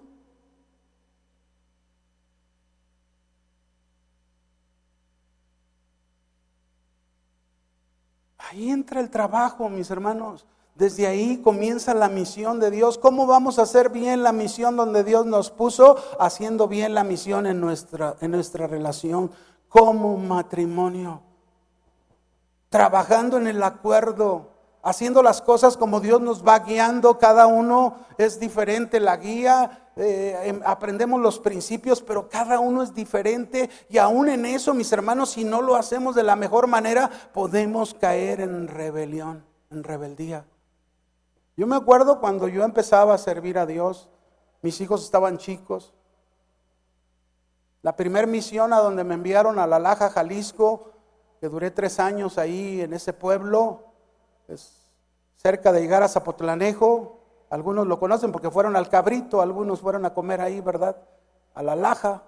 Ahí 8.38 8.70
entra 8.70 9.00
el 9.00 9.10
trabajo, 9.10 9.70
mis 9.70 9.92
hermanos. 9.92 10.46
Desde 10.80 11.08
ahí 11.08 11.42
comienza 11.44 11.94
la 11.94 12.08
misión 12.08 12.62
de 12.62 12.72
Dios. 12.72 12.98
¿Cómo 12.98 13.28
vamos 13.28 13.60
a 13.60 13.64
hacer 13.64 13.90
bien 13.90 14.24
la 14.24 14.32
misión 14.32 14.78
donde 14.78 15.04
Dios 15.04 15.26
nos 15.26 15.52
puso? 15.52 15.98
Haciendo 16.22 16.70
bien 16.70 16.94
la 16.94 17.04
misión 17.04 17.46
en 17.48 17.60
nuestra, 17.60 18.16
en 18.22 18.32
nuestra 18.32 18.66
relación 18.66 19.30
como 19.68 20.16
matrimonio. 20.16 21.22
Trabajando 22.70 23.36
en 23.36 23.48
el 23.48 23.62
acuerdo, 23.62 24.52
haciendo 24.82 25.22
las 25.22 25.42
cosas 25.42 25.76
como 25.76 26.00
Dios 26.00 26.22
nos 26.22 26.48
va 26.48 26.60
guiando. 26.60 27.18
Cada 27.18 27.46
uno 27.46 27.98
es 28.18 28.40
diferente 28.40 29.02
la 29.02 29.18
guía. 29.18 29.92
Eh, 29.98 30.40
em, 30.46 30.62
aprendemos 30.66 31.20
los 31.20 31.40
principios, 31.40 32.02
pero 32.02 32.30
cada 32.30 32.62
uno 32.62 32.84
es 32.84 32.94
diferente. 32.94 33.70
Y 33.90 33.98
aún 33.98 34.30
en 34.30 34.46
eso, 34.46 34.74
mis 34.74 34.94
hermanos, 34.94 35.32
si 35.32 35.44
no 35.44 35.62
lo 35.62 35.76
hacemos 35.76 36.16
de 36.16 36.24
la 36.24 36.38
mejor 36.38 36.68
manera, 36.68 37.10
podemos 37.34 37.94
caer 37.94 38.40
en 38.40 38.70
rebelión, 38.70 39.44
en 39.72 39.84
rebeldía. 39.84 40.46
Yo 41.60 41.68
me 41.68 41.76
acuerdo 41.76 42.22
cuando 42.22 42.48
yo 42.48 42.64
empezaba 42.64 43.14
a 43.14 43.18
servir 43.18 43.58
a 43.58 43.66
Dios, 43.66 44.08
mis 44.62 44.80
hijos 44.80 45.04
estaban 45.04 45.38
chicos. 45.38 45.94
La 47.82 47.98
primera 47.98 48.26
misión 48.26 48.72
a 48.72 48.80
donde 48.80 49.04
me 49.04 49.16
enviaron 49.16 49.60
a 49.60 49.68
La 49.68 49.78
Laja, 49.78 50.10
Jalisco, 50.10 50.92
que 51.42 51.50
duré 51.50 51.70
tres 51.70 52.00
años 52.00 52.38
ahí 52.38 52.80
en 52.80 52.94
ese 52.94 53.12
pueblo, 53.12 53.84
cerca 55.36 55.74
de 55.74 55.82
llegar 55.82 56.02
a 56.02 56.08
Zapotlanejo. 56.08 57.20
Algunos 57.50 57.88
lo 57.88 58.00
conocen 58.00 58.32
porque 58.32 58.50
fueron 58.50 58.78
al 58.78 58.88
Cabrito, 58.88 59.42
algunos 59.42 59.82
fueron 59.82 60.06
a 60.06 60.14
comer 60.14 60.40
ahí, 60.40 60.62
¿verdad? 60.62 60.96
A 61.56 61.62
La 61.62 61.76
Laja. 61.76 62.24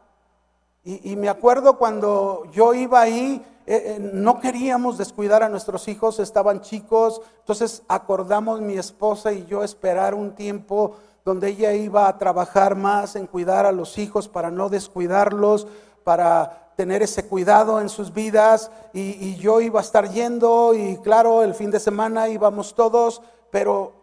Y, 0.83 1.15
me 1.15 1.29
acuerdo 1.29 1.77
cuando 1.77 2.43
yo 2.51 2.73
iba 2.73 2.99
ahí, 2.99 3.45
eh, 3.73 3.99
no 3.99 4.39
queríamos 4.41 4.97
descuidar 4.97 5.43
a 5.43 5.49
nuestros 5.49 5.87
hijos, 5.87 6.19
estaban 6.19 6.59
chicos, 6.59 7.21
entonces 7.39 7.83
acordamos 7.87 8.59
mi 8.59 8.77
esposa 8.77 9.31
y 9.31 9.45
yo 9.45 9.63
esperar 9.63 10.13
un 10.13 10.35
tiempo 10.35 10.97
donde 11.23 11.49
ella 11.49 11.71
iba 11.73 12.07
a 12.07 12.17
trabajar 12.17 12.75
más 12.75 13.15
en 13.15 13.27
cuidar 13.27 13.65
a 13.65 13.71
los 13.71 13.97
hijos 13.97 14.27
para 14.27 14.51
no 14.51 14.67
descuidarlos, 14.67 15.67
para 16.03 16.73
tener 16.75 17.01
ese 17.01 17.27
cuidado 17.27 17.79
en 17.79 17.87
sus 17.87 18.11
vidas. 18.11 18.71
Y, 18.91 18.99
y 19.25 19.37
yo 19.37 19.61
iba 19.61 19.79
a 19.79 19.83
estar 19.83 20.09
yendo 20.09 20.73
y 20.73 20.97
claro, 20.97 21.41
el 21.41 21.53
fin 21.53 21.71
de 21.71 21.79
semana 21.79 22.27
íbamos 22.27 22.75
todos, 22.75 23.21
pero 23.51 23.93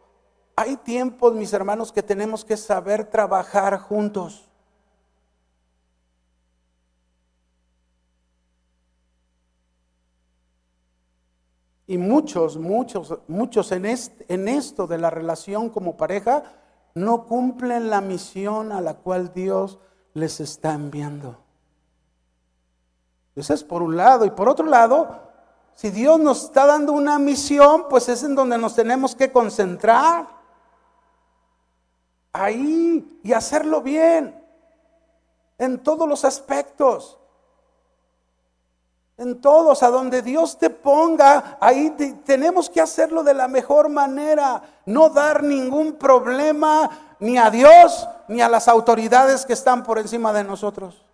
hay 0.56 0.76
tiempos, 0.76 1.34
mis 1.34 1.52
hermanos, 1.52 1.92
que 1.92 2.02
tenemos 2.02 2.44
que 2.44 2.56
saber 2.56 3.04
trabajar 3.04 3.78
juntos. 3.78 4.47
Y 11.89 11.99
muchos, 11.99 12.59
muchos, 12.59 13.18
muchos 13.26 13.72
en, 13.72 13.86
en 13.86 14.47
esto 14.47 14.86
de 14.86 14.99
la 14.99 15.11
relación 15.11 15.70
como 15.70 15.97
pareja 15.97 16.45
no 16.95 17.24
cumplen 17.24 17.89
la 17.89 18.03
misión 18.03 18.72
a 18.72 18.80
la 18.80 18.95
cual 18.95 19.32
Dios 19.32 19.78
les 20.12 20.39
está 20.39 20.74
enviando. 20.74 21.39
Eso 23.34 23.55
es 23.55 23.64
por 23.64 23.82
un 23.82 23.97
lado. 23.97 24.26
Y 24.26 24.30
por 24.30 24.51
otro 24.51 24.66
lado, 24.66 25.09
si 25.74 25.91
Dios 25.91 26.20
nos 26.20 26.45
está 26.45 26.66
dando 26.66 26.93
una 26.93 27.18
misión, 27.18 27.86
pues 27.89 28.09
es 28.11 28.22
en 28.22 28.34
donde 28.34 28.59
nos 28.59 28.74
tenemos 28.74 29.14
que 29.14 29.32
concentrar. 29.32 30.28
Ahí 32.34 33.20
y 33.22 33.32
hacerlo 33.32 33.80
bien. 33.80 34.45
En 35.57 35.82
todos 35.82 36.07
los 36.07 36.24
aspectos 36.26 37.18
en 39.18 39.40
todos, 39.40 39.82
a 39.82 39.90
donde 39.90 40.22
Dios 40.22 40.58
te 40.58 40.70
ponga, 40.70 41.58
ahí 41.60 41.90
tenemos 42.24 42.70
que 42.70 42.80
hacerlo 42.80 43.24
de 43.24 43.34
la 43.34 43.48
mejor 43.48 43.88
manera, 43.88 44.62
no 44.86 45.10
dar 45.10 45.42
ningún 45.42 45.94
problema 45.94 47.16
ni 47.18 47.36
a 47.36 47.50
Dios 47.50 48.08
ni 48.28 48.40
a 48.40 48.48
las 48.48 48.68
autoridades 48.68 49.44
que 49.44 49.54
están 49.54 49.82
por 49.82 49.98
encima 49.98 50.32
de 50.32 50.44
nosotros. 50.44 51.04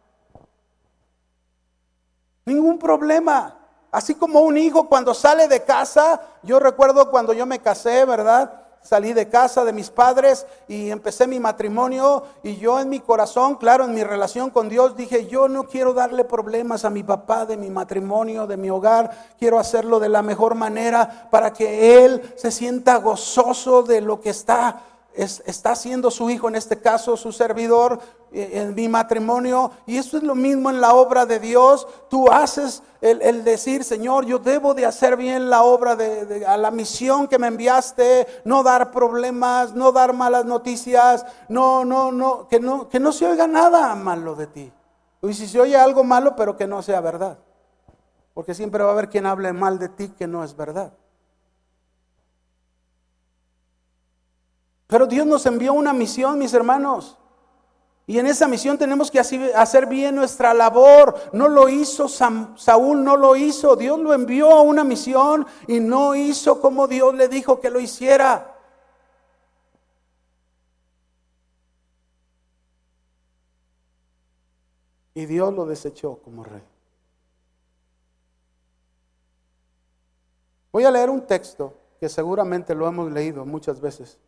Ningún 2.44 2.78
problema. 2.78 3.56
Así 3.90 4.14
como 4.14 4.40
un 4.40 4.58
hijo 4.58 4.88
cuando 4.88 5.14
sale 5.14 5.48
de 5.48 5.62
casa, 5.62 6.20
yo 6.42 6.58
recuerdo 6.58 7.10
cuando 7.10 7.32
yo 7.32 7.46
me 7.46 7.60
casé, 7.60 8.04
¿verdad? 8.04 8.63
Salí 8.84 9.14
de 9.14 9.30
casa 9.30 9.64
de 9.64 9.72
mis 9.72 9.88
padres 9.88 10.46
y 10.68 10.90
empecé 10.90 11.26
mi 11.26 11.40
matrimonio 11.40 12.22
y 12.42 12.56
yo 12.56 12.78
en 12.78 12.90
mi 12.90 13.00
corazón, 13.00 13.54
claro, 13.54 13.86
en 13.86 13.94
mi 13.94 14.04
relación 14.04 14.50
con 14.50 14.68
Dios, 14.68 14.94
dije, 14.94 15.26
yo 15.26 15.48
no 15.48 15.64
quiero 15.64 15.94
darle 15.94 16.24
problemas 16.24 16.84
a 16.84 16.90
mi 16.90 17.02
papá 17.02 17.46
de 17.46 17.56
mi 17.56 17.70
matrimonio, 17.70 18.46
de 18.46 18.58
mi 18.58 18.68
hogar, 18.68 19.10
quiero 19.38 19.58
hacerlo 19.58 20.00
de 20.00 20.10
la 20.10 20.20
mejor 20.20 20.54
manera 20.54 21.28
para 21.30 21.54
que 21.54 22.04
él 22.04 22.34
se 22.36 22.50
sienta 22.50 22.96
gozoso 22.96 23.82
de 23.82 24.02
lo 24.02 24.20
que 24.20 24.30
está 24.30 24.82
está 25.14 25.72
haciendo 25.72 26.10
su 26.10 26.28
hijo, 26.28 26.48
en 26.48 26.56
este 26.56 26.80
caso 26.80 27.16
su 27.16 27.30
servidor, 27.32 28.00
eh, 28.32 28.50
en 28.54 28.74
mi 28.74 28.88
matrimonio. 28.88 29.70
Y 29.86 29.96
eso 29.96 30.16
es 30.16 30.22
lo 30.22 30.34
mismo 30.34 30.70
en 30.70 30.80
la 30.80 30.94
obra 30.94 31.24
de 31.24 31.38
Dios. 31.38 31.86
Tú 32.10 32.30
haces 32.30 32.82
el, 33.00 33.44
decir, 33.44 33.84
Señor, 33.84 34.24
yo 34.26 34.38
debo 34.38 34.74
de 34.74 34.86
hacer 34.86 35.16
bien 35.16 35.50
la 35.50 35.62
obra 35.62 35.94
de, 35.94 36.44
a 36.46 36.56
la 36.56 36.70
misión 36.70 37.28
que 37.28 37.38
me 37.38 37.46
enviaste, 37.46 38.26
no 38.44 38.62
dar 38.62 38.90
problemas, 38.90 39.74
no 39.74 39.92
dar 39.92 40.14
malas 40.14 40.44
noticias, 40.46 41.24
no, 41.48 41.84
no, 41.84 42.10
no, 42.10 42.48
que 42.48 42.58
no, 42.58 42.88
que 42.88 42.98
no 42.98 43.12
se 43.12 43.26
oiga 43.26 43.46
nada 43.46 43.94
malo 43.94 44.34
de 44.34 44.46
ti. 44.46 44.72
Y 45.22 45.34
si 45.34 45.46
se 45.46 45.60
oye 45.60 45.76
algo 45.76 46.02
malo, 46.02 46.34
pero 46.36 46.56
que 46.56 46.66
no 46.66 46.82
sea 46.82 47.00
verdad. 47.00 47.38
Porque 48.34 48.54
siempre 48.54 48.82
va 48.82 48.90
a 48.90 48.92
haber 48.92 49.08
quien 49.08 49.26
hable 49.26 49.52
mal 49.52 49.78
de 49.78 49.88
ti 49.88 50.08
que 50.08 50.26
no 50.26 50.42
es 50.42 50.56
verdad. 50.56 50.92
Pero 54.94 55.08
Dios 55.08 55.26
nos 55.26 55.44
envió 55.44 55.72
una 55.72 55.92
misión, 55.92 56.38
mis 56.38 56.54
hermanos. 56.54 57.18
Y 58.06 58.20
en 58.20 58.28
esa 58.28 58.46
misión 58.46 58.78
tenemos 58.78 59.10
que 59.10 59.18
hacer 59.18 59.86
bien 59.86 60.14
nuestra 60.14 60.54
labor. 60.54 61.16
No 61.32 61.48
lo 61.48 61.68
hizo 61.68 62.06
Saúl, 62.06 63.02
no 63.02 63.16
lo 63.16 63.34
hizo. 63.34 63.74
Dios 63.74 63.98
lo 63.98 64.14
envió 64.14 64.52
a 64.52 64.62
una 64.62 64.84
misión 64.84 65.48
y 65.66 65.80
no 65.80 66.14
hizo 66.14 66.60
como 66.60 66.86
Dios 66.86 67.12
le 67.12 67.26
dijo 67.26 67.58
que 67.58 67.70
lo 67.70 67.80
hiciera. 67.80 68.56
Y 75.14 75.26
Dios 75.26 75.52
lo 75.52 75.66
desechó 75.66 76.20
como 76.22 76.44
rey. 76.44 76.62
Voy 80.70 80.84
a 80.84 80.90
leer 80.92 81.10
un 81.10 81.26
texto 81.26 81.74
que 81.98 82.08
seguramente 82.08 82.76
lo 82.76 82.86
hemos 82.86 83.10
leído 83.10 83.44
muchas 83.44 83.80
veces. 83.80 84.20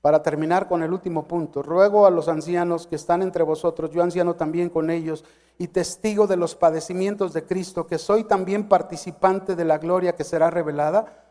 Para 0.00 0.22
terminar 0.22 0.68
con 0.68 0.82
el 0.82 0.92
último 0.92 1.26
punto, 1.26 1.62
ruego 1.62 2.06
a 2.06 2.10
los 2.10 2.28
ancianos 2.28 2.86
que 2.86 2.96
están 2.96 3.22
entre 3.22 3.42
vosotros, 3.42 3.90
yo 3.90 4.02
anciano 4.02 4.34
también 4.34 4.68
con 4.68 4.90
ellos, 4.90 5.24
y 5.58 5.68
testigo 5.68 6.26
de 6.26 6.36
los 6.36 6.54
padecimientos 6.54 7.32
de 7.32 7.44
Cristo, 7.44 7.86
que 7.86 7.98
soy 7.98 8.24
también 8.24 8.68
participante 8.68 9.56
de 9.56 9.64
la 9.64 9.78
gloria 9.78 10.14
que 10.14 10.24
será 10.24 10.50
revelada. 10.50 11.24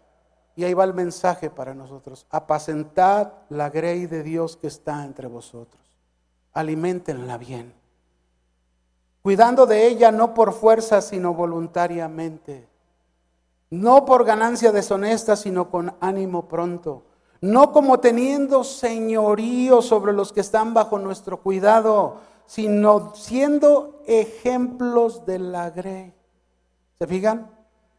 Y 0.56 0.64
ahí 0.64 0.74
va 0.74 0.84
el 0.84 0.94
mensaje 0.94 1.50
para 1.50 1.74
nosotros. 1.74 2.26
Apacentad 2.32 3.34
la 3.50 3.70
grey 3.70 4.08
de 4.08 4.24
Dios 4.24 4.58
que 4.58 4.68
está 4.68 5.04
entre 5.06 5.28
vosotros. 5.28 5.82
Aliméntenla 6.54 7.38
bien. 7.38 7.74
Cuidando 9.22 9.66
de 9.66 9.88
ella 9.88 10.12
no 10.12 10.34
por 10.34 10.54
fuerza, 10.54 11.02
sino 11.02 11.34
voluntariamente. 11.34 12.68
No 13.70 14.06
por 14.06 14.24
ganancia 14.24 14.72
deshonesta, 14.72 15.36
sino 15.36 15.70
con 15.70 15.96
ánimo 16.00 16.48
pronto 16.48 17.04
no 17.46 17.72
como 17.72 18.00
teniendo 18.00 18.64
señorío 18.64 19.84
sobre 19.84 20.14
los 20.14 20.34
que 20.34 20.40
están 20.40 20.74
bajo 20.74 20.98
nuestro 20.98 21.42
cuidado, 21.42 22.22
sino 22.48 23.14
siendo 23.16 24.02
ejemplos 24.08 25.26
de 25.28 25.38
la 25.40 25.70
grey. 25.70 26.14
¿Se 26.98 27.06
fijan 27.06 27.52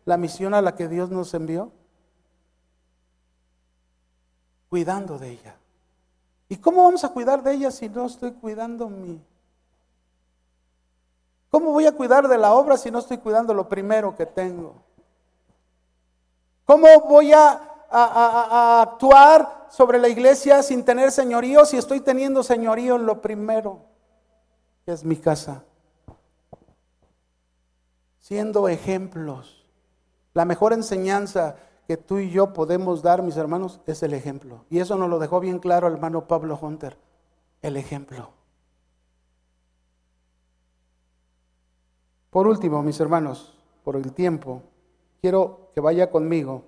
la 0.04 0.16
misión 0.16 0.52
a 0.52 0.62
la 0.62 0.74
que 0.74 0.88
Dios 0.88 1.10
nos 1.10 1.32
envió? 1.32 1.70
Cuidando 4.68 5.16
de 5.16 5.30
ella. 5.30 5.56
¿Y 6.48 6.56
cómo 6.56 6.82
vamos 6.82 7.04
a 7.04 7.10
cuidar 7.10 7.42
de 7.44 7.54
ella 7.54 7.70
si 7.70 7.88
no 7.88 8.06
estoy 8.06 8.32
cuidando 8.32 8.88
mi? 8.88 9.22
¿Cómo 11.50 11.70
voy 11.70 11.86
a 11.86 11.92
cuidar 11.92 12.26
de 12.26 12.36
la 12.36 12.52
obra 12.52 12.76
si 12.76 12.90
no 12.90 12.98
estoy 12.98 13.18
cuidando 13.18 13.54
lo 13.54 13.68
primero 13.68 14.16
que 14.16 14.26
tengo? 14.26 14.74
¿Cómo 16.64 16.88
voy 17.08 17.32
a 17.32 17.75
a, 17.90 18.82
actuar 18.82 19.66
sobre 19.70 19.98
la 19.98 20.08
iglesia 20.08 20.62
sin 20.62 20.84
tener 20.84 21.10
señorío 21.12 21.64
si 21.64 21.76
estoy 21.76 22.00
teniendo 22.00 22.42
señorío 22.42 22.96
en 22.96 23.06
lo 23.06 23.20
primero, 23.20 23.80
que 24.84 24.92
es 24.92 25.04
mi 25.04 25.16
casa? 25.16 25.64
Siendo 28.20 28.68
ejemplos. 28.68 29.64
La 30.34 30.44
mejor 30.44 30.72
enseñanza 30.72 31.56
que 31.86 31.96
tú 31.96 32.18
y 32.18 32.30
yo 32.30 32.52
podemos 32.52 33.02
dar, 33.02 33.22
mis 33.22 33.36
hermanos, 33.36 33.80
es 33.86 34.02
el 34.02 34.14
ejemplo. 34.14 34.64
Y 34.68 34.80
eso 34.80 34.96
nos 34.96 35.08
lo 35.08 35.18
dejó 35.18 35.40
bien 35.40 35.58
claro 35.58 35.86
el 35.86 35.94
hermano 35.94 36.26
Pablo 36.26 36.58
Hunter, 36.60 36.98
el 37.62 37.76
ejemplo. 37.76 38.30
Por 42.30 42.46
último, 42.46 42.82
mis 42.82 43.00
hermanos, 43.00 43.54
por 43.84 43.96
el 43.96 44.12
tiempo, 44.12 44.62
quiero 45.20 45.70
que 45.74 45.80
vaya 45.80 46.10
conmigo 46.10 46.64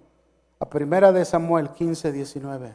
a 0.61 0.69
primera 0.69 1.13
de 1.13 1.25
Samuel 1.25 1.71
15, 1.71 2.13
19. 2.13 2.75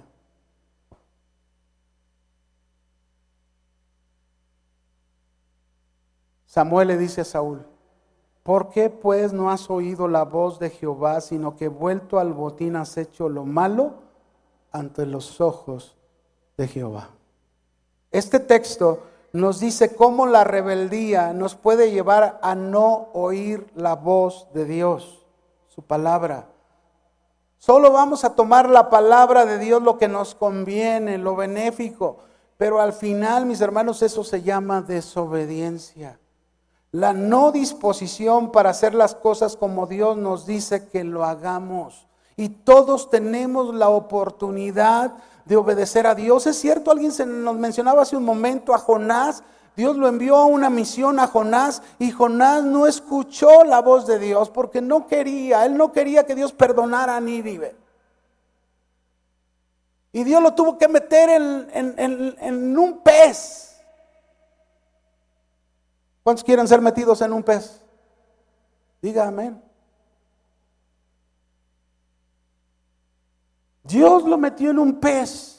Samuel 6.46 6.90
le 6.90 6.98
dice 6.98 7.22
a 7.22 7.26
Saúl, 7.26 7.66
¿por 8.44 8.70
qué 8.70 8.90
pues 8.90 9.34
no 9.34 9.50
has 9.50 9.70
oído 9.70 10.08
la 10.08 10.24
voz 10.24 10.60
de 10.60 10.70
Jehová, 10.70 11.20
sino 11.20 11.56
que 11.56 11.68
vuelto 11.68 12.20
al 12.20 12.34
botín 12.34 12.76
has 12.76 12.96
hecho 12.98 13.28
lo 13.28 13.44
malo 13.44 13.96
ante 14.72 15.06
los 15.06 15.42
ojos 15.42 15.98
de 16.56 16.68
Jehová? 16.68 17.10
Este 18.12 18.40
texto 18.40 19.02
nos 19.34 19.60
dice 19.60 19.96
cómo 19.96 20.28
la 20.28 20.44
rebeldía 20.44 21.34
nos 21.34 21.56
puede 21.56 21.90
llevar 21.90 22.40
a 22.44 22.54
no 22.54 23.10
oír 23.14 23.66
la 23.76 23.96
voz 23.96 24.48
de 24.54 24.66
Dios, 24.66 25.26
su 25.70 25.82
palabra. 25.82 26.53
Solo 27.66 27.94
vamos 27.94 28.26
a 28.26 28.36
tomar 28.36 28.70
la 28.70 28.90
palabra 28.90 29.46
de 29.46 29.58
Dios 29.58 29.82
lo 29.82 29.98
que 29.98 30.10
nos 30.10 30.36
conviene, 30.36 31.18
lo 31.18 31.38
benéfico. 31.38 32.18
Pero 32.58 32.82
al 32.82 32.92
final, 32.92 33.46
mis 33.46 33.62
hermanos, 33.62 34.02
eso 34.02 34.26
se 34.26 34.42
llama 34.42 34.82
desobediencia. 34.82 36.20
La 36.92 37.14
no 37.14 37.54
disposición 37.54 38.52
para 38.52 38.72
hacer 38.72 38.94
las 38.94 39.16
cosas 39.16 39.56
como 39.56 39.88
Dios 39.88 40.18
nos 40.18 40.46
dice 40.46 40.90
que 40.90 41.06
lo 41.06 41.24
hagamos. 41.24 42.06
Y 42.36 42.50
todos 42.50 43.10
tenemos 43.10 43.74
la 43.74 43.88
oportunidad 43.88 45.14
de 45.46 45.56
obedecer 45.56 46.06
a 46.06 46.16
Dios. 46.16 46.46
Es 46.48 46.58
cierto, 46.58 46.92
alguien 46.92 47.14
se 47.14 47.26
nos 47.26 47.56
mencionaba 47.56 48.02
hace 48.02 48.18
un 48.18 48.26
momento 48.26 48.74
a 48.74 48.78
Jonás. 48.78 49.42
Dios 49.76 49.96
lo 49.98 50.08
envió 50.08 50.38
a 50.38 50.46
una 50.46 50.70
misión 50.70 51.20
a 51.20 51.28
Jonás 51.28 51.82
y 51.98 52.12
Jonás 52.12 52.64
no 52.64 52.86
escuchó 52.86 53.64
la 53.64 53.82
voz 53.82 54.06
de 54.06 54.20
Dios 54.20 54.50
porque 54.50 54.82
no 54.82 55.08
quería, 55.08 55.66
él 55.66 55.78
no 55.78 55.92
quería 55.92 56.26
que 56.26 56.36
Dios 56.36 56.54
perdonara 56.54 57.18
a 57.18 57.22
Nínive. 57.22 57.76
Y 60.12 60.24
Dios 60.24 60.44
lo 60.44 60.54
tuvo 60.54 60.78
que 60.78 60.88
meter 60.88 61.30
en, 61.32 62.78
un 62.78 63.00
pez. 63.00 63.82
¿Cuántos 66.22 66.44
quieren 66.44 66.68
ser 66.68 66.80
metidos 66.80 67.20
en 67.22 67.34
un 67.34 67.42
pez? 67.42 67.82
Diga 69.02 69.28
amén. 69.28 69.60
Dios 73.84 74.24
lo 74.24 74.38
metió 74.38 74.70
en 74.70 74.78
un 74.78 75.00
pez 75.00 75.53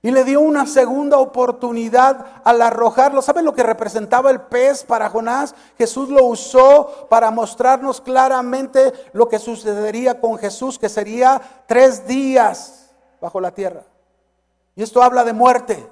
Y 0.00 0.12
le 0.12 0.22
dio 0.22 0.40
una 0.40 0.64
segunda 0.66 1.18
oportunidad 1.18 2.24
al 2.44 2.62
arrojarlo. 2.62 3.20
¿Saben 3.20 3.44
lo 3.44 3.54
que 3.54 3.64
representaba 3.64 4.30
el 4.30 4.40
pez 4.42 4.84
para 4.84 5.10
Jonás? 5.10 5.56
Jesús 5.76 6.08
lo 6.08 6.24
usó 6.24 7.08
para 7.10 7.32
mostrarnos 7.32 8.00
claramente 8.00 8.92
lo 9.12 9.28
que 9.28 9.40
sucedería 9.40 10.20
con 10.20 10.38
Jesús, 10.38 10.78
que 10.78 10.88
sería 10.88 11.40
tres 11.66 12.06
días 12.06 12.90
bajo 13.20 13.40
la 13.40 13.50
tierra. 13.50 13.82
Y 14.76 14.84
esto 14.84 15.02
habla 15.02 15.24
de 15.24 15.32
muerte. 15.32 15.90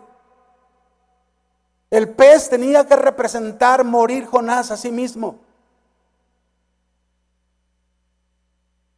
El 1.90 2.10
pez 2.10 2.48
tenía 2.48 2.86
que 2.86 2.94
representar 2.94 3.82
morir 3.82 4.26
Jonás 4.26 4.70
a 4.70 4.76
sí 4.76 4.92
mismo. 4.92 5.40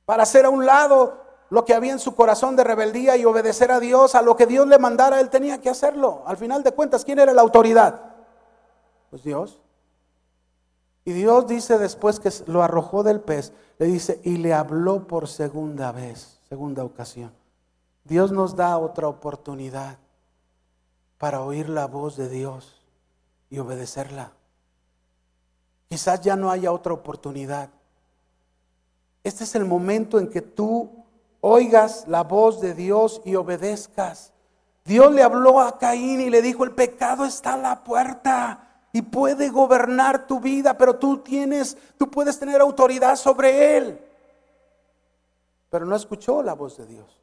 Para 0.04 0.24
hacer 0.24 0.44
a 0.44 0.50
un 0.50 0.66
lado 0.66 1.27
lo 1.51 1.64
que 1.64 1.74
había 1.74 1.92
en 1.92 1.99
su 1.99 2.14
corazón 2.14 2.57
de 2.57 2.64
rebeldía 2.64 3.16
y 3.16 3.24
obedecer 3.24 3.70
a 3.70 3.80
Dios, 3.80 4.14
a 4.14 4.22
lo 4.22 4.36
que 4.36 4.46
Dios 4.46 4.66
le 4.66 4.78
mandara, 4.78 5.20
él 5.20 5.30
tenía 5.30 5.61
que 5.61 5.70
hacerlo. 5.70 6.22
Al 6.26 6.36
final 6.36 6.62
de 6.62 6.72
cuentas, 6.72 7.05
¿quién 7.05 7.18
era 7.18 7.32
la 7.32 7.42
autoridad? 7.42 8.01
Pues 9.11 9.22
Dios. 9.22 9.59
Y 11.05 11.12
Dios 11.12 11.46
dice 11.46 11.78
después 11.78 12.20
que 12.20 12.30
lo 12.46 12.62
arrojó 12.62 13.03
del 13.03 13.20
pez, 13.20 13.53
le 13.78 13.86
dice, 13.86 14.20
y 14.24 14.36
le 14.36 14.53
habló 14.53 15.07
por 15.07 15.26
segunda 15.26 15.90
vez, 15.90 16.38
segunda 16.49 16.84
ocasión. 16.84 17.32
Dios 18.05 18.30
nos 18.30 18.57
da 18.57 18.76
otra 18.76 19.09
oportunidad 19.09 19.99
para 21.16 21.40
oír 21.40 21.68
la 21.68 21.86
voz 21.86 22.16
de 22.16 22.28
Dios 22.28 22.82
y 23.49 23.59
obedecerla. 23.59 24.32
Quizás 25.88 26.20
ya 26.20 26.36
no 26.36 26.51
haya 26.51 26.72
otra 26.72 26.92
oportunidad. 26.92 27.70
Este 29.24 29.44
es 29.44 29.55
el 29.55 29.64
momento 29.64 30.18
en 30.18 30.28
que 30.28 30.42
tú 30.42 30.97
oigas 31.41 32.05
la 32.09 32.22
voz 32.22 32.61
de 32.61 32.74
Dios 32.74 33.20
y 33.24 33.36
obedezcas. 33.36 34.32
Dios 34.84 35.12
le 35.12 35.22
habló 35.22 35.61
a 35.61 35.78
Caín 35.78 36.20
y 36.20 36.30
le 36.30 36.43
dijo, 36.43 36.64
el 36.64 36.72
pecado 36.72 37.24
está 37.24 37.55
a 37.55 37.59
la 37.59 37.84
puerta 37.84 38.68
y 38.93 39.03
puede 39.03 39.51
gobernar 39.51 40.26
tu 40.26 40.41
vida, 40.41 40.76
pero 40.78 40.97
tú 40.97 41.18
tienes, 41.18 41.76
tú 41.99 42.11
puedes 42.11 42.39
tener 42.39 42.61
autoridad 42.61 43.16
sobre 43.16 43.76
él. 43.76 44.01
Pero 45.70 45.84
no 45.84 45.95
escuchó 45.95 46.43
la 46.43 46.55
voz 46.55 46.78
de 46.78 46.86
Dios. 46.86 47.20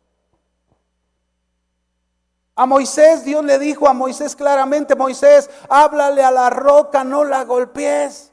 A 2.55 2.65
Moisés, 2.65 3.25
Dios 3.25 3.43
le 3.43 3.59
dijo 3.59 3.87
a 3.87 3.93
Moisés 3.93 4.35
claramente, 4.35 4.95
Moisés, 4.95 5.49
háblale 5.67 6.23
a 6.23 6.31
la 6.31 6.49
roca, 6.49 7.03
no 7.03 7.25
la 7.25 7.43
golpees. 7.43 8.31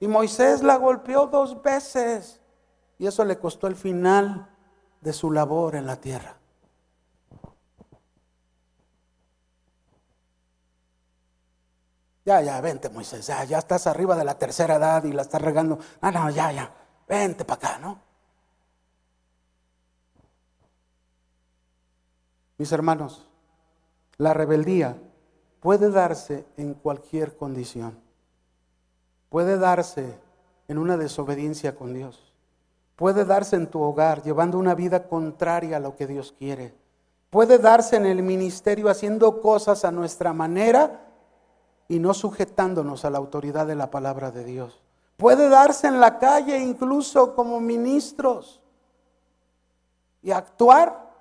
Y 0.00 0.08
Moisés 0.08 0.62
la 0.62 0.76
golpeó 0.76 1.26
dos 1.26 1.62
veces. 1.62 2.40
Y 2.98 3.06
eso 3.06 3.24
le 3.24 3.38
costó 3.38 3.66
el 3.66 3.76
final 3.76 4.48
de 5.00 5.12
su 5.12 5.30
labor 5.30 5.76
en 5.76 5.86
la 5.86 5.96
tierra. 5.96 6.36
Ya, 12.24 12.40
ya, 12.42 12.60
vente 12.60 12.90
Moisés, 12.90 13.24
ya, 13.28 13.44
ya 13.44 13.58
estás 13.58 13.86
arriba 13.86 14.16
de 14.16 14.24
la 14.24 14.36
tercera 14.36 14.74
edad 14.76 15.04
y 15.04 15.12
la 15.12 15.22
estás 15.22 15.40
regando. 15.40 15.78
No, 16.02 16.10
no, 16.10 16.30
ya, 16.30 16.50
ya, 16.50 16.74
vente 17.08 17.44
para 17.44 17.68
acá, 17.68 17.78
¿no? 17.78 18.00
Mis 22.58 22.72
hermanos, 22.72 23.28
la 24.16 24.34
rebeldía 24.34 24.96
puede 25.60 25.90
darse 25.90 26.46
en 26.56 26.74
cualquier 26.74 27.36
condición. 27.36 28.00
Puede 29.28 29.58
darse 29.58 30.18
en 30.66 30.78
una 30.78 30.96
desobediencia 30.96 31.76
con 31.76 31.94
Dios. 31.94 32.25
Puede 32.96 33.26
darse 33.26 33.56
en 33.56 33.66
tu 33.66 33.80
hogar 33.82 34.22
llevando 34.22 34.58
una 34.58 34.74
vida 34.74 35.06
contraria 35.06 35.76
a 35.76 35.80
lo 35.80 35.94
que 35.96 36.06
Dios 36.06 36.34
quiere. 36.38 36.74
Puede 37.28 37.58
darse 37.58 37.96
en 37.96 38.06
el 38.06 38.22
ministerio 38.22 38.88
haciendo 38.88 39.42
cosas 39.42 39.84
a 39.84 39.90
nuestra 39.90 40.32
manera 40.32 41.02
y 41.88 41.98
no 41.98 42.14
sujetándonos 42.14 43.04
a 43.04 43.10
la 43.10 43.18
autoridad 43.18 43.66
de 43.66 43.74
la 43.74 43.90
palabra 43.90 44.30
de 44.30 44.44
Dios. 44.44 44.82
Puede 45.18 45.50
darse 45.50 45.88
en 45.88 46.00
la 46.00 46.18
calle 46.18 46.58
incluso 46.58 47.34
como 47.34 47.60
ministros 47.60 48.62
y 50.22 50.30
actuar, 50.30 51.12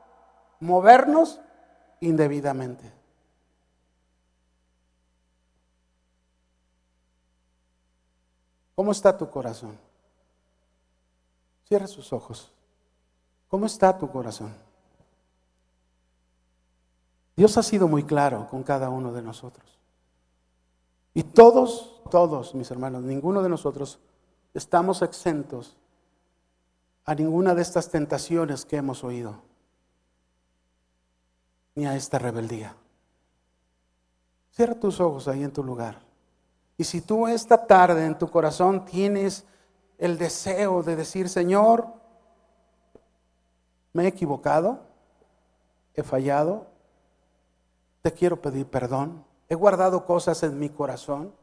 movernos 0.62 1.42
indebidamente. 2.00 2.92
¿Cómo 8.76 8.92
está 8.92 9.18
tu 9.18 9.30
corazón? 9.30 9.85
Cierra 11.68 11.88
sus 11.88 12.14
ojos. 12.14 12.52
¿Cómo 13.48 13.66
está 13.66 13.98
tu 13.98 14.10
corazón? 14.10 14.54
Dios 17.36 17.58
ha 17.58 17.64
sido 17.64 17.88
muy 17.88 18.04
claro 18.04 18.48
con 18.50 18.64
cada 18.64 18.90
uno 18.90 19.12
de 19.12 19.22
nosotros. 19.22 19.78
Y 21.14 21.24
todos, 21.24 22.02
todos, 22.10 22.56
mis 22.56 22.70
hermanos, 22.72 23.04
ninguno 23.04 23.42
de 23.42 23.50
nosotros 23.50 24.00
estamos 24.54 25.02
exentos 25.02 25.76
a 27.06 27.14
ninguna 27.14 27.54
de 27.54 27.62
estas 27.62 27.90
tentaciones 27.90 28.66
que 28.66 28.78
hemos 28.78 29.04
oído, 29.04 29.42
ni 31.76 31.86
a 31.86 31.96
esta 31.96 32.18
rebeldía. 32.20 32.76
Cierra 34.52 34.76
tus 34.76 35.00
ojos 35.00 35.28
ahí 35.28 35.44
en 35.44 35.52
tu 35.52 35.64
lugar. 35.64 36.02
Y 36.78 36.84
si 36.84 37.02
tú 37.02 37.28
esta 37.28 37.68
tarde 37.68 38.06
en 38.06 38.18
tu 38.18 38.30
corazón 38.30 38.86
tienes 38.86 39.46
el 39.98 40.18
deseo 40.18 40.84
de 40.84 40.96
decir, 40.96 41.30
Señor, 41.30 41.88
me 43.94 44.04
he 44.04 44.08
equivocado, 44.08 44.80
he 45.94 46.04
fallado, 46.04 46.68
te 48.02 48.12
quiero 48.12 48.42
pedir 48.42 48.68
perdón, 48.68 49.24
he 49.50 49.56
guardado 49.56 50.06
cosas 50.06 50.44
en 50.44 50.60
mi 50.60 50.70
corazón 50.70 51.34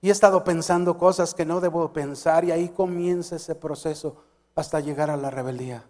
y 0.00 0.08
he 0.08 0.12
estado 0.12 0.44
pensando 0.44 0.96
cosas 0.96 1.34
que 1.34 1.44
no 1.44 1.60
debo 1.60 1.92
pensar 1.92 2.44
y 2.44 2.52
ahí 2.52 2.68
comienza 2.68 3.36
ese 3.36 3.54
proceso 3.54 4.24
hasta 4.54 4.80
llegar 4.80 5.10
a 5.10 5.16
la 5.16 5.30
rebeldía. 5.30 5.84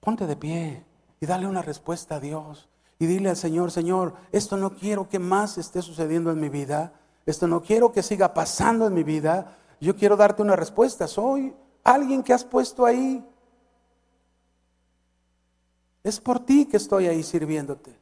Ponte 0.00 0.26
de 0.26 0.36
pie 0.36 0.84
y 1.20 1.26
dale 1.26 1.46
una 1.46 1.62
respuesta 1.62 2.16
a 2.16 2.20
Dios 2.20 2.68
y 2.98 3.06
dile 3.06 3.30
al 3.30 3.36
Señor, 3.36 3.70
Señor, 3.70 4.14
esto 4.32 4.56
no 4.56 4.74
quiero 4.74 5.08
que 5.08 5.18
más 5.18 5.58
esté 5.58 5.82
sucediendo 5.82 6.30
en 6.30 6.40
mi 6.40 6.48
vida, 6.48 6.94
esto 7.26 7.46
no 7.46 7.60
quiero 7.60 7.92
que 7.92 8.02
siga 8.02 8.32
pasando 8.32 8.86
en 8.86 8.94
mi 8.94 9.02
vida, 9.02 9.56
yo 9.80 9.94
quiero 9.96 10.16
darte 10.16 10.42
una 10.42 10.56
respuesta. 10.56 11.06
Soy 11.06 11.54
alguien 11.84 12.22
que 12.22 12.32
has 12.32 12.44
puesto 12.44 12.84
ahí. 12.84 13.24
Es 16.02 16.20
por 16.20 16.40
ti 16.40 16.66
que 16.66 16.76
estoy 16.76 17.06
ahí 17.06 17.22
sirviéndote. 17.22 17.96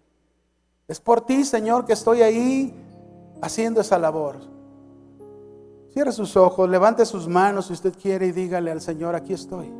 Es 0.87 1.01
por 1.01 1.23
ti, 1.23 1.45
Señor, 1.45 1.87
que 1.87 1.95
estoy 1.95 2.23
ahí 2.23 2.75
haciendo 3.41 3.81
esa 3.81 3.99
labor. 3.99 4.37
Cierre 5.93 6.13
sus 6.13 6.37
ojos, 6.37 6.69
levante 6.69 7.07
sus 7.07 7.29
manos 7.29 7.67
si 7.67 7.73
usted 7.73 7.95
quiere 7.97 8.27
y 8.27 8.33
dígale 8.33 8.71
al 8.71 8.81
Señor, 8.81 9.15
aquí 9.15 9.33
estoy. 9.33 9.73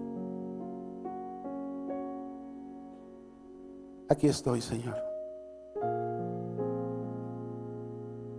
Aquí 4.09 4.29
estoy, 4.29 4.61
Señor. 4.61 4.97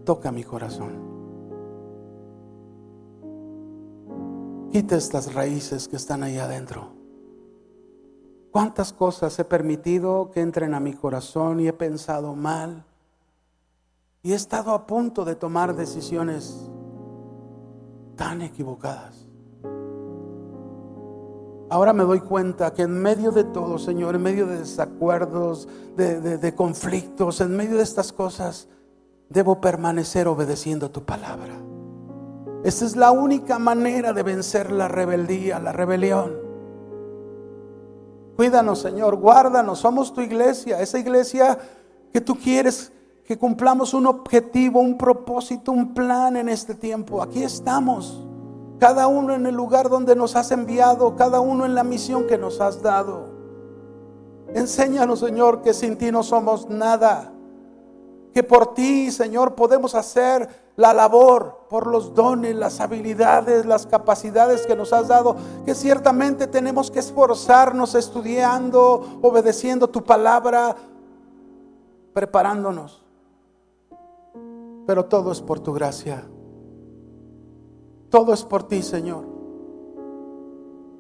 Toca 0.05 0.31
mi 0.31 0.43
corazón. 0.43 1.14
Quita 4.75 4.97
estas 4.97 5.33
raíces 5.33 5.87
que 5.87 5.95
están 5.95 6.21
ahí 6.21 6.37
adentro. 6.37 6.89
¿Cuántas 8.51 8.91
cosas 8.91 9.39
he 9.39 9.45
permitido 9.45 10.31
que 10.31 10.41
entren 10.41 10.73
a 10.73 10.81
mi 10.81 10.91
corazón 10.91 11.61
y 11.61 11.69
he 11.69 11.71
pensado 11.71 12.35
mal? 12.35 12.83
Y 14.21 14.33
he 14.33 14.35
estado 14.35 14.73
a 14.73 14.85
punto 14.85 15.23
de 15.23 15.35
tomar 15.35 15.77
decisiones 15.77 16.69
tan 18.17 18.41
equivocadas. 18.41 19.29
Ahora 21.69 21.93
me 21.93 22.03
doy 22.03 22.19
cuenta 22.19 22.73
que 22.73 22.81
en 22.81 23.01
medio 23.01 23.31
de 23.31 23.45
todo, 23.45 23.79
Señor, 23.79 24.15
en 24.15 24.23
medio 24.23 24.45
de 24.45 24.59
desacuerdos, 24.59 25.69
de, 25.95 26.37
de 26.37 26.53
conflictos, 26.53 27.39
en 27.39 27.55
medio 27.55 27.77
de 27.77 27.83
estas 27.83 28.11
cosas, 28.11 28.67
debo 29.29 29.61
permanecer 29.61 30.27
obedeciendo 30.27 30.91
tu 30.91 31.05
palabra. 31.05 31.64
Esa 32.65 32.83
es 32.83 32.95
la 32.95 33.11
única 33.11 33.59
manera 33.59 34.11
de 34.11 34.23
vencer 34.23 34.71
la 34.71 34.87
rebeldía, 34.87 35.59
la 35.59 35.71
rebelión. 35.71 36.33
Cuídanos, 38.35 38.79
Señor, 38.79 39.17
guárdanos. 39.17 39.77
Somos 39.77 40.11
tu 40.11 40.21
iglesia, 40.21 40.81
esa 40.81 40.97
iglesia 40.97 41.59
que 42.11 42.21
tú 42.21 42.35
quieres 42.35 42.91
que 43.23 43.37
cumplamos 43.37 43.93
un 43.93 44.07
objetivo, 44.07 44.79
un 44.79 44.97
propósito, 44.97 45.71
un 45.71 45.93
plan 45.93 46.37
en 46.37 46.49
este 46.49 46.73
tiempo. 46.73 47.21
Aquí 47.21 47.43
estamos, 47.43 48.25
cada 48.79 49.05
uno 49.05 49.35
en 49.35 49.45
el 49.45 49.53
lugar 49.53 49.87
donde 49.87 50.15
nos 50.15 50.35
has 50.35 50.49
enviado, 50.51 51.15
cada 51.15 51.41
uno 51.41 51.67
en 51.67 51.75
la 51.75 51.83
misión 51.83 52.25
que 52.25 52.39
nos 52.39 52.61
has 52.61 52.81
dado. 52.81 53.27
Enséñanos, 54.55 55.19
Señor, 55.19 55.61
que 55.61 55.71
sin 55.71 55.97
ti 55.97 56.11
no 56.11 56.23
somos 56.23 56.67
nada 56.67 57.31
que 58.35 58.43
por 58.43 58.73
ti, 58.73 59.11
Señor, 59.11 59.55
podemos 59.55 59.95
hacer 59.95 60.64
la 60.75 60.93
labor, 60.93 61.67
por 61.69 61.87
los 61.87 62.13
dones, 62.13 62.55
las 62.55 62.81
habilidades, 62.81 63.65
las 63.65 63.87
capacidades 63.87 64.67
que 64.67 64.75
nos 64.75 64.91
has 64.91 65.07
dado, 65.07 65.35
que 65.65 65.73
ciertamente 65.73 66.47
tenemos 66.47 66.91
que 66.91 66.99
esforzarnos 66.99 67.95
estudiando, 67.95 69.19
obedeciendo 69.21 69.89
tu 69.89 70.03
palabra, 70.03 70.75
preparándonos. 72.13 73.03
Pero 74.85 75.05
todo 75.05 75.31
es 75.31 75.41
por 75.41 75.59
tu 75.61 75.73
gracia. 75.73 76.27
Todo 78.09 78.33
es 78.33 78.43
por 78.43 78.63
ti, 78.63 78.81
Señor. 78.83 79.35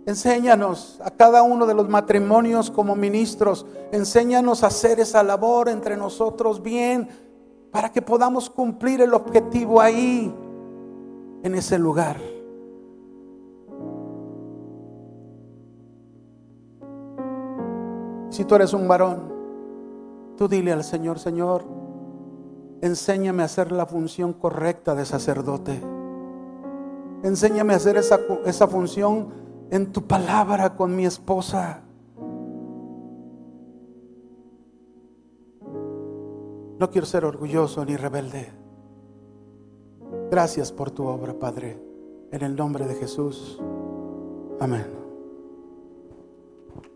Enséñanos 0.05 0.99
a 1.03 1.11
cada 1.11 1.41
uno 1.43 1.65
de 1.65 1.73
los 1.73 1.89
matrimonios 1.89 2.69
como 2.69 2.95
ministros, 2.95 3.65
enséñanos 3.91 4.63
a 4.63 4.67
hacer 4.67 4.99
esa 4.99 5.23
labor 5.23 5.67
entre 5.67 5.97
nosotros 5.97 6.61
bien 6.61 7.24
para 7.75 7.91
que 7.91 8.01
podamos 8.01 8.49
cumplir 8.49 9.01
el 9.01 9.13
objetivo 9.13 9.81
ahí, 9.81 10.33
en 11.43 11.55
ese 11.55 11.77
lugar. 11.77 12.15
Si 18.29 18.45
tú 18.45 18.55
eres 18.55 18.71
un 18.71 18.87
varón, 18.87 19.29
tú 20.37 20.47
dile 20.47 20.71
al 20.71 20.85
Señor, 20.85 21.19
Señor, 21.19 21.65
enséñame 22.79 23.41
a 23.41 23.47
hacer 23.47 23.73
la 23.73 23.85
función 23.85 24.31
correcta 24.31 24.95
de 24.95 25.05
sacerdote. 25.05 25.81
Enséñame 27.23 27.73
a 27.73 27.75
hacer 27.75 27.97
esa, 27.97 28.21
esa 28.45 28.69
función 28.69 29.33
en 29.69 29.91
tu 29.91 30.07
palabra 30.07 30.77
con 30.77 30.95
mi 30.95 31.05
esposa. 31.05 31.81
No 36.79 36.89
quiero 36.89 37.07
ser 37.07 37.25
orgulloso 37.25 37.85
ni 37.85 37.95
rebelde. 37.95 38.51
Gracias 40.29 40.71
por 40.71 40.91
tu 40.91 41.05
obra, 41.05 41.33
Padre. 41.33 41.79
En 42.31 42.41
el 42.41 42.55
nombre 42.55 42.85
de 42.85 42.95
Jesús. 42.95 43.61
Amén. 44.59 45.04